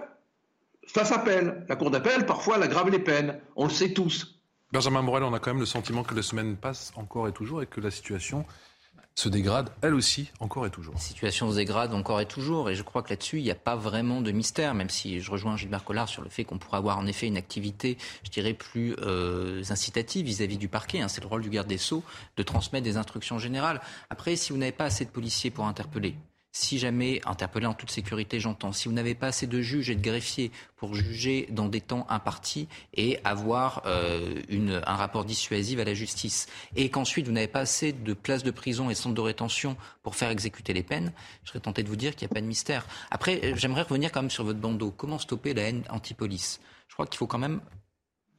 [0.86, 1.66] fassent appel.
[1.68, 3.38] La Cour d'appel, parfois, elle aggrave les peines.
[3.54, 4.40] On le sait tous.
[4.72, 7.60] Benjamin Morel, on a quand même le sentiment que les semaines passent encore et toujours
[7.60, 8.46] et que la situation
[9.18, 10.92] se dégrade, elle aussi, encore et toujours.
[10.92, 13.54] La situation se dégrade encore et toujours, et je crois que là-dessus, il n'y a
[13.54, 16.76] pas vraiment de mystère, même si je rejoins Gilbert Collard sur le fait qu'on pourrait
[16.76, 21.00] avoir en effet une activité, je dirais, plus euh, incitative vis-à-vis du parquet.
[21.00, 21.08] Hein.
[21.08, 22.04] C'est le rôle du garde des Sceaux
[22.36, 23.80] de transmettre des instructions générales.
[24.10, 26.14] Après, si vous n'avez pas assez de policiers pour interpeller,
[26.56, 29.94] si jamais, interpellé en toute sécurité, j'entends, si vous n'avez pas assez de juges et
[29.94, 35.78] de greffiers pour juger dans des temps impartis et avoir euh, une, un rapport dissuasif
[35.78, 39.14] à la justice, et qu'ensuite vous n'avez pas assez de places de prison et centres
[39.14, 41.12] de rétention pour faire exécuter les peines,
[41.44, 42.86] je serais tenté de vous dire qu'il n'y a pas de mystère.
[43.10, 44.90] Après, j'aimerais revenir quand même sur votre bandeau.
[44.90, 46.60] Comment stopper la haine anti-police?
[46.88, 47.60] Je crois qu'il faut quand même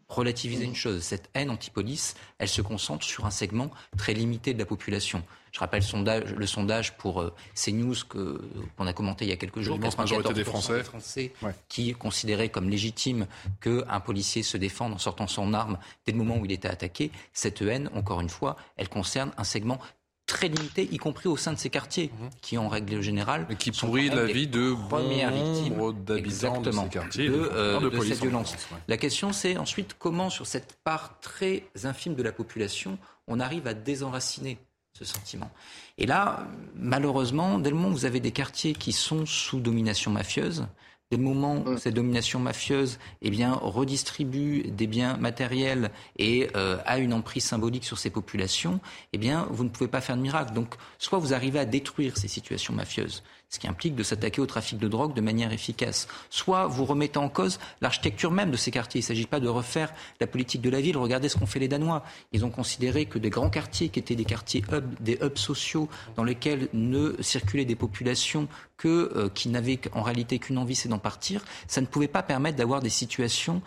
[0.10, 1.02] relativiser une chose.
[1.04, 5.24] Cette haine anti-police, elle se concentre sur un segment très limité de la population.
[5.52, 9.38] Je rappelle le sondage, le sondage pour euh, CNews qu'on a commenté il y a
[9.38, 9.80] quelques jours.
[9.80, 11.34] La majorité des Français,
[11.68, 13.28] qui considéraient comme légitime
[13.60, 17.12] qu'un policier se défende en sortant son arme dès le moment où il était attaqué.
[17.34, 19.80] Cette haine, encore une fois, elle concerne un segment
[20.28, 22.30] très limité, y compris au sein de ces quartiers, mhm.
[22.41, 23.45] qui en règle générale...
[23.49, 28.56] Mais qui pourrit la vie de victimes d'habitants de ces quartiers, de, euh, cette violence.
[28.88, 33.68] La question, c'est ensuite comment, sur cette part très infime de la population, on arrive
[33.68, 34.60] à désenraciner
[34.94, 35.49] ce sentiment.
[35.98, 40.12] Et là, malheureusement, dès le moment où vous avez des quartiers qui sont sous domination
[40.12, 40.68] mafieuse,
[41.10, 46.78] Dès le moment où cette domination mafieuse eh bien, redistribue des biens matériels et euh,
[46.86, 48.82] a une emprise symbolique sur ces populations,
[49.14, 50.54] eh bien, vous ne pouvez pas faire de miracle.
[50.54, 54.45] Donc, soit vous arrivez à détruire ces situations mafieuses, ce qui implique de s'attaquer au
[54.45, 56.07] trafic de drogue de manière efficace.
[56.30, 58.99] Soit vous remettez en cause l'architecture même de ces quartiers.
[58.99, 60.98] Il ne s'agit pas de refaire la politique de la ville.
[60.98, 62.03] Regardez ce qu'ont fait les Danois.
[62.34, 65.88] Ils ont considéré que des grands quartiers qui étaient des quartiers hub, des hubs sociaux
[66.15, 68.48] dans lesquels ne circulaient des populations
[68.78, 72.24] que, euh, qui n'avaient en réalité qu'une envie, c'est d'en partir, ça ne pouvait pas
[72.24, 73.61] permettre d'avoir des situations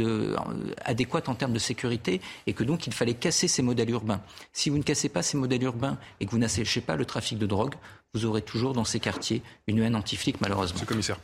[0.00, 0.36] euh,
[0.84, 4.22] adéquates en termes de sécurité et que donc il fallait casser ces modèles urbains.
[4.52, 7.38] Si vous ne cassez pas ces modèles urbains et que vous n'asséchez pas le trafic
[7.38, 7.74] de drogue,
[8.14, 10.80] vous aurez toujours dans ces quartiers une haine anti-flic, malheureusement.
[10.86, 11.18] commissaire.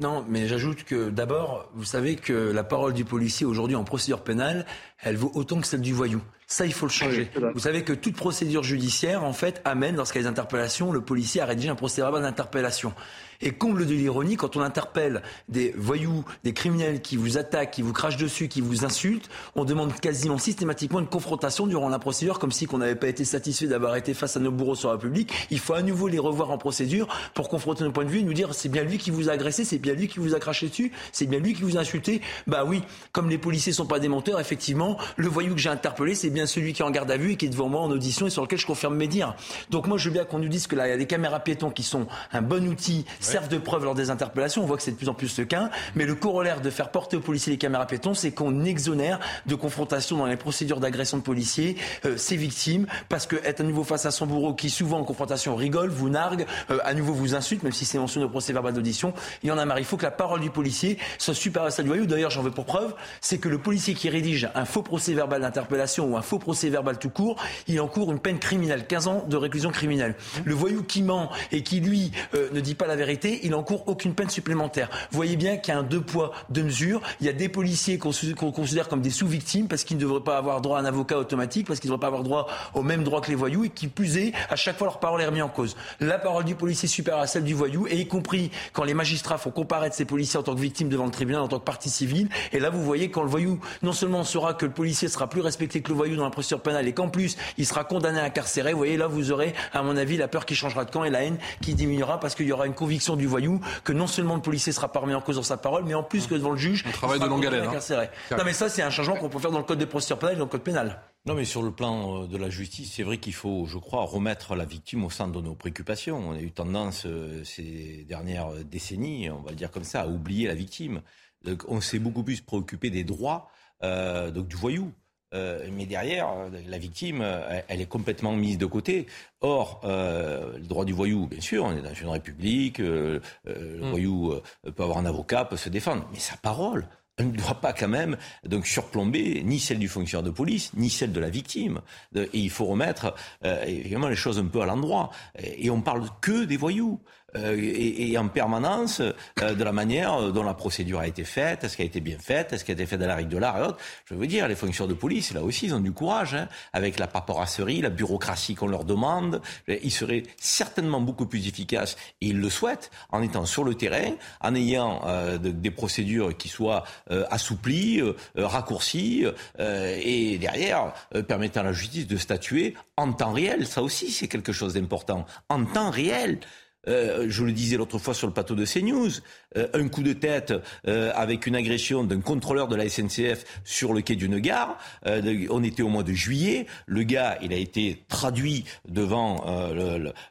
[0.00, 4.22] Non, mais j'ajoute que d'abord, vous savez que la parole du policier aujourd'hui en procédure
[4.22, 4.64] pénale,
[5.02, 6.20] elle vaut autant que celle du voyou.
[6.50, 7.30] Ça, il faut le changer.
[7.52, 11.02] Vous savez que toute procédure judiciaire, en fait, amène, lorsqu'il y a des interpellations, le
[11.02, 12.94] policier à rédiger un procès verbal d'interpellation.
[13.42, 17.82] Et comble de l'ironie, quand on interpelle des voyous, des criminels qui vous attaquent, qui
[17.82, 22.38] vous crachent dessus, qui vous insultent, on demande quasiment systématiquement une confrontation durant la procédure,
[22.38, 24.96] comme si on n'avait pas été satisfait d'avoir été face à nos bourreaux sur la
[24.96, 25.30] public.
[25.50, 28.24] Il faut à nouveau les revoir en procédure pour confronter nos points de vue et
[28.24, 30.40] nous dire c'est bien lui qui vous a agressé, c'est bien lui qui vous a
[30.40, 32.22] craché dessus, c'est bien lui qui vous a insulté.
[32.46, 36.14] Bah oui, comme les policiers sont pas des menteurs, effectivement, le voyou que j'ai interpellé,
[36.14, 37.90] c'est bien celui qui est en garde à vue et qui est devant moi en
[37.90, 39.34] audition et sur lequel je confirme mes dires.
[39.70, 41.40] Donc moi, je veux bien qu'on nous dise que là, il y a des caméras
[41.40, 44.62] piétons qui sont un bon outil servent de preuve lors des interpellations.
[44.62, 45.70] On voit que c'est de plus en plus le cas.
[45.94, 49.54] Mais le corollaire de faire porter aux policiers les caméras piétons, c'est qu'on exonère de
[49.54, 53.84] confrontation dans les procédures d'agression de policiers euh, ces victimes, parce que être à nouveau
[53.84, 57.34] face à son bourreau qui souvent en confrontation rigole, vous nargue, euh, à nouveau vous
[57.34, 59.12] insulte, même si c'est mentionné au procès verbal d'audition,
[59.42, 59.78] il y en a marre.
[59.78, 62.06] Il faut que la parole du policier soit supérieure à celle du voyou.
[62.06, 65.42] D'ailleurs, j'en veux pour preuve, c'est que le policier qui rédige un faux procès verbal
[65.42, 67.36] d'interpellation ou un faux procès verbal tout court,
[67.66, 70.14] il encourt une peine criminelle, 15 ans de réclusion criminelle.
[70.44, 73.84] Le voyou qui ment et qui lui euh, ne dit pas la vérité, il encourt
[73.86, 74.88] aucune peine supplémentaire.
[75.10, 77.00] Vous voyez bien qu'il y a un deux poids, deux mesures.
[77.20, 80.38] Il y a des policiers qu'on considère comme des sous-victimes parce qu'ils ne devraient pas
[80.38, 83.04] avoir droit à un avocat automatique, parce qu'ils ne devraient pas avoir droit au même
[83.04, 85.42] droit que les voyous et qui plus est, à chaque fois leur parole est remise
[85.42, 85.76] en cause.
[86.00, 89.38] La parole du policier supérieure à celle du voyou et y compris quand les magistrats
[89.38, 91.90] font comparaître ces policiers en tant que victimes devant le tribunal, en tant que partie
[91.90, 92.28] civile.
[92.52, 95.40] Et là, vous voyez quand le voyou, non seulement saura que le policier sera plus
[95.40, 98.24] respecté que le voyou dans la procédure pénale et qu'en plus, il sera condamné à
[98.24, 101.04] incarcérer, vous voyez, là, vous aurez, à mon avis, la peur qui changera de camp
[101.04, 104.06] et la haine qui diminuera parce qu'il y aura une conviction du voyou que non
[104.06, 106.34] seulement le policier sera pas remis en cause dans sa parole, mais en plus que
[106.34, 107.64] devant le juge, un travail de longue haleine.
[107.64, 108.06] Hein.
[108.36, 110.36] Non, mais ça, c'est un changement qu'on peut faire dans le code des procédures pénales
[110.36, 111.02] et dans le code pénal.
[111.26, 114.04] Non, mais sur le plan euh, de la justice, c'est vrai qu'il faut, je crois,
[114.04, 116.16] remettre la victime au centre de nos préoccupations.
[116.16, 120.06] On a eu tendance euh, ces dernières décennies, on va le dire comme ça, à
[120.06, 121.02] oublier la victime.
[121.44, 123.50] Donc, on s'est beaucoup plus préoccupé des droits
[123.82, 124.92] euh, donc du voyou.
[125.34, 127.24] Euh, mais derrière, euh, la victime,
[127.68, 129.06] elle est complètement mise de côté.
[129.40, 133.90] Or, le droit du voyou, bien sûr, on est dans une république, le mm.
[133.90, 134.34] voyou
[134.74, 136.88] peut avoir un avocat, peut se défendre, mais sa parole,
[137.18, 140.88] elle ne doit pas quand même donc surplomber ni celle du fonctionnaire de police, ni
[140.88, 141.80] celle de la victime.
[142.14, 143.14] Et il faut remettre
[143.44, 145.10] évidemment les choses un peu à l'endroit.
[145.36, 147.00] Et on parle que des voyous.
[147.36, 151.76] Euh, et, en permanence euh, de la manière dont la procédure a été faite, est-ce
[151.76, 153.58] qu'elle a été bien faite, est-ce qu'elle a été faite à la règle de l'art
[153.58, 153.78] et autres.
[154.06, 156.98] Je veux dire, les fonctionnaires de police, là aussi, ils ont du courage, hein, avec
[156.98, 159.42] la paperasserie, la bureaucratie qu'on leur demande.
[159.68, 164.14] Ils seraient certainement beaucoup plus efficaces, et ils le souhaitent, en étant sur le terrain,
[164.40, 166.84] en ayant euh, des procédures qui soient
[167.30, 168.02] assouplies,
[168.36, 169.26] raccourcies,
[169.58, 170.92] et derrière,
[171.26, 173.66] permettant à la justice de statuer en temps réel.
[173.66, 175.26] Ça aussi, c'est quelque chose d'important.
[175.48, 176.40] En temps réel.
[176.88, 179.10] Euh, je le disais l'autre fois sur le plateau de CNews,
[179.56, 180.52] euh, un coup de tête
[180.86, 184.78] euh, avec une agression d'un contrôleur de la SNCF sur le quai d'une gare.
[185.04, 186.66] on était au mois de juillet.
[186.86, 189.44] Le gars, il a été traduit devant,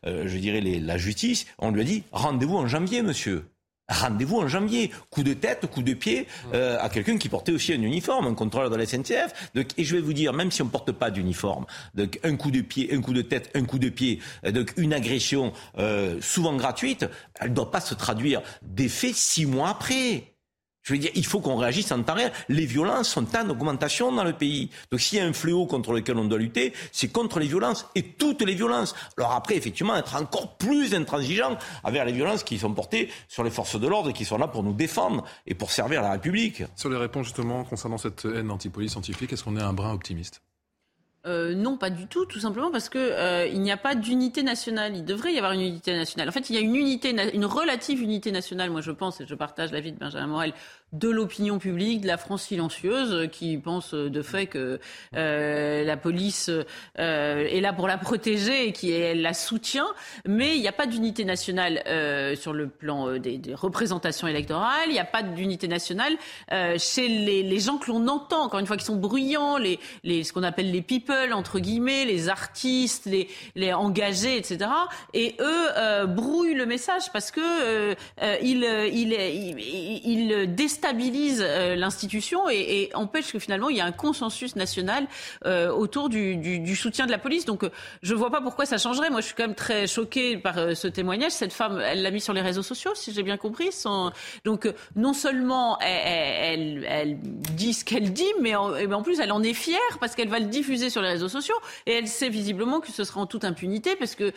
[0.03, 1.45] je dirais, la justice.
[1.59, 3.43] On lui a dit rendez-vous en janvier, monsieur.
[3.89, 4.91] Rendez-vous en janvier.
[5.09, 8.34] Coup de tête, coup de pied euh, à quelqu'un qui portait aussi un uniforme, un
[8.34, 9.51] contrôleur de la SNCF.
[9.55, 11.65] Donc, et je vais vous dire, même si on ne porte pas d'uniforme,
[11.95, 14.73] donc un coup de pied, un coup de tête, un coup de pied, euh, donc
[14.77, 17.05] une agression euh, souvent gratuite,
[17.39, 20.36] elle ne doit pas se traduire d'effet six mois après.
[20.88, 22.31] Je veux dire, il faut qu'on réagisse en temps réel.
[22.47, 24.69] Les violences sont en augmentation dans le pays.
[24.89, 27.85] Donc s'il y a un fléau contre lequel on doit lutter, c'est contre les violences
[27.93, 28.95] et toutes les violences.
[29.18, 33.49] Alors après, effectivement, être encore plus intransigeant avec les violences qui sont portées sur les
[33.49, 36.64] forces de l'ordre et qui sont là pour nous défendre et pour servir la République.
[36.77, 40.41] Sur les réponses justement concernant cette haine anti-police scientifique, est-ce qu'on est un brin optimiste?
[41.27, 44.43] Euh, non, pas du tout, tout simplement parce que euh, il n'y a pas d'unité
[44.43, 44.95] nationale.
[44.95, 46.30] Il devrait y avoir une unité nationale.
[46.30, 48.69] En fait, il y a une unité, une relative unité nationale.
[48.69, 50.53] Moi, je pense et je partage l'avis de Benjamin Morel
[50.93, 54.80] de l'opinion publique, de la France silencieuse, qui pense de fait que
[55.15, 59.88] euh, la police euh, est là pour la protéger et qui elle la soutient.
[60.26, 64.88] Mais il n'y a pas d'unité nationale euh, sur le plan euh, des, représentations électorales.
[64.88, 66.14] Il n'y a pas d'unité nationale
[66.51, 69.80] euh, chez les, gens que l'on entend, encore une fois, qui sont bruyants, les,
[70.23, 74.69] ce qu'on appelle les people, entre guillemets, les artistes, les, engagés, etc.
[75.14, 77.95] Et eux euh, brouillent le message parce que
[78.41, 83.91] ils, ils, ils, ils déstabilise euh, l'institution et, empêche que finalement il y ait un
[83.91, 85.07] consensus national
[85.45, 87.45] euh, autour du, soutien de la police.
[87.45, 87.69] Donc euh,
[88.03, 89.09] je ne vois pas pourquoi ça changerait.
[89.09, 91.31] Moi je suis quand même très choquée par ce témoignage.
[91.31, 93.69] Cette femme, elle l'a mis sur les réseaux sociaux, si j'ai bien compris.
[94.45, 99.43] Donc non seulement elle, dit ce qu'elle dit, mais en, mais en, plus elle en
[99.43, 101.55] est fière parce qu'elle va le diffuser sur les réseaux sociaux
[101.85, 104.31] et elle sait visiblement que ce sera en toute impunité parce que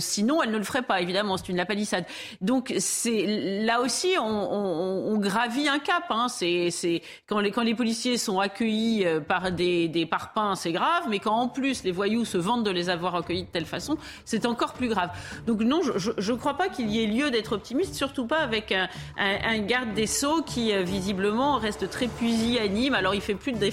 [0.00, 1.00] sinon elle ne le ferait pas.
[1.00, 2.04] Évidemment, c'est une lapalissade.
[2.40, 6.04] Donc c'est là aussi on, on, on grave vie un cap.
[6.10, 6.28] Hein.
[6.28, 10.72] C'est, c'est quand les quand les policiers sont accueillis euh, par des, des parpaings, c'est
[10.72, 11.04] grave.
[11.08, 13.96] Mais quand en plus les voyous se vantent de les avoir accueillis de telle façon,
[14.24, 15.10] c'est encore plus grave.
[15.46, 18.72] Donc non, je ne crois pas qu'il y ait lieu d'être optimiste, surtout pas avec
[18.72, 18.88] un,
[19.18, 22.94] un, un garde des sceaux qui euh, visiblement reste très pusillanime.
[22.94, 23.64] Alors il fait plus de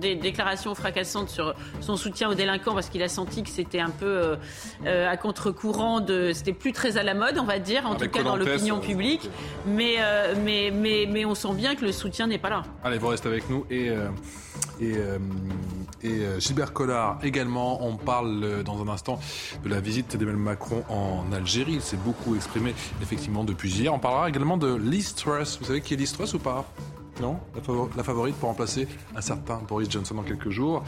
[0.00, 3.90] des déclarations fracassantes sur son soutien aux délinquants parce qu'il a senti que c'était un
[3.90, 4.36] peu euh,
[4.86, 8.12] euh, à contre-courant de, c'était plus très à la mode, on va dire, en avec
[8.12, 9.30] tout cas dans l'opinion publique.
[9.66, 12.62] Mais, euh, mais, mais mais, on sent bien que le soutien n'est pas là.
[12.84, 13.64] Allez, vous restez avec nous.
[13.70, 14.08] Et, euh,
[14.80, 15.18] et, euh,
[16.02, 19.18] et euh, Gilbert Collard également, on parle dans un instant
[19.64, 21.74] de la visite d'Emmanuel Macron en Algérie.
[21.74, 23.92] Il s'est beaucoup exprimé effectivement depuis hier.
[23.92, 25.58] On parlera également de Liz Truss.
[25.58, 26.64] Vous savez qui est Liz Truss ou pas?
[27.20, 27.38] Non?
[27.96, 30.84] La, favorite pour remplacer un certain Boris Johnson dans quelques jours.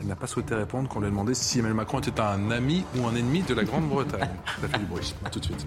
[0.00, 2.50] Elle n'a pas souhaité répondre quand on lui a demandé si Emmanuel Macron était un
[2.50, 4.30] ami ou un ennemi de la Grande-Bretagne.
[4.60, 5.14] Ça fait du bruit.
[5.24, 5.66] A tout de suite.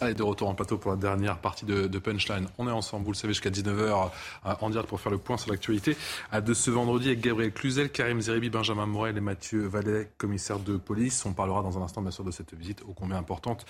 [0.00, 2.46] Allez, de retour en plateau pour la dernière partie de, Punchline.
[2.58, 4.10] On est ensemble, vous le savez, jusqu'à 19h
[4.46, 5.96] euh, en direct pour faire le point sur l'actualité.
[6.38, 10.76] De ce vendredi avec Gabriel Cluzel, Karim Zeribi, Benjamin Morel et Mathieu Vallet, commissaire de
[10.76, 11.24] police.
[11.24, 13.64] On parlera dans un instant, bien sûr, de cette visite ô combien importante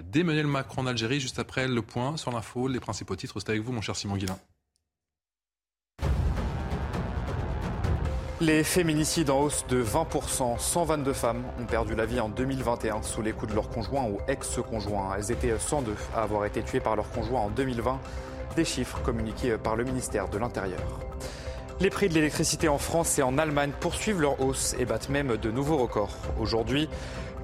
[0.00, 1.20] d'Emmanuel Macron en Algérie.
[1.20, 3.40] Juste après le point sur l'info, les principaux titres.
[3.40, 4.38] C'est avec vous, mon cher Simon Guillain.
[8.42, 13.22] Les féminicides en hausse de 20%, 122 femmes ont perdu la vie en 2021 sous
[13.22, 15.14] les coups de leur conjoint ou ex-conjoint.
[15.16, 18.00] Elles étaient 102 à avoir été tuées par leur conjoint en 2020,
[18.56, 20.80] des chiffres communiqués par le ministère de l'Intérieur.
[21.78, 25.36] Les prix de l'électricité en France et en Allemagne poursuivent leur hausse et battent même
[25.36, 26.16] de nouveaux records.
[26.40, 26.88] Aujourd'hui,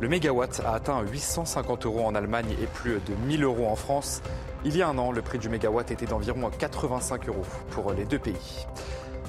[0.00, 4.20] le mégawatt a atteint 850 euros en Allemagne et plus de 1000 euros en France.
[4.64, 8.04] Il y a un an, le prix du mégawatt était d'environ 85 euros pour les
[8.04, 8.66] deux pays.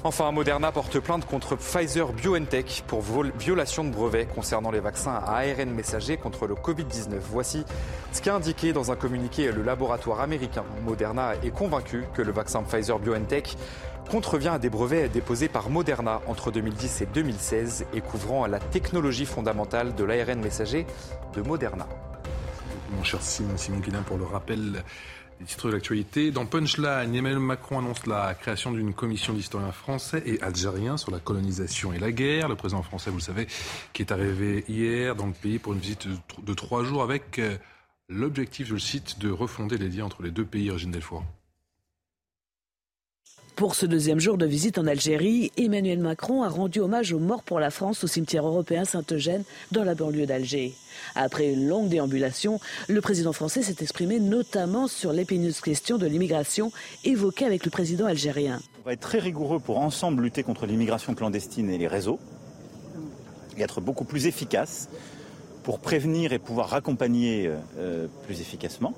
[0.02, 3.02] Enfin, Moderna porte plainte contre Pfizer BioNTech pour
[3.38, 7.18] violation de brevets concernant les vaccins à ARN messager contre le Covid-19.
[7.20, 7.66] Voici
[8.10, 10.64] ce qu'a indiqué dans un communiqué le laboratoire américain.
[10.86, 13.58] Moderna est convaincu que le vaccin Pfizer BioNTech
[14.10, 19.26] contrevient à des brevets déposés par Moderna entre 2010 et 2016 et couvrant la technologie
[19.26, 20.86] fondamentale de l'ARN messager
[21.34, 21.86] de Moderna.
[22.96, 24.82] Mon cher Simon, Simon pour le rappel
[25.40, 26.30] les titres de l'actualité.
[26.30, 31.18] Dans Punchline, Emmanuel Macron annonce la création d'une commission d'historiens français et algériens sur la
[31.18, 32.48] colonisation et la guerre.
[32.48, 33.46] Le président français, vous le savez,
[33.92, 36.06] qui est arrivé hier dans le pays pour une visite
[36.42, 37.56] de trois jours avec euh,
[38.08, 41.24] l'objectif, je le cite, de refonder les liens entre les deux pays, Régine Delfour.
[43.60, 47.42] Pour ce deuxième jour de visite en Algérie, Emmanuel Macron a rendu hommage aux morts
[47.42, 50.72] pour la France au cimetière européen Saint-Eugène dans la banlieue d'Alger.
[51.14, 52.58] Après une longue déambulation,
[52.88, 56.72] le président français s'est exprimé notamment sur l'épineuse question de l'immigration
[57.04, 58.62] évoquée avec le président algérien.
[58.82, 62.18] On va être très rigoureux pour ensemble lutter contre l'immigration clandestine et les réseaux
[63.58, 64.88] et être beaucoup plus efficace
[65.64, 67.50] pour prévenir et pouvoir raccompagner
[68.24, 68.94] plus efficacement.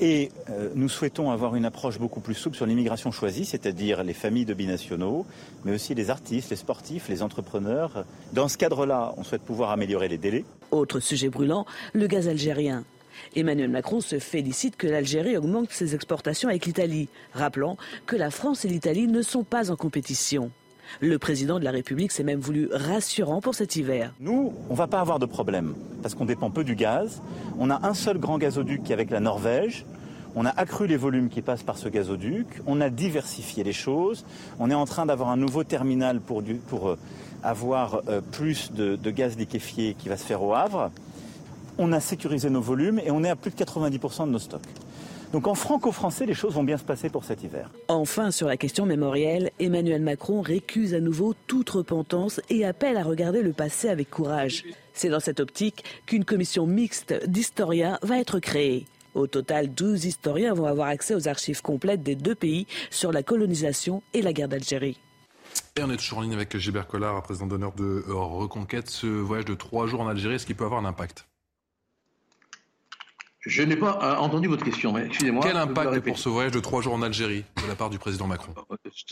[0.00, 4.14] Et euh, nous souhaitons avoir une approche beaucoup plus souple sur l'immigration choisie, c'est-à-dire les
[4.14, 5.26] familles de binationaux,
[5.64, 8.04] mais aussi les artistes, les sportifs, les entrepreneurs.
[8.32, 10.44] Dans ce cadre-là, on souhaite pouvoir améliorer les délais.
[10.70, 12.84] Autre sujet brûlant, le gaz algérien.
[13.36, 18.64] Emmanuel Macron se félicite que l'Algérie augmente ses exportations avec l'Italie, rappelant que la France
[18.64, 20.50] et l'Italie ne sont pas en compétition.
[21.00, 24.14] Le président de la République s'est même voulu rassurant pour cet hiver.
[24.20, 27.22] Nous, on ne va pas avoir de problème parce qu'on dépend peu du gaz.
[27.58, 29.86] On a un seul grand gazoduc qui est avec la Norvège.
[30.34, 32.46] On a accru les volumes qui passent par ce gazoduc.
[32.66, 34.24] On a diversifié les choses.
[34.58, 36.98] On est en train d'avoir un nouveau terminal pour, euh,
[37.42, 40.90] avoir euh, plus de, de gaz liquéfié qui va se faire au Havre.
[41.78, 44.62] On a sécurisé nos volumes et on est à plus de 90% de nos stocks.
[45.32, 47.70] Donc en franco-français, les choses vont bien se passer pour cet hiver.
[47.88, 53.02] Enfin, sur la question mémorielle, Emmanuel Macron récuse à nouveau toute repentance et appelle à
[53.02, 54.64] regarder le passé avec courage.
[54.92, 58.86] C'est dans cette optique qu'une commission mixte d'historiens va être créée.
[59.14, 63.22] Au total, 12 historiens vont avoir accès aux archives complètes des deux pays sur la
[63.22, 64.98] colonisation et la guerre d'Algérie.
[65.76, 68.90] Et on est toujours en ligne avec Gilbert Collard, président d'honneur de Reconquête.
[68.90, 71.26] Ce voyage de trois jours en Algérie, est-ce qu'il peut avoir un impact?
[73.44, 75.44] Je n'ai pas euh, entendu votre question, mais excusez-moi.
[75.44, 78.26] Quel impact pour ce voyage de trois jours en Algérie de la part du président
[78.26, 78.54] Macron?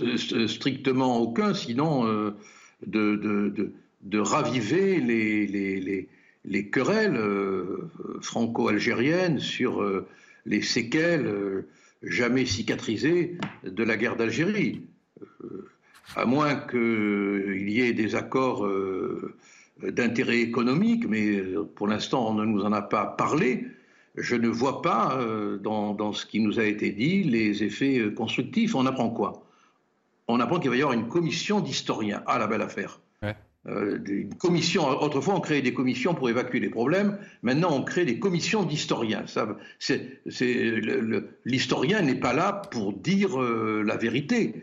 [0.00, 2.36] Euh, Strictement aucun, sinon euh,
[2.86, 6.08] de, de, de, raviver les, les,
[6.44, 7.20] les, querelles
[8.22, 9.84] franco-algériennes sur
[10.46, 11.64] les séquelles
[12.02, 14.82] jamais cicatrisées de la guerre d'Algérie.
[16.14, 18.66] à moins qu'il y ait des accords
[19.82, 21.42] d'intérêt économique, mais
[21.74, 23.66] pour l'instant on ne nous en a pas parlé
[24.16, 28.10] je ne vois pas euh, dans, ce qui nous a été dit les effets euh,
[28.10, 28.74] constructifs.
[28.74, 29.44] On apprend quoi?
[30.28, 32.22] On apprend qu'il va y avoir une commission d'historiens.
[32.26, 33.00] Ah, la belle affaire.
[33.68, 34.88] Euh, une commission.
[34.88, 37.18] Autrefois, on créait des commissions pour évacuer les problèmes.
[37.42, 39.26] Maintenant, on crée des commissions d'historiens.
[41.44, 44.54] L'historien n'est pas là pour dire la vérité.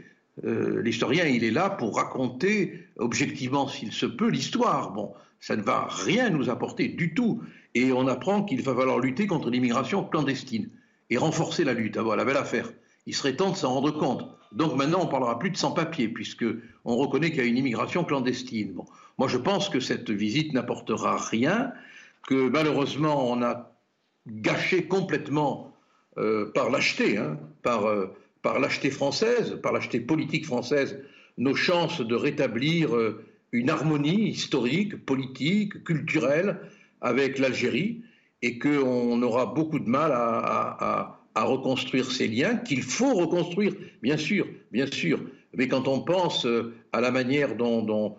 [0.44, 4.94] L'historien, il est là pour raconter objectivement, s'il se peut, l'histoire.
[4.94, 7.44] Bon, ça ne va rien nous apporter du tout
[7.78, 10.70] et on apprend qu'il va falloir lutter contre l'immigration clandestine
[11.10, 11.98] et renforcer la lutte.
[11.98, 12.72] Ah, voilà, belle affaire.
[13.06, 14.28] Il serait temps de s'en rendre compte.
[14.52, 18.76] Donc maintenant, on parlera plus de sans-papiers, puisqu'on reconnaît qu'il y a une immigration clandestine.
[19.18, 21.72] Moi, je pense que cette visite n'apportera rien,
[22.28, 23.72] que malheureusement, on a
[24.28, 25.74] gâché complètement
[26.18, 28.08] euh, par lâcheté, hein, par, euh,
[28.92, 31.00] française, par lâcheté politique française,
[31.38, 36.60] nos chances de rétablir euh, une harmonie historique, politique, culturelle
[37.02, 38.02] avec l'Algérie
[38.42, 44.48] et qu'on aura beaucoup de mal à, reconstruire ces liens, qu'il faut reconstruire, bien sûr,
[44.72, 45.20] bien sûr.
[45.54, 48.16] Mais quand on pense euh, à la manière dont,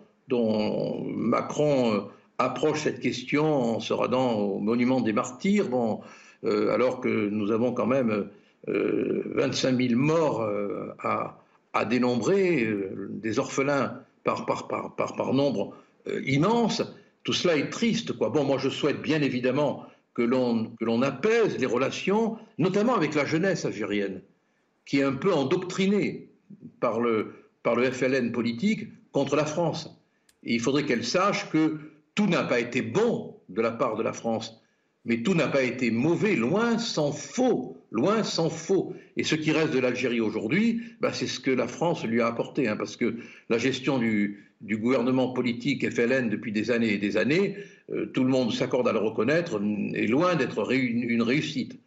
[1.16, 2.00] Macron euh,
[2.38, 6.00] approche cette question en se rendant au monument des martyrs, bon,
[6.44, 8.28] euh, alors que nous avons quand même
[8.68, 10.48] 25 000 morts
[11.00, 12.68] à, dénombrer,
[13.08, 15.74] des orphelins par, par, par, par nombre
[16.26, 16.82] immense,
[17.28, 18.30] tout cela est triste, quoi.
[18.30, 19.84] Bon, moi, je souhaite bien évidemment
[20.14, 24.22] que l'on apaise les relations, notamment avec la jeunesse algérienne,
[24.86, 26.30] qui est un peu endoctrinée
[26.80, 29.94] par le, par le FLN politique contre la France.
[30.42, 31.76] Il faudrait qu'elle sache que
[32.14, 34.62] tout n'a pas été bon de la part de la France,
[35.04, 38.94] mais tout n'a pas été mauvais, loin sans faux, loin sans faux.
[39.18, 42.26] Et ce qui reste de l'Algérie aujourd'hui, bah, c'est ce que la France lui a
[42.26, 43.16] apporté, hein, parce que
[43.50, 47.56] la gestion du, du gouvernement politique FLN depuis des années et des années,
[47.90, 49.60] euh, tout le monde s'accorde à le reconnaître,
[49.94, 51.78] est loin d'être une réussite.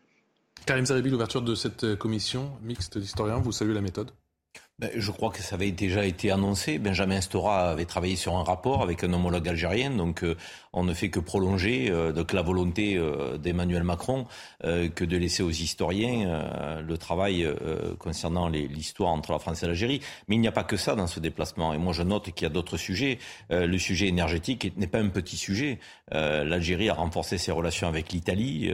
[0.66, 4.12] Karim Zeribi, l'ouverture de cette commission mixte d'historiens, vous saluez la méthode?
[4.96, 6.80] Je crois que ça avait déjà été annoncé.
[6.80, 10.36] Benjamin Stora avait travaillé sur un rapport avec un homologue algérien, donc euh,
[10.74, 14.26] on ne fait que prolonger euh, donc la volonté euh, d'Emmanuel Macron
[14.64, 17.48] que de laisser aux historiens le travail
[17.98, 20.02] concernant l'histoire entre la France et l'Algérie.
[20.28, 21.74] Mais il n'y a pas que ça dans ce déplacement.
[21.74, 23.18] Et moi, je note qu'il y a d'autres sujets.
[23.50, 25.80] le sujet énergétique n'est pas un petit sujet.
[26.12, 28.72] L'Algérie a renforcé ses relations avec l'Italie,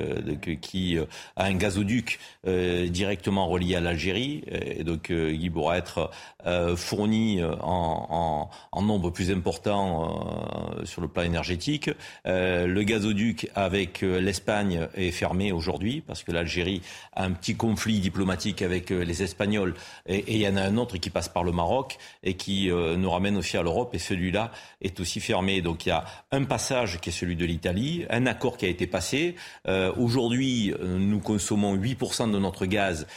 [0.62, 0.98] qui
[1.36, 4.44] a un gazoduc directement relié à l'Algérie,
[4.82, 5.12] donc
[5.54, 5.97] pourra être
[6.46, 8.50] euh, fournis euh, en,
[8.82, 11.90] nombre plus important euh, sur le plan énergétique.
[12.26, 16.82] le gazoduc avec l'Espagne est fermé aujourd'hui parce que l'Algérie
[17.14, 19.74] a un petit conflit diplomatique avec les Espagnols
[20.06, 23.10] et, il y en a un autre qui passe par le Maroc et qui nous
[23.10, 24.52] ramène aussi à l'Europe et celui-là
[24.82, 25.62] est aussi fermé.
[25.62, 28.70] Donc il y a un passage qui est celui de l'Italie, un accord qui a
[28.70, 29.36] été passé.
[29.98, 33.08] aujourd'hui, nous consommons 8% de notre gaz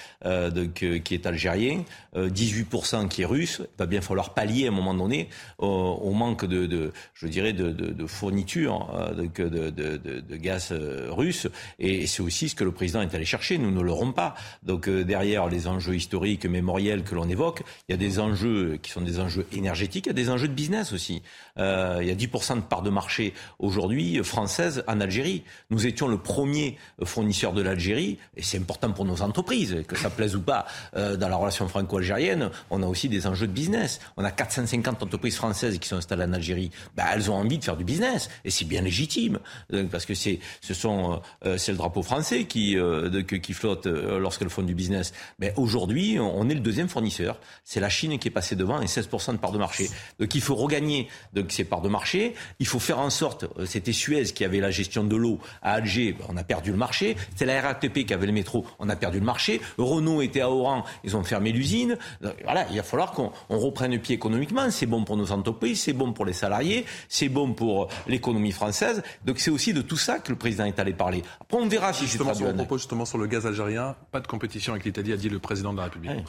[0.75, 1.85] qui est algérien,
[2.17, 5.29] 18 18% qui est russe, il va bien falloir pallier à un moment donné
[5.59, 10.73] au, manque de, je dirais, de, de fourniture de, de, gaz
[11.09, 11.49] russe.
[11.79, 13.59] Et c'est aussi ce que le président est allé chercher.
[13.59, 14.35] Nous ne l'aurons pas.
[14.63, 18.91] Donc derrière les enjeux historiques, mémoriels que l'on évoque, il y a des enjeux qui
[18.91, 21.23] sont des enjeux énergétiques, il y a des enjeux de business aussi.
[21.57, 25.43] il y a 10% de part de marché aujourd'hui française en Algérie.
[25.71, 30.11] Nous étions le premier fournisseur de l'Algérie, et c'est important pour nos entreprises, que ça
[30.11, 30.67] plaise ou pas,
[30.97, 34.01] euh, dans la relation franco-algérienne, on a aussi des enjeux de business.
[34.17, 36.71] On a 450 entreprises françaises qui sont installées en Algérie.
[36.97, 39.39] Bah, elles ont envie de faire du business, et c'est bien légitime,
[39.73, 43.87] euh, parce que c'est, ce sont, euh, c'est le drapeau français qui, de, qui flotte
[43.87, 45.13] lorsqu'elles font du business.
[45.39, 47.39] Mais aujourd'hui, on est le deuxième fournisseur.
[47.65, 49.89] C'est la Chine qui est passée devant et 16% de part de marché.
[50.19, 52.35] Donc il faut regagner donc, ces parts de marché.
[52.59, 56.17] Il faut faire en sorte, c'était Suez qui avait la gestion de l'eau à Alger,
[56.29, 57.17] on a perdu le marché.
[57.37, 59.61] C'est la RATP qui avait le métro, on a perdu le marché.
[59.79, 61.97] Renault était à Oran, ils ont fermé l'usine.
[62.45, 64.71] Voilà, il va falloir qu'on reprenne pied économiquement.
[64.71, 69.03] C'est bon pour nos entreprises, c'est bon pour les salariés, c'est bon pour l'économie française.
[69.25, 71.23] Donc c'est aussi de tout ça que le président est allé parler.
[71.41, 74.73] Après, on verra si justement, je propos justement sur le gaz algérien, pas de compétition
[74.73, 76.25] avec l'Italie, a dit le président de la République.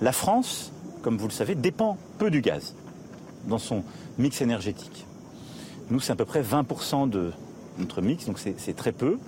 [0.00, 0.72] La France,
[1.02, 2.74] comme vous le savez, dépend peu du gaz
[3.44, 3.84] dans son
[4.18, 5.06] mix énergétique.
[5.90, 7.32] Nous, c'est à peu près 20% de
[7.78, 9.18] notre mix, donc c'est très peu.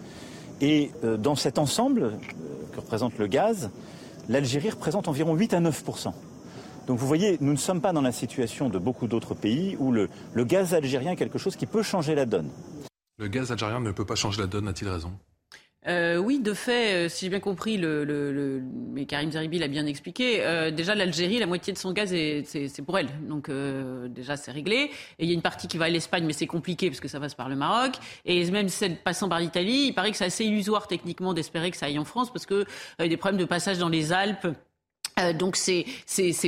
[0.60, 2.10] Et euh, dans cet ensemble euh,
[2.72, 3.70] que représente le gaz,
[4.28, 6.12] l'Algérie représente environ 8 à 9%.
[6.86, 9.90] Donc vous voyez, nous ne sommes pas dans la situation de beaucoup d'autres pays où
[9.90, 12.50] le, le gaz algérien est quelque chose qui peut changer la donne.
[13.18, 15.12] Le gaz algérien ne peut pas changer la donne, a-t-il raison?
[15.86, 18.62] Euh, oui, de fait, euh, si j'ai bien compris, le, le, le,
[18.92, 22.82] mais Karim Zeribi l'a bien expliqué, euh, déjà l'Algérie, la moitié de son gaz, c'est
[22.86, 23.08] pour elle.
[23.28, 24.90] Donc euh, déjà, c'est réglé.
[25.18, 27.08] Et il y a une partie qui va à l'Espagne, mais c'est compliqué parce que
[27.08, 27.92] ça passe par le Maroc.
[28.24, 31.76] Et même celle passant par l'Italie, il paraît que c'est assez illusoire techniquement d'espérer que
[31.76, 32.64] ça aille en France parce qu'il
[32.98, 34.48] y a des problèmes de passage dans les Alpes.
[35.20, 35.84] Euh, donc c'est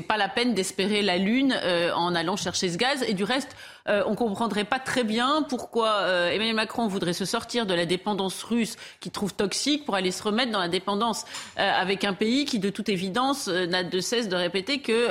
[0.08, 3.56] pas la peine d'espérer la lune euh, en allant chercher ce gaz et du reste
[3.88, 7.86] euh, on comprendrait pas très bien pourquoi euh, Emmanuel Macron voudrait se sortir de la
[7.86, 11.24] dépendance russe qu'il trouve toxique pour aller se remettre dans la dépendance
[11.56, 15.06] avec un pays qui de toute évidence n'a de cesse de répéter que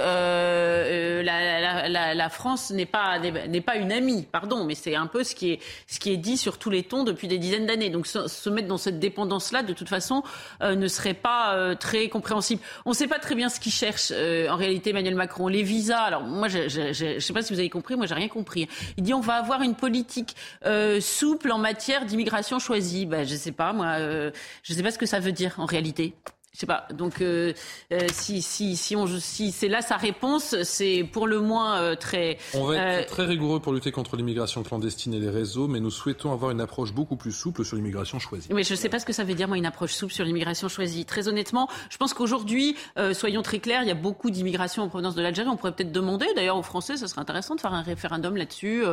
[1.21, 5.07] la, la, la, la, France n'est pas n'est pas une amie pardon mais c'est un
[5.07, 7.65] peu ce qui est ce qui est dit sur tous les tons depuis des dizaines
[7.65, 10.23] d'années donc se, se, mettre dans cette dépendance là de toute façon
[10.61, 14.49] ne serait pas très compréhensible on ne sait pas très bien ce qu'il cherche euh,
[14.49, 15.47] en réalité Emmanuel Macron.
[15.47, 18.27] Les visas, alors moi je ne sais pas si vous avez compris, moi j'ai rien
[18.27, 18.64] compris.
[18.97, 20.35] Il dit on va avoir une politique
[20.65, 23.05] euh, souple en matière d'immigration choisie.
[23.05, 24.31] Ben, je sais pas moi, euh,
[24.63, 26.13] je sais pas ce que ça veut dire en réalité.
[26.55, 26.87] Je sais pas.
[26.93, 27.51] Donc, euh,
[27.91, 31.95] euh, si, si, si, on, si c'est là sa réponse, c'est pour le moins euh,
[31.95, 32.37] très.
[32.53, 35.91] On va être très rigoureux pour lutter contre l'immigration clandestine et les réseaux, mais nous
[35.91, 38.47] souhaitons avoir une approche beaucoup plus souple sur l'immigration choisie.
[38.53, 40.23] Mais je ne sais pas ce que ça veut dire, moi, une approche souple sur
[40.23, 41.03] l'immigration choisie.
[41.03, 42.77] Très honnêtement, je pense qu'aujourd'hui,
[43.11, 45.49] soyons très clairs, il y a beaucoup d'immigration en provenance de l'Algérie.
[45.49, 48.85] On pourrait peut-être demander, d'ailleurs, aux Français, ce serait intéressant de faire un référendum là-dessus,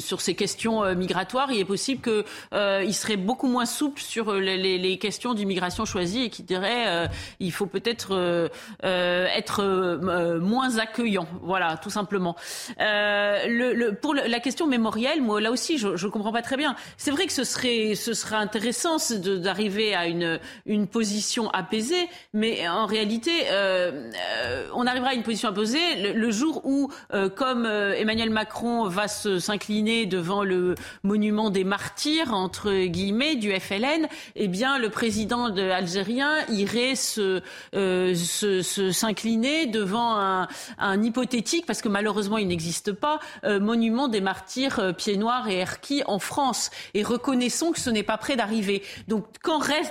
[0.00, 1.52] sur ces questions migratoires.
[1.52, 6.22] Il est possible qu'il serait beaucoup moins souple sur les, les, les questions d'immigration choisi
[6.22, 7.06] et qui dirait euh,
[7.40, 8.48] il faut peut-être euh,
[8.84, 9.62] euh, être
[10.40, 11.26] moins accueillant.
[11.42, 12.36] Voilà, tout simplement.
[12.78, 16.74] Le, le, pour la question mémorielle, moi là aussi, je ne comprends pas très bien.
[16.96, 22.68] C'est vrai que ce serait, ce serait intéressant d'arriver à une, une position apaisée, mais
[22.68, 23.32] en réalité,
[24.74, 26.90] on arrivera à une position apaisée le, le jour où,
[27.36, 34.48] comme Emmanuel Macron va s'incliner devant le monument des martyrs entre guillemets du FLN, eh
[34.48, 36.94] bien le président de algérien irait
[37.74, 44.78] euh, s'incliner devant un, hypothétique, parce que malheureusement il n'existe pas, euh, monument des martyrs
[44.78, 46.70] euh, pieds noirs et erquis en France.
[46.94, 48.82] Et reconnaissons que ce n'est pas près d'arriver.
[49.08, 49.24] Donc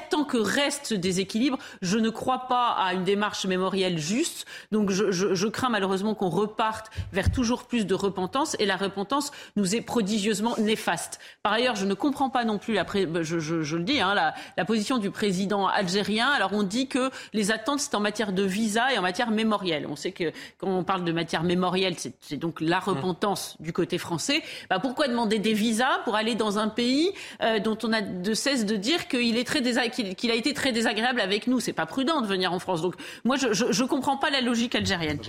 [0.09, 4.45] tant que reste des équilibres, je ne crois pas à une démarche mémorielle juste.
[4.71, 9.75] Donc je, crains malheureusement qu'on reparte vers toujours plus de repentance, et la repentance nous
[9.75, 11.19] est prodigieusement néfaste.
[11.43, 12.85] Par ailleurs, je ne comprends pas non plus, la
[13.21, 16.29] je, je, le dis, hein, la, la position du président algérien.
[16.29, 19.85] Alors on dit que les attentes, c'est en matière de visa et en matière mémorielle.
[19.89, 23.97] On sait que quand on parle de matière mémorielle, c'est donc la repentance du côté
[23.97, 24.41] français.
[24.69, 28.33] Bah, pourquoi demander des visas pour aller dans un pays euh, dont on a de
[28.33, 31.59] cesse de dire qu'il est très qu'il a été très désagréable avec nous?
[31.59, 32.81] C'est pas prudent de venir en France.
[32.81, 32.95] Donc
[33.25, 35.19] moi, je ne comprends pas la logique algérienne.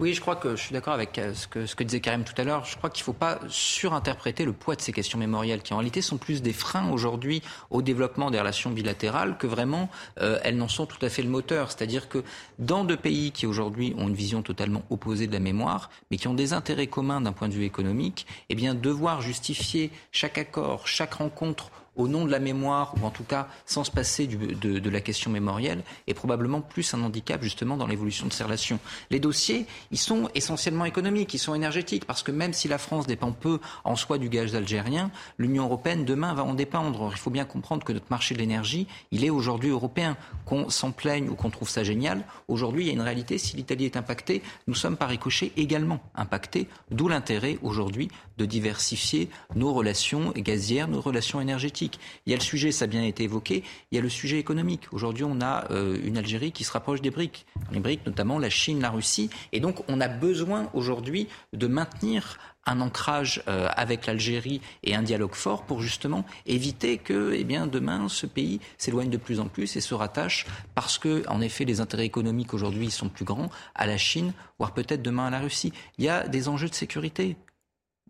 [0.00, 2.24] Oui, je crois que je suis d'accord avec euh, ce que, ce que disait Karim
[2.24, 2.64] tout à l'heure.
[2.64, 5.76] Je crois qu'il ne faut pas surinterpréter le poids de ces questions mémorielles qui en
[5.76, 9.90] réalité sont plus des freins aujourd'hui au développement des relations bilatérales que vraiment
[10.22, 11.70] euh, elles n'en sont tout à fait le moteur.
[11.70, 12.24] C'est-à-dire que
[12.58, 16.28] dans deux pays qui aujourd'hui ont une vision totalement opposée de la mémoire, mais qui
[16.28, 20.88] ont des intérêts communs d'un point de vue économique, eh bien devoir justifier chaque accord,
[20.88, 21.70] chaque rencontre
[22.00, 25.30] au nom de la mémoire, ou en tout cas sans se passer de, la question
[25.30, 28.80] mémorielle, est probablement plus un handicap justement dans l'évolution de ces relations.
[29.10, 33.06] Les dossiers, ils sont essentiellement économiques, ils sont énergétiques, parce que même si la France
[33.06, 37.10] dépend peu en soi du gaz algérien, l'Union européenne demain va en dépendre.
[37.12, 40.16] Il faut bien comprendre que notre marché de l'énergie, il est aujourd'hui européen.
[40.44, 43.56] Qu'on s'en plaigne ou qu'on trouve ça génial, aujourd'hui il y a une réalité, si
[43.56, 48.08] l'Italie est impactée, nous sommes par ricochet également impactés, d'où l'intérêt aujourd'hui
[48.38, 51.89] de diversifier nos relations gazières, nos relations énergétiques.
[52.26, 54.38] Il y a le sujet, ça a bien été évoqué, il y a le sujet
[54.38, 54.92] économique.
[54.92, 57.46] Aujourd'hui, on a euh, une Algérie qui se rapproche des briques.
[57.72, 59.30] Les briques, notamment la Chine, la Russie.
[59.52, 65.02] Et donc, on a besoin aujourd'hui de maintenir un ancrage euh, avec l'Algérie et un
[65.02, 69.76] dialogue fort pour justement éviter que eh demain ce pays s'éloigne de plus en plus
[69.76, 73.86] et se rattache parce que en effet les intérêts économiques aujourd'hui sont plus grands à
[73.86, 75.72] la Chine voire peut-être demain à la Russie.
[75.98, 77.36] Il y a des enjeux de sécurité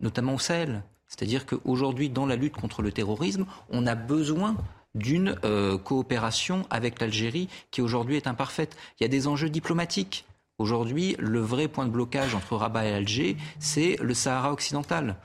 [0.00, 0.82] notamment au Sahel.
[1.10, 4.56] C'est-à-dire qu'aujourd'hui, dans la lutte contre le terrorisme, on a besoin
[4.94, 8.76] d'une euh, coopération avec l'Algérie qui aujourd'hui est imparfaite.
[8.98, 10.24] Il y a des enjeux diplomatiques.
[10.58, 15.16] Aujourd'hui, le vrai point de blocage entre Rabat et Alger, c'est le Sahara occidental.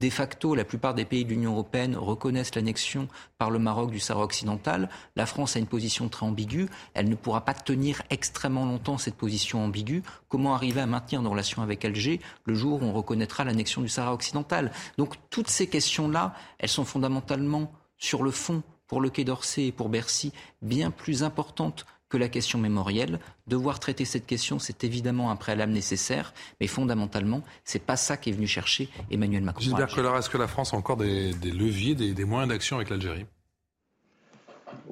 [0.00, 3.06] De facto, la plupart des pays de l'Union européenne reconnaissent l'annexion
[3.36, 4.88] par le Maroc du Sahara occidental.
[5.14, 6.70] La France a une position très ambiguë.
[6.94, 10.02] Elle ne pourra pas tenir extrêmement longtemps cette position ambiguë.
[10.28, 13.90] Comment arriver à maintenir nos relations avec Alger le jour où on reconnaîtra l'annexion du
[13.90, 14.72] Sahara occidental?
[14.96, 19.72] Donc toutes ces questions-là, elles sont fondamentalement sur le fond pour le Quai d'Orsay et
[19.72, 20.32] pour Bercy
[20.62, 23.20] bien plus importantes que la question mémorielle.
[23.46, 28.32] Devoir traiter cette question, c'est évidemment un préalable nécessaire, mais fondamentalement, c'est pas ça qu'est
[28.32, 29.62] venu chercher Emmanuel Macron.
[29.62, 33.24] Gilbert Collard, est-ce que la France a encore des, leviers, des, moyens d'action avec l'Algérie?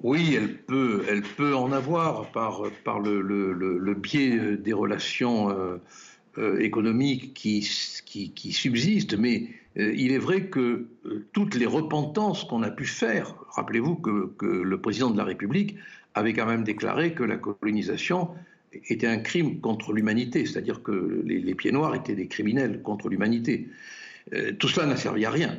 [0.02, 5.78] Oui, elle peut, elle peut en avoir par, par le, biais des relations euh,
[6.38, 7.68] euh, économiques qui,
[8.04, 10.86] qui, subsistent, mais euh, il est vrai que
[11.32, 15.76] toutes les repentances qu'on a pu faire, rappelez-vous que, que, le président de la République
[16.14, 18.30] avait quand même déclaré que la colonisation
[18.72, 23.68] était un crime contre l'humanité, c'est-à-dire que les, pieds noirs étaient des criminels contre l'humanité.
[24.34, 25.58] Euh, tout cela n'a servi à rien.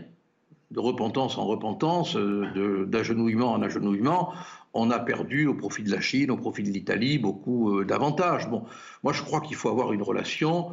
[0.71, 4.33] De repentance en repentance, euh, d'agenouillement en agenouillement,
[4.73, 8.47] on a perdu au profit de la Chine, au profit de l'Italie, beaucoup euh, d'avantages.
[8.49, 8.65] Bon,
[9.03, 10.71] moi je crois qu'il faut avoir une relation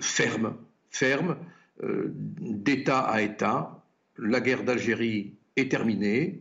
[0.00, 0.54] ferme,
[0.90, 1.36] ferme,
[1.82, 3.84] d'État à État.
[4.16, 6.40] La guerre d'Algérie est terminée.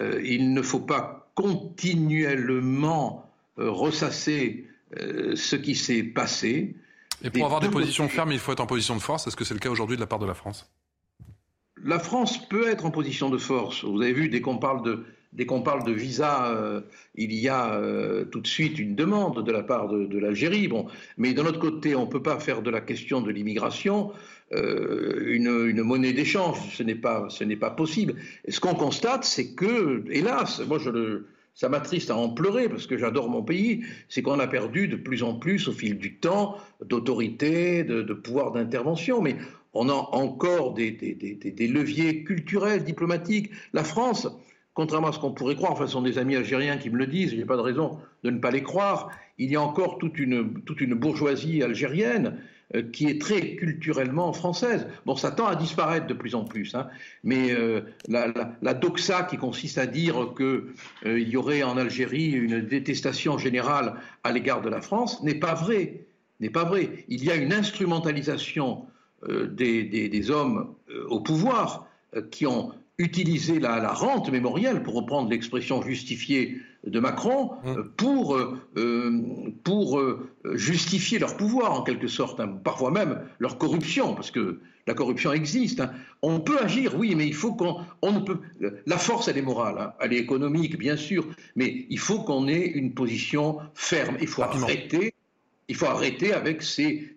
[0.00, 4.66] il ne faut pas continuellement euh, ressasser
[4.98, 6.76] euh, ce qui s'est passé.
[7.22, 9.26] Et pour avoir des positions fermes, il faut être en position de force.
[9.26, 10.70] Est-ce que c'est le cas aujourd'hui de la part de la France?
[11.82, 13.84] La France peut être en position de force.
[13.84, 16.82] Vous avez vu, dès qu'on parle de, dès qu'on parle de visa, euh,
[17.14, 17.80] il y a
[18.30, 20.68] tout de suite une demande de la part de, de l'Algérie.
[20.68, 20.86] Bon,
[21.16, 24.12] mais d'un autre côté, on ne peut pas faire de la question de l'immigration
[24.52, 26.58] euh, une, monnaie d'échange.
[26.72, 28.16] Ce n'est pas, possible.
[28.44, 32.68] Et ce qu'on constate, c'est que, hélas, moi je le, ça m'attriste à en pleurer
[32.68, 35.98] parce que j'adore mon pays, c'est qu'on a perdu de plus en plus au fil
[35.98, 39.20] du temps d'autorité, de, pouvoir d'intervention.
[39.20, 39.36] Mais
[39.74, 40.96] on a encore des,
[41.68, 43.50] leviers culturels, diplomatiques.
[43.72, 44.28] La France,
[44.74, 47.06] contrairement à ce qu'on pourrait croire, enfin, ce sont des amis algériens qui me le
[47.06, 49.98] disent, n'y a pas de raison de ne pas les croire, il y a encore
[49.98, 52.38] toute une, bourgeoisie algérienne
[52.92, 54.86] qui est très culturellement française.
[55.06, 56.88] Bon, ça tend à disparaître de plus en plus, hein.
[57.24, 60.62] mais euh, la, doxa qui consiste à dire qu'il
[61.06, 65.54] euh, y aurait en Algérie une détestation générale à l'égard de la France n'est pas
[65.54, 66.06] vrai.
[66.38, 67.04] N'est pas vrai.
[67.08, 68.86] Il y a une instrumentalisation
[69.28, 70.74] des, hommes
[71.08, 71.86] au pouvoir
[72.30, 77.68] qui ont utiliser la, rente mémorielle, pour reprendre l'expression justifiée de Macron, mmh.
[77.68, 80.00] euh, pour, euh, euh, pour
[80.52, 85.32] justifier leur pouvoir en quelque sorte, hein, parfois même leur corruption, parce que la corruption
[85.32, 85.80] existe.
[85.80, 85.92] Hein.
[86.22, 88.38] On peut agir, oui, mais il faut qu'on on ne peut.
[88.86, 89.92] La force, elle est morale, hein.
[90.00, 94.16] elle est économique, bien sûr, mais il faut qu'on ait une position ferme.
[94.20, 95.14] Il faut arrêter.
[95.68, 97.14] Il faut arrêter avec ces,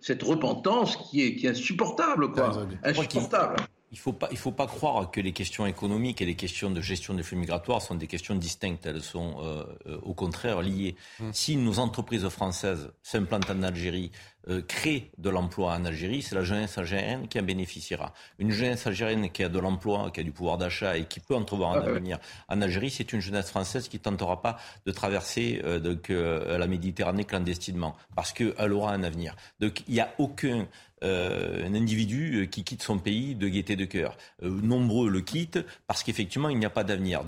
[0.00, 2.68] cette repentance qui est, qui est insupportable, quoi.
[2.84, 3.56] Insupportable.
[3.92, 6.80] Il ne faut, pas, faut pas croire que les questions économiques et les questions de
[6.80, 8.84] gestion des flux migratoires sont des questions distinctes.
[8.84, 10.96] Elles sont euh, euh, au contraire liées.
[11.20, 11.32] Hum.
[11.32, 14.10] Si nos entreprises françaises s'implantent en Algérie,
[14.48, 18.12] euh, créent de l'emploi en Algérie, c'est la jeunesse algérienne qui en bénéficiera.
[18.38, 21.34] Une jeunesse algérienne qui a de l'emploi, qui a du pouvoir d'achat et qui peut
[21.34, 22.18] entrevoir un ah, avenir
[22.48, 27.24] en Algérie, c'est une jeunesse française qui ne tentera pas de traverser donc, la Méditerranée
[27.24, 29.34] clandestinement parce qu'elle aura un avenir.
[29.58, 30.68] Donc il n'y a aucun
[31.06, 34.16] un individu euh, qui quitte son pays de gaieté de cœur.
[34.42, 37.22] Euh, nombreux le quittent parce qu'effectivement, il n'y a pas d'avenir.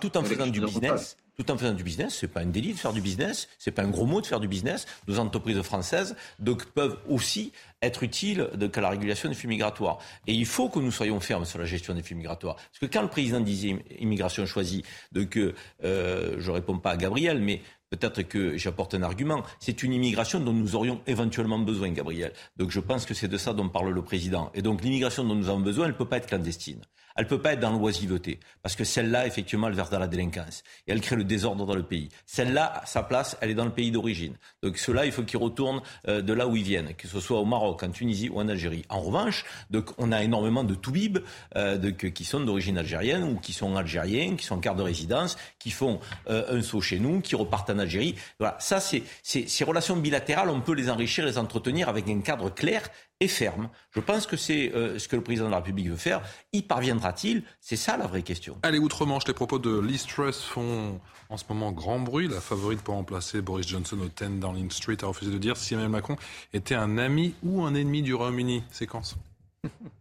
[0.00, 2.16] Tout en faisant du business, tout en faisant du business.
[2.20, 4.40] C'est pas un délit de faire du business, c'est pas un gros mot de faire
[4.40, 4.86] du business.
[5.06, 7.52] Nos entreprises françaises donc, peuvent aussi
[7.82, 9.98] être utiles à la régulation des flux migratoires.
[10.26, 12.56] Et il faut que nous soyons fermes sur la gestion des flux migratoires.
[12.56, 17.40] Parce que quand le président disait immigration choisie, donc euh, je réponds pas à Gabriel,
[17.40, 17.60] mais
[17.90, 19.42] Peut-être que j'apporte un argument.
[19.60, 22.32] C'est une immigration dont nous aurions éventuellement besoin, Gabriel.
[22.56, 24.50] Donc je pense que c'est de ça dont parle le président.
[24.54, 26.80] Et donc l'immigration dont nous avons besoin, elle ne peut pas être clandestine
[27.16, 28.38] elle ne peut pas être dans l'oisiveté.
[28.62, 30.62] Parce que celle-là, effectivement, elle verse dans la délinquance.
[30.86, 32.08] Et elle crée le désordre dans le pays.
[32.26, 34.34] Celle-là, sa place, elle est dans le pays d'origine.
[34.62, 37.38] Donc ceux-là, il faut qu'ils retournent euh, de là où ils viennent, que ce soit
[37.38, 38.84] au Maroc, en Tunisie ou en Algérie.
[38.88, 41.18] En revanche, donc, on a énormément de toubibs
[41.56, 45.36] euh, qui sont d'origine algérienne ou qui sont algériens, qui sont en carte de résidence,
[45.58, 48.14] qui font euh, un saut chez nous, qui repartent en Algérie.
[48.38, 52.50] Voilà, ça, c'est ces relations bilatérales, on peut les enrichir, les entretenir avec un cadre
[52.50, 52.88] clair
[53.20, 53.70] et ferme.
[53.92, 56.22] Je pense que c'est euh, ce que le président de la République veut faire.
[56.52, 57.44] Y parviendra-t-il?
[57.60, 58.58] C'est ça la vraie question.
[58.62, 62.28] Allez, outre-Manche, les propos de Liz Truss font en ce moment grand bruit.
[62.28, 65.74] La favorite pour remplacer Boris Johnson au 10 Downing Street a refusé de dire si
[65.74, 66.16] Emmanuel Macron
[66.52, 68.64] était un ami ou un ennemi du Royaume-Uni.
[68.70, 69.16] Séquence.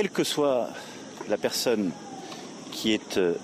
[0.00, 0.70] quelle que soit
[1.28, 1.90] la personne
[2.72, 3.34] qui est euh,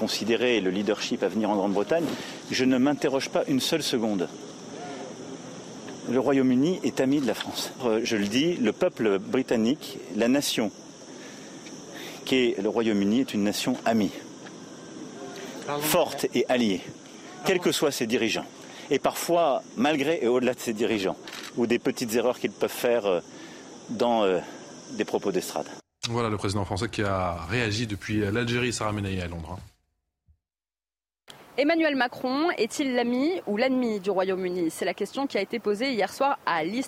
[0.00, 2.06] considérée le leadership à venir en Grande-Bretagne,
[2.50, 4.28] je ne m'interroge pas une seule seconde.
[6.10, 7.70] Le Royaume-Uni est ami de la France.
[7.84, 10.72] Euh, je le dis, le peuple britannique, la nation
[12.24, 14.10] qui est le Royaume-Uni est une nation amie,
[15.82, 16.80] forte et alliée,
[17.44, 18.46] quels que soient ses dirigeants.
[18.90, 21.16] Et parfois, malgré et au-delà de ses dirigeants,
[21.56, 23.20] ou des petites erreurs qu'ils peuvent faire euh,
[23.90, 24.24] dans
[26.08, 29.58] Voilà le président français qui a réagi depuis l'Algérie, Sarah Menaïa à Londres.
[31.58, 34.68] Emmanuel Macron est-il l'ami ou l'ennemi du Royaume-Uni?
[34.68, 36.86] C'est la question qui a été posée hier soir à Liz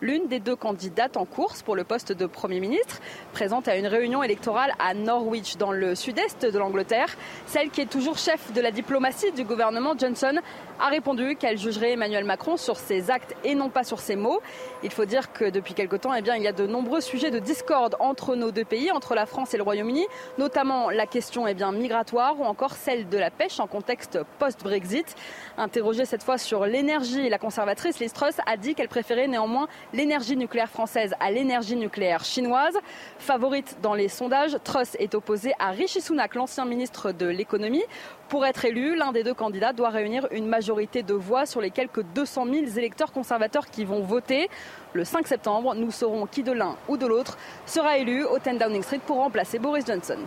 [0.00, 3.00] l'une des deux candidates en course pour le poste de Premier ministre,
[3.32, 7.14] présente à une réunion électorale à Norwich, dans le sud-est de l'Angleterre.
[7.46, 10.34] Celle qui est toujours chef de la diplomatie du gouvernement Johnson
[10.80, 14.40] a répondu qu'elle jugerait Emmanuel Macron sur ses actes et non pas sur ses mots.
[14.82, 17.38] Il faut dire que depuis quelque temps, eh il y a de nombreux sujets de
[17.38, 20.06] discorde entre nos deux pays, entre la France et le Royaume-Uni,
[20.38, 23.91] notamment la question eh migratoire ou encore celle de la pêche en contexte
[24.38, 25.14] post-Brexit.
[25.56, 30.36] Interrogée cette fois sur l'énergie, la conservatrice Liz Truss a dit qu'elle préférait néanmoins l'énergie
[30.36, 32.78] nucléaire française à l'énergie nucléaire chinoise.
[33.18, 37.84] Favorite dans les sondages, Truss est opposée à Rishi Sunak, l'ancien ministre de l'économie.
[38.28, 41.70] Pour être élu, l'un des deux candidats doit réunir une majorité de voix sur les
[41.70, 44.48] quelques 200 000 électeurs conservateurs qui vont voter.
[44.94, 47.36] Le 5 septembre, nous saurons qui de l'un ou de l'autre
[47.66, 50.18] sera élu au 10 Downing Street pour remplacer Boris Johnson.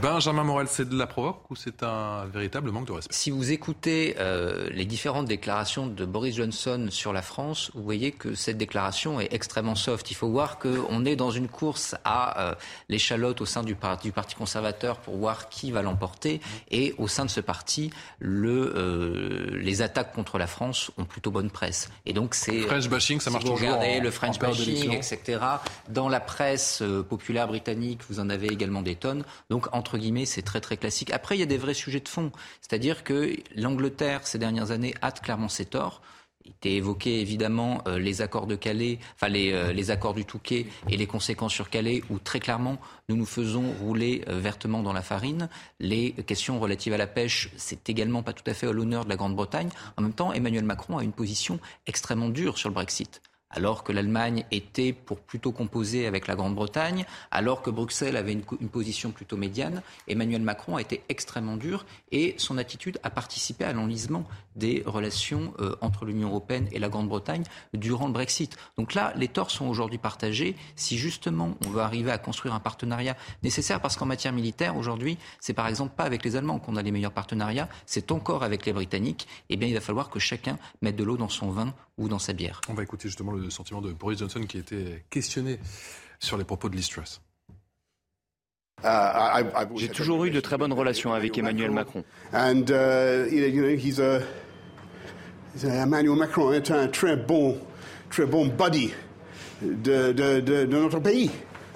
[0.00, 3.14] Benjamin Morel, c'est de la provoque ou c'est un véritable manque de respect?
[3.14, 8.10] Si vous écoutez euh, les différentes déclarations de Boris Johnson sur la France, vous voyez
[8.10, 10.10] que cette déclaration est extrêmement soft.
[10.10, 12.54] Il faut voir qu'on est dans une course à euh,
[12.88, 16.40] l'échalote au sein du, du, Parti conservateur pour voir qui va l'emporter.
[16.70, 21.30] Et au sein de ce parti, le, euh, les attaques contre la France ont plutôt
[21.30, 21.90] bonne presse.
[22.06, 23.58] Et donc c'est French bashing, ça marche toujours.
[23.58, 25.40] Regardez le French bashing, etc.
[25.88, 29.24] Dans la presse populaire britannique, vous en avez également des tonnes.
[29.50, 31.10] Donc en entre guillemets, c'est très très classique.
[31.10, 32.30] Après, il y a des vrais sujets de fond.
[32.60, 36.02] C'est-à-dire que l'Angleterre, ces dernières années, hâte clairement ses torts.
[36.44, 40.24] Il était évoqué évidemment euh, les accords de Calais, enfin les, euh, les, accords du
[40.24, 42.78] Touquet et les conséquences sur Calais, où très clairement
[43.08, 45.48] nous nous faisons rouler euh, vertement dans la farine.
[45.80, 49.08] Les questions relatives à la pêche, c'est également pas tout à fait à l'honneur de
[49.08, 49.70] la Grande-Bretagne.
[49.96, 53.20] En même temps, Emmanuel Macron a une position extrêmement dure sur le Brexit
[53.52, 58.42] alors que l'Allemagne était pour plutôt composer avec la Grande-Bretagne, alors que Bruxelles avait une,
[58.42, 63.72] position plutôt médiane, Emmanuel Macron a été extrêmement dur et son attitude a participé à
[63.72, 64.24] l'enlisement
[64.56, 68.56] des relations euh, entre l'Union européenne et la Grande-Bretagne durant le Brexit.
[68.76, 70.56] Donc là, les torts sont aujourd'hui partagés.
[70.76, 75.18] Si justement on veut arriver à construire un partenariat nécessaire, parce qu'en matière militaire, aujourd'hui,
[75.40, 78.66] c'est par exemple pas avec les Allemands qu'on a les meilleurs partenariats, c'est encore avec
[78.66, 81.74] les Britanniques, eh bien il va falloir que chacun mette de l'eau dans son vin
[81.98, 82.60] ou dans sa bière.
[82.68, 85.58] On va écouter justement le sentiment de Boris Johnson qui était questionné
[86.18, 87.20] sur les propos de Liz Truss.
[89.76, 92.04] J'ai toujours eu de très bonnes relations avec Emmanuel Macron.
[92.32, 94.22] And uh, you know, he's a,
[95.62, 97.58] Emmanuel Macron est un très bon,
[98.10, 98.92] très bon buddy
[99.60, 101.30] de, de, de, de notre pays.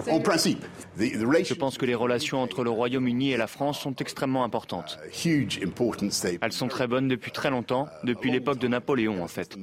[0.09, 0.63] En principe,
[0.99, 4.99] je pense que les relations entre le Royaume-Uni et la France sont extrêmement importantes.
[6.41, 9.57] Elles sont très bonnes depuis très longtemps, depuis l'époque de Napoléon en fait.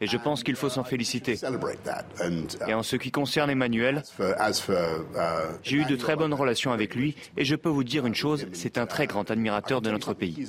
[0.00, 1.38] Et je pense qu'il faut s'en féliciter.
[2.66, 4.02] Et en ce qui concerne Emmanuel,
[5.62, 8.46] j'ai eu de très bonnes relations avec lui et je peux vous dire une chose,
[8.52, 10.46] c'est un très grand admirateur de notre pays.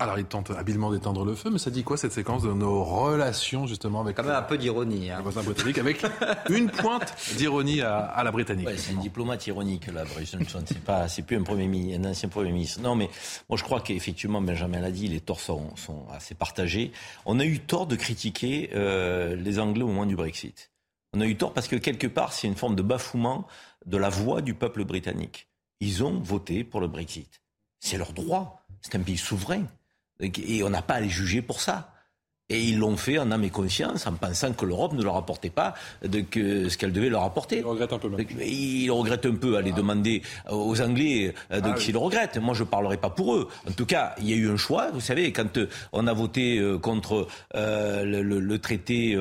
[0.00, 2.82] Alors, il tente habilement d'éteindre le feu, mais ça dit quoi cette séquence de nos
[2.82, 5.22] relations justement avec quand même un peu d'ironie, hein.
[5.22, 6.02] britannique, avec
[6.48, 8.68] une pointe d'ironie à, la britannique.
[8.76, 10.62] c'est une diplomate ironique là, Boris Johnson.
[10.66, 12.80] C'est pas, c'est plus un premier ministre, un ancien premier ministre.
[12.80, 13.10] Non, mais
[13.48, 15.74] moi je crois qu'effectivement Benjamin l'a dit, les torts sont,
[16.12, 16.92] assez partagés.
[17.26, 20.70] On a eu tort de critiquer euh, les Anglais au moment du Brexit.
[21.12, 23.46] On a eu tort parce que quelque part c'est une forme de bafouement
[23.84, 25.48] de la voix du peuple britannique.
[25.80, 27.42] Ils ont voté pour le Brexit.
[27.80, 28.64] C'est leur droit.
[28.80, 29.66] C'est un pays souverain.
[30.22, 31.91] Et on n'a pas à les juger pour ça.
[32.48, 35.48] Et ils l'ont fait en âme et conscience, en pensant que l'Europe ne leur apportait
[35.48, 35.74] pas
[36.04, 37.58] de, que, ce qu'elle devait leur apporter.
[37.58, 38.10] Ils regrettent un peu.
[38.44, 39.56] Ils regrettent un peu.
[39.56, 42.38] Aller demander aux Anglais euh, de, ah, le regrettent.
[42.38, 43.48] Moi, je ne parlerai pas pour eux.
[43.68, 44.90] En tout cas, il y a eu un choix.
[44.92, 49.18] Vous savez, quand euh, on a voté euh, contre le, traité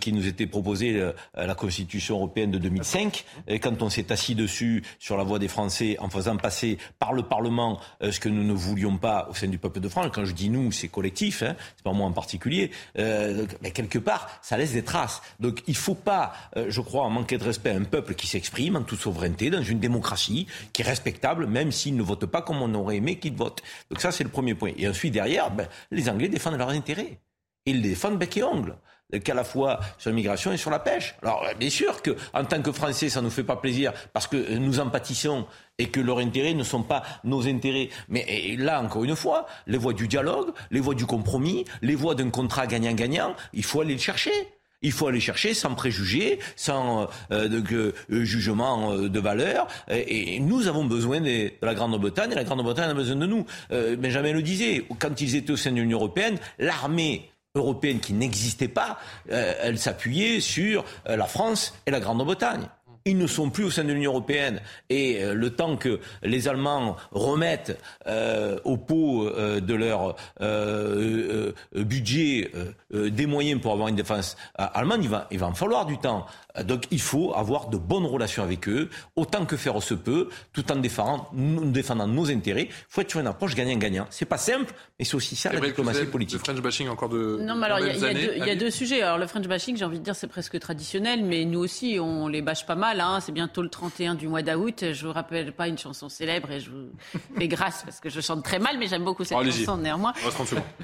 [0.00, 1.02] qui nous était proposé,
[1.34, 5.48] la Constitution européenne de 2005, et quand on s'est assis dessus sur la voie des
[5.48, 9.48] Français en faisant passer par le Parlement ce que nous ne voulions pas au sein
[9.48, 12.12] du peuple de France, quand je dis nous, c'est collectif, hein, c'est pas moi en
[12.12, 12.57] particulier,
[12.98, 15.22] euh, quelque part, ça laisse des traces.
[15.40, 18.26] Donc il ne faut pas, euh, je crois, manquer de respect à un peuple qui
[18.26, 22.42] s'exprime en toute souveraineté, dans une démocratie, qui est respectable, même s'il ne vote pas
[22.42, 23.62] comme on aurait aimé qu'il vote.
[23.90, 24.72] Donc ça, c'est le premier point.
[24.76, 27.18] Et ensuite, derrière, ben, les Anglais défendent leurs intérêts.
[27.66, 28.76] Ils les défendent bec et ongle
[29.24, 31.14] qu'à la fois sur l'immigration et sur la pêche.
[31.22, 34.56] Alors, bien sûr que, en tant que Français, ça nous fait pas plaisir parce que
[34.56, 35.46] nous en pâtissons
[35.78, 37.88] et que leurs intérêts ne sont pas nos intérêts.
[38.08, 42.14] Mais là, encore une fois, les voies du dialogue, les voies du compromis, les voies
[42.14, 44.32] d'un contrat gagnant-gagnant, il faut aller le chercher.
[44.80, 49.66] Il faut aller chercher sans préjugés, sans euh, de, euh, jugement euh, de valeur.
[49.90, 53.44] Et, nous avons besoin de, la Grande-Bretagne et la Grande-Bretagne a besoin de nous.
[53.70, 57.30] Benjamin le disait, quand ils étaient au sein de l'Union européenne, l'armée
[57.62, 58.98] européenne qui n'existait pas,
[59.30, 62.68] euh, elle s'appuyait sur euh, la France et la Grande-Bretagne.
[63.04, 64.60] Ils ne sont plus au sein de l'Union européenne
[64.90, 67.78] et euh, le temps que les Allemands remettent
[68.64, 70.16] au pot de leur
[71.74, 72.50] budget
[72.92, 76.26] des moyens pour avoir une défense allemande, va, il va en falloir du temps.
[76.64, 80.70] Donc il faut avoir de bonnes relations avec eux, autant que faire se peut, tout
[80.72, 82.68] en défendant, défendant nos intérêts.
[82.70, 84.06] Il faut être sur une approche gagnant-gagnant.
[84.10, 86.38] C'est pas simple, mais c'est aussi ça la diplomatie politique.
[86.38, 87.38] Le French bashing encore de.
[87.40, 89.02] Non, mais alors il y, a deux sujets.
[89.02, 92.28] Alors le French bashing, j'ai envie de dire, c'est presque traditionnel, mais nous aussi, on
[92.28, 93.00] les bâche pas mal.
[93.00, 93.20] Hein.
[93.20, 94.84] C'est bientôt le 31 du mois d'août.
[94.92, 96.88] Je vous rappelle pas une chanson célèbre et je vous
[97.38, 100.12] fais grâce parce que je chante très mal, mais j'aime beaucoup cette chanson néanmoins.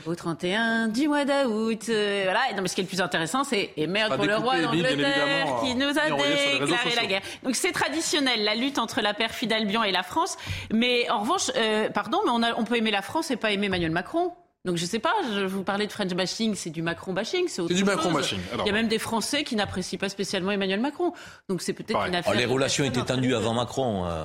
[0.07, 1.87] Au 31 du mois d'août.
[1.89, 2.41] Euh, voilà.
[2.55, 5.47] Non, mais ce qui est le plus intéressant, c'est et merde pour le roi d'Angleterre
[5.65, 6.11] qui nous a
[6.59, 7.23] déclaré la guerre.
[7.43, 10.37] Donc c'est traditionnel, la lutte entre la perfide Albion et la France.
[10.73, 13.51] Mais en revanche, euh, pardon, mais on, a, on peut aimer la France et pas
[13.53, 14.33] aimer Emmanuel Macron.
[14.65, 17.67] Donc je sais pas, je vous parlais de French bashing, c'est du Macron bashing, c'est
[17.67, 18.39] du Macron bashing.
[18.61, 21.13] Il y a même des Français qui n'apprécient pas spécialement Emmanuel Macron.
[21.51, 22.33] Donc c'est peut-être une affaire.
[22.35, 24.07] Oh, les relations étaient tendues avant Macron.
[24.07, 24.25] Euh,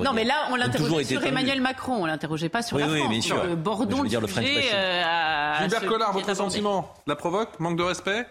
[0.00, 2.98] non mais là on l'interrogeait sur Emmanuel Macron, on l'interrogeait pas sur la France.
[3.00, 3.44] Oui, bien sûr.
[3.44, 4.70] le bordon je veux dire, le French bashing.
[4.74, 7.60] Euh, Gilbert Collard, votre sentiment La provoque?
[7.60, 8.26] Manque de respect?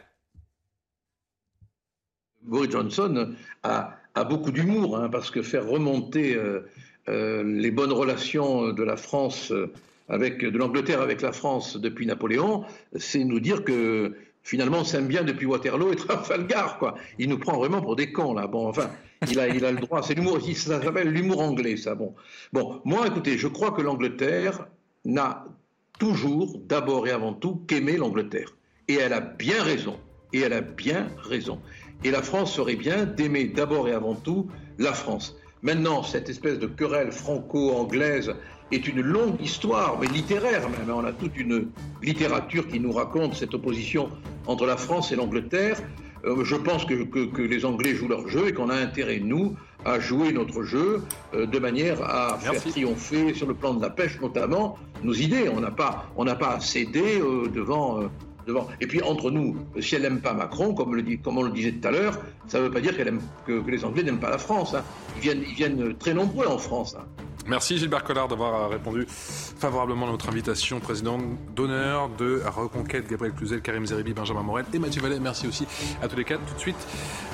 [2.48, 3.34] Boris Johnson
[3.64, 3.98] a,
[4.30, 6.62] beaucoup d'humour, hein, parce que faire remonter euh,
[7.08, 9.72] euh, les bonnes relations de la France euh,
[10.10, 12.64] avec, de l'Angleterre avec la France depuis Napoléon,
[12.96, 16.96] c'est nous dire que finalement on s'aime bien depuis Waterloo et Trafalgar, quoi.
[17.20, 18.48] Il nous prend vraiment pour des cons, là.
[18.48, 18.90] Bon, enfin,
[19.30, 20.02] il a, le droit.
[20.02, 21.96] C'est l'humour, ça s'appelle l'humour anglais, ça.
[21.96, 22.16] Bon.
[22.54, 24.68] bon, moi, écoutez, je crois que l'Angleterre
[25.06, 25.46] n'a
[26.00, 28.56] toujours, d'abord et avant tout, qu'aimer l'Angleterre.
[28.88, 29.98] Et elle a bien raison.
[30.34, 31.60] Et elle a bien raison.
[32.04, 34.48] Et la France ferait bien d'aimer d'abord et avant tout
[34.78, 35.36] la France.
[35.64, 38.34] Maintenant, cette espèce de querelle franco-anglaise
[38.72, 40.94] est une longue histoire, mais littéraire même.
[40.96, 41.70] On a toute une
[42.04, 44.10] littérature qui nous raconte cette opposition
[44.46, 45.78] entre la France et l'Angleterre.
[46.26, 49.56] Euh, je pense que, que, les Anglais jouent leur jeu et qu'on a intérêt, nous,
[49.86, 51.02] à jouer notre jeu
[51.34, 55.50] euh, de manière à faire triompher, sur le plan de la pêche notamment, nos idées.
[55.50, 58.10] On n'a pas, on pas à céder euh, devant
[58.80, 61.52] et puis entre nous, si elle n'aime pas Macron, comme, le dit, comme on le
[61.52, 64.20] disait tout à l'heure, ça ne veut pas dire qu'elle aime, que, les Anglais n'aiment
[64.20, 64.74] pas la France.
[64.74, 64.84] Hein.
[65.18, 66.96] Ils, viennent, ils viennent très nombreux en France.
[67.00, 67.06] Hein.
[67.48, 70.82] Merci Gilbert Collard d'avoir répondu favorablement à notre invitation.
[70.82, 71.18] Président
[71.56, 75.20] d'honneur de Reconquête, Gabriel Cluzel, Karim Zeribi, Benjamin Morel et Mathieu Vallet.
[75.20, 75.66] Merci aussi
[76.02, 76.44] à tous les quatre.
[76.46, 76.88] Tout de suite,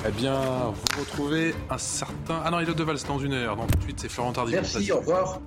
[0.06, 0.38] eh bien,
[0.72, 2.40] vous retrouvez un certain...
[2.44, 3.56] Ah non, il est de Valls dans une heure.
[3.56, 4.52] Donc tout de suite, c'est Florent Tardy.
[4.52, 5.40] Merci, au revoir.